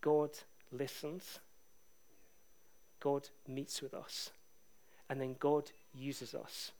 God 0.00 0.30
listens, 0.72 1.40
God 3.00 3.28
meets 3.46 3.82
with 3.82 3.92
us, 3.92 4.30
and 5.10 5.20
then 5.20 5.36
God 5.38 5.70
uses 5.94 6.34
us 6.34 6.72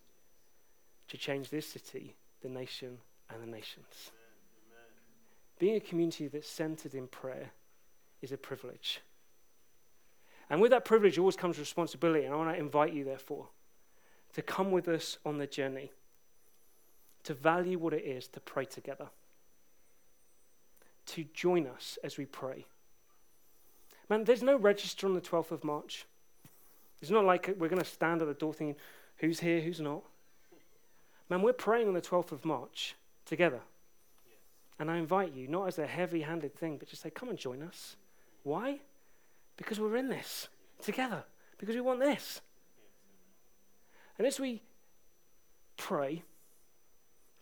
to 1.09 1.17
change 1.17 1.51
this 1.51 1.67
city, 1.67 2.15
the 2.41 2.49
nation, 2.49 2.99
and 3.31 3.43
the 3.43 3.47
nations. 3.47 4.11
Being 5.59 5.77
a 5.77 5.81
community 5.81 6.29
that's 6.29 6.49
centered 6.49 6.95
in 6.95 7.07
prayer 7.07 7.51
is 8.23 8.33
a 8.33 8.37
privilege. 8.37 9.01
And 10.49 10.61
with 10.61 10.71
that 10.71 10.85
privilege 10.85 11.19
always 11.19 11.37
comes 11.37 11.59
responsibility, 11.59 12.25
and 12.25 12.35
I 12.35 12.37
want 12.37 12.55
to 12.55 12.61
invite 12.61 12.93
you, 12.93 13.05
therefore, 13.05 13.49
to 14.35 14.43
come 14.43 14.71
with 14.71 14.89
us 14.89 15.19
on 15.25 15.39
the 15.39 15.47
journey, 15.47 15.93
to 17.25 17.35
value 17.35 17.79
what 17.79 17.93
it 17.93 18.05
is 18.05 18.29
to 18.29 18.41
pray 18.41 18.65
together 18.65 19.09
to 21.07 21.25
join 21.35 21.67
us 21.67 21.99
as 22.05 22.17
we 22.17 22.27
pray. 22.27 22.67
Man, 24.09 24.25
there's 24.25 24.43
no 24.43 24.57
register 24.57 25.07
on 25.07 25.15
the 25.15 25.21
12th 25.21 25.51
of 25.51 25.65
March. 25.65 26.07
It's 27.01 27.11
not 27.11 27.25
like 27.25 27.55
we're 27.59 27.69
going 27.69 27.83
to 27.83 27.89
stand 27.89 28.23
at 28.23 28.29
the 28.29 28.35
door 28.35 28.55
thinking, 28.55 28.77
who's 29.19 29.41
here, 29.41 29.61
who's 29.61 29.81
not. 29.81 30.03
Man, 31.29 31.43
we're 31.43 31.53
praying 31.53 31.89
on 31.89 31.95
the 31.95 32.01
12th 32.01 32.33
of 32.33 32.45
March 32.45 32.95
together. 33.25 33.61
And 34.79 34.91
I 34.91 34.99
invite 34.99 35.35
you, 35.35 35.49
not 35.49 35.69
as 35.69 35.79
a 35.79 35.87
heavy 35.87 36.23
handed 36.23 36.55
thing, 36.55 36.77
but 36.77 36.89
just 36.89 37.03
say, 37.03 37.11
come 37.11 37.29
and 37.29 37.39
join 37.39 37.63
us. 37.63 37.97
Why? 38.43 38.81
Because 39.57 39.81
we're 39.81 39.97
in 39.97 40.09
this 40.09 40.49
together, 40.83 41.25
because 41.59 41.75
we 41.75 41.81
want 41.81 42.01
this. 42.01 42.41
And 44.19 44.27
as 44.27 44.39
we 44.39 44.63
pray, 45.77 46.23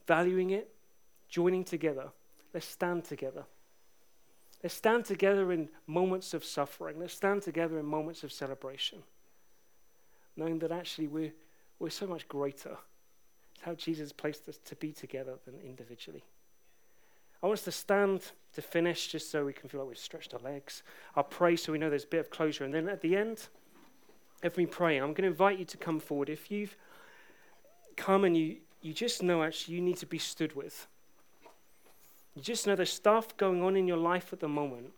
valuing 0.07 0.51
it, 0.51 0.73
joining 1.29 1.65
together, 1.65 2.09
let's 2.53 2.67
stand 2.67 3.05
together. 3.05 3.45
Let's 4.65 4.75
stand 4.75 5.05
together 5.05 5.53
in 5.53 5.69
moments 5.87 6.33
of 6.33 6.43
suffering. 6.43 6.99
Let's 6.99 7.13
stand 7.13 7.43
together 7.43 7.79
in 7.79 7.85
moments 7.85 8.25
of 8.25 8.33
celebration. 8.33 9.03
Knowing 10.39 10.59
that 10.61 10.73
actually 10.73 11.07
we're, 11.07 11.35
we're 11.79 11.91
so 11.91 12.07
much 12.07 12.27
greater. 12.29 12.79
It's 13.55 13.63
how 13.63 13.75
Jesus 13.75 14.11
placed 14.11 14.49
us 14.49 14.59
to 14.65 14.75
be 14.77 14.91
together 14.91 15.35
than 15.45 15.61
individually. 15.61 16.25
I 17.43 17.47
want 17.47 17.59
us 17.59 17.65
to 17.67 17.73
stand 17.73 18.23
to 18.55 18.63
finish 18.63 19.09
just 19.09 19.31
so 19.31 19.45
we 19.45 19.53
can 19.53 19.69
feel 19.69 19.81
like 19.81 19.89
we've 19.91 19.99
stretched 19.99 20.33
our 20.33 20.41
legs. 20.41 20.83
I'll 21.15 21.25
pray 21.25 21.57
so 21.57 21.71
we 21.71 21.77
know 21.77 21.91
there's 21.91 22.05
a 22.05 22.07
bit 22.09 22.21
of 22.21 22.31
closure. 22.31 22.65
And 22.65 22.73
then 22.73 22.89
at 22.89 23.03
the 23.03 23.19
end, 23.19 23.49
if 24.43 24.57
we 24.57 24.65
pray, 24.65 24.97
I'm 24.97 25.13
going 25.13 25.25
to 25.25 25.29
invite 25.29 25.59
you 25.59 25.67
to 25.67 25.77
come 25.77 26.01
forward. 26.01 26.31
If 26.31 26.51
you've 26.51 26.75
come 27.97 28.25
and 28.25 28.35
you, 28.35 28.57
you 28.81 28.95
just 28.95 29.23
know 29.23 29.43
actually 29.43 29.75
you 29.75 29.83
need 29.83 29.99
to 29.99 30.07
be 30.07 30.17
stood 30.17 30.57
with. 30.57 30.87
You 32.35 32.43
just 32.43 32.67
know 32.67 32.75
there's 32.75 32.93
stuff 32.93 33.37
going 33.37 33.63
on 33.63 33.77
in 33.77 33.87
your 33.87 33.97
life 33.97 34.33
at 34.33 34.41
the 34.41 34.49
moment, 34.49 34.93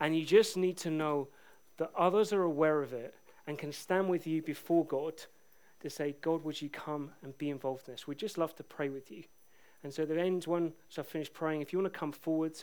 and 0.00 0.16
you 0.16 0.24
just 0.24 0.56
need 0.56 0.76
to 0.78 0.90
know 0.90 1.28
that 1.76 1.90
others 1.96 2.32
are 2.32 2.42
aware 2.42 2.82
of 2.82 2.92
it 2.92 3.14
and 3.46 3.58
can 3.58 3.72
stand 3.72 4.08
with 4.08 4.26
you 4.26 4.42
before 4.42 4.84
God 4.84 5.14
to 5.80 5.90
say, 5.90 6.14
God, 6.20 6.44
would 6.44 6.60
you 6.60 6.68
come 6.68 7.10
and 7.22 7.36
be 7.38 7.50
involved 7.50 7.88
in 7.88 7.94
this? 7.94 8.06
We'd 8.06 8.18
just 8.18 8.38
love 8.38 8.54
to 8.56 8.62
pray 8.62 8.88
with 8.88 9.10
you. 9.10 9.24
And 9.82 9.92
so 9.92 10.04
the 10.04 10.20
end 10.20 10.44
one, 10.46 10.72
so 10.88 11.02
I 11.02 11.04
finished 11.04 11.34
praying. 11.34 11.60
If 11.60 11.72
you 11.72 11.78
want 11.78 11.92
to 11.92 11.98
come 11.98 12.12
forward, 12.12 12.62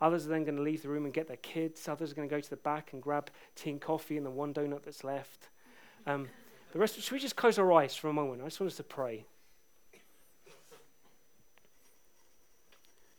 others 0.00 0.26
are 0.26 0.28
then 0.28 0.44
going 0.44 0.56
to 0.56 0.62
leave 0.62 0.82
the 0.82 0.88
room 0.88 1.04
and 1.06 1.14
get 1.14 1.28
their 1.28 1.38
kids. 1.38 1.88
Others 1.88 2.12
are 2.12 2.14
going 2.14 2.28
to 2.28 2.34
go 2.34 2.40
to 2.40 2.50
the 2.50 2.56
back 2.56 2.92
and 2.92 3.02
grab 3.02 3.30
tea 3.54 3.70
and 3.70 3.80
coffee 3.80 4.18
and 4.18 4.26
the 4.26 4.30
one 4.30 4.52
donut 4.52 4.82
that's 4.84 5.02
left. 5.02 5.48
Um, 6.06 6.28
the 6.72 6.78
rest, 6.78 7.00
should 7.00 7.12
we 7.12 7.18
just 7.18 7.36
close 7.36 7.58
our 7.58 7.72
eyes 7.72 7.96
for 7.96 8.08
a 8.08 8.12
moment? 8.12 8.42
I 8.42 8.46
just 8.46 8.60
want 8.60 8.70
us 8.70 8.76
to 8.76 8.82
pray. 8.82 9.24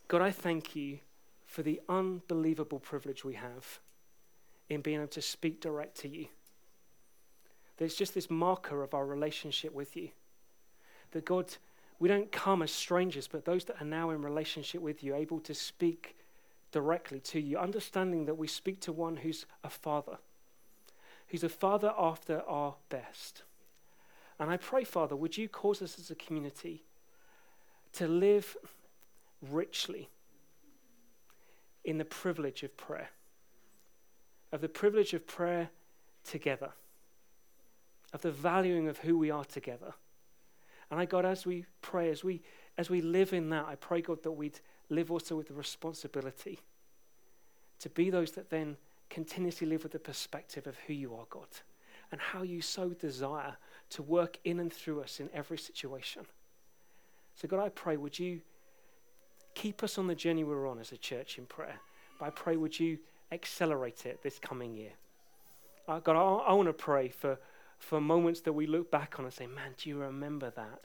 God, 0.09 0.23
I 0.23 0.31
thank 0.31 0.75
you 0.75 0.97
for 1.45 1.61
the 1.61 1.79
unbelievable 1.87 2.79
privilege 2.79 3.23
we 3.23 3.35
have 3.35 3.79
in 4.67 4.81
being 4.81 4.97
able 4.97 5.07
to 5.09 5.21
speak 5.21 5.61
direct 5.61 5.99
to 5.99 6.09
you. 6.09 6.25
There's 7.77 7.93
just 7.93 8.15
this 8.15 8.27
marker 8.27 8.81
of 8.81 8.95
our 8.95 9.05
relationship 9.05 9.71
with 9.71 9.95
you. 9.95 10.09
That 11.11 11.25
God, 11.25 11.55
we 11.99 12.09
don't 12.09 12.31
come 12.31 12.63
as 12.63 12.71
strangers, 12.71 13.27
but 13.27 13.45
those 13.45 13.65
that 13.65 13.79
are 13.79 13.85
now 13.85 14.09
in 14.09 14.23
relationship 14.23 14.81
with 14.81 15.03
you, 15.03 15.15
able 15.15 15.39
to 15.41 15.53
speak 15.53 16.15
directly 16.71 17.19
to 17.19 17.39
you, 17.39 17.59
understanding 17.59 18.25
that 18.25 18.37
we 18.37 18.47
speak 18.47 18.79
to 18.81 18.91
one 18.91 19.17
who's 19.17 19.45
a 19.63 19.69
father, 19.69 20.17
who's 21.27 21.43
a 21.43 21.49
father 21.49 21.93
after 21.95 22.41
our 22.47 22.73
best. 22.89 23.43
And 24.39 24.49
I 24.49 24.57
pray, 24.57 24.83
Father, 24.83 25.15
would 25.15 25.37
you 25.37 25.47
cause 25.47 25.83
us 25.83 25.99
as 25.99 26.09
a 26.09 26.15
community 26.15 26.83
to 27.93 28.07
live 28.07 28.57
richly 29.41 30.09
in 31.85 31.97
the 31.97 32.05
privilege 32.05 32.63
of 32.63 32.75
prayer, 32.77 33.09
of 34.51 34.61
the 34.61 34.69
privilege 34.69 35.13
of 35.13 35.25
prayer 35.25 35.69
together, 36.23 36.71
of 38.13 38.21
the 38.21 38.31
valuing 38.31 38.87
of 38.87 38.99
who 38.99 39.17
we 39.17 39.31
are 39.31 39.45
together. 39.45 39.93
And 40.91 40.99
I, 40.99 41.05
God, 41.05 41.25
as 41.25 41.45
we 41.45 41.65
pray, 41.81 42.09
as 42.09 42.23
we, 42.23 42.41
as 42.77 42.89
we 42.89 43.01
live 43.01 43.33
in 43.33 43.49
that, 43.49 43.65
I 43.67 43.75
pray, 43.75 44.01
God, 44.01 44.23
that 44.23 44.31
we'd 44.31 44.59
live 44.89 45.11
also 45.11 45.35
with 45.35 45.47
the 45.47 45.53
responsibility 45.53 46.59
to 47.79 47.89
be 47.89 48.09
those 48.09 48.31
that 48.31 48.49
then 48.49 48.77
continuously 49.09 49.67
live 49.67 49.83
with 49.83 49.91
the 49.91 49.99
perspective 49.99 50.67
of 50.67 50.77
who 50.87 50.93
you 50.93 51.15
are, 51.15 51.25
God, 51.29 51.47
and 52.11 52.19
how 52.19 52.41
you 52.41 52.61
so 52.61 52.89
desire 52.89 53.55
to 53.91 54.03
work 54.03 54.37
in 54.43 54.59
and 54.59 54.71
through 54.71 55.01
us 55.01 55.19
in 55.19 55.29
every 55.33 55.57
situation. 55.57 56.23
So, 57.35 57.47
God, 57.47 57.59
I 57.59 57.69
pray, 57.69 57.97
would 57.97 58.19
you 58.19 58.41
keep 59.59 59.83
us 59.83 59.97
on 59.97 60.07
the 60.07 60.15
journey 60.15 60.45
we're 60.45 60.69
on 60.69 60.79
as 60.79 60.93
a 60.93 60.97
church 60.97 61.37
in 61.37 61.45
prayer? 61.45 61.79
But 62.17 62.25
I 62.27 62.29
pray, 62.29 62.55
would 62.55 62.79
you 62.79 62.97
accelerate 63.29 64.05
it 64.05 64.23
this 64.23 64.39
coming 64.39 64.73
year? 64.73 64.91
Uh, 65.85 65.99
God, 65.99 66.15
I, 66.15 66.51
I 66.51 66.53
want 66.53 66.69
to 66.69 66.73
pray 66.73 67.09
for, 67.09 67.37
for 67.77 67.99
moments 67.99 68.39
that 68.41 68.53
we 68.53 68.67
look 68.67 68.89
back 68.89 69.19
on 69.19 69.25
and 69.25 69.33
say, 69.33 69.47
man, 69.47 69.73
do 69.77 69.89
you 69.89 69.97
remember 69.97 70.49
that? 70.51 70.79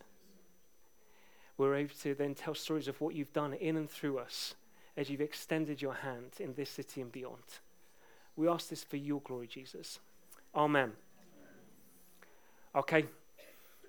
We're 1.56 1.76
able 1.76 1.94
to 2.02 2.14
then 2.16 2.34
tell 2.34 2.56
stories 2.56 2.88
of 2.88 3.00
what 3.00 3.14
you've 3.14 3.32
done 3.32 3.54
in 3.54 3.76
and 3.76 3.88
through 3.88 4.18
us 4.18 4.54
as 4.96 5.08
you've 5.08 5.20
extended 5.20 5.80
your 5.80 5.94
hand 5.94 6.32
in 6.40 6.54
this 6.54 6.70
city 6.70 7.00
and 7.00 7.12
beyond. 7.12 7.60
We 8.36 8.48
ask 8.48 8.70
this 8.70 8.82
for 8.82 8.96
your 8.96 9.20
glory, 9.20 9.46
Jesus. 9.46 10.00
Amen. 10.52 10.92
Okay, 12.74 13.04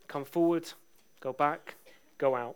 come 0.07 0.25
forward, 0.25 0.71
go 1.21 1.33
back, 1.33 1.73
go 2.19 2.35
out. 2.35 2.55